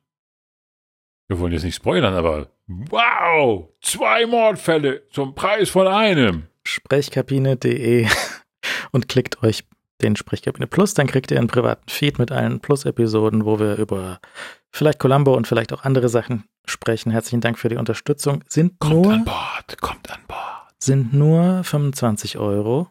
[1.28, 6.48] Wir wollen jetzt nicht spoilern, aber wow, zwei Mordfälle zum Preis von einem.
[6.64, 8.08] Sprechkabine.de
[8.92, 9.64] und klickt euch
[10.02, 14.20] den Sprechkabine Plus, dann kriegt ihr einen privaten Feed mit allen Plus-Episoden, wo wir über
[14.72, 17.12] vielleicht Columbo und vielleicht auch andere Sachen sprechen.
[17.12, 18.44] Herzlichen Dank für die Unterstützung.
[18.48, 20.59] Sind kommt nur, an Bord, kommt an Bord.
[20.82, 22.88] Sind nur 25 Euro.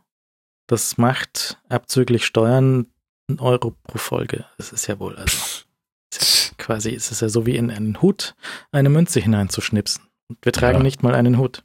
[0.66, 2.86] Das macht abzüglich Steuern
[3.28, 4.44] einen Euro pro Folge.
[4.58, 5.64] Das ist ja wohl also.
[6.10, 8.34] Ist quasi ist es ja so wie in einen Hut
[8.72, 10.04] eine Münze hineinzuschnipsen.
[10.28, 10.82] Und wir tragen ja.
[10.82, 11.64] nicht mal einen Hut.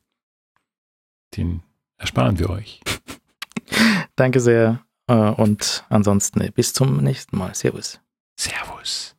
[1.36, 1.64] Den
[1.98, 2.82] ersparen wir euch.
[4.16, 4.86] Danke sehr.
[5.08, 7.54] Äh, und ansonsten bis zum nächsten Mal.
[7.56, 8.00] Servus.
[8.40, 9.12] Servus.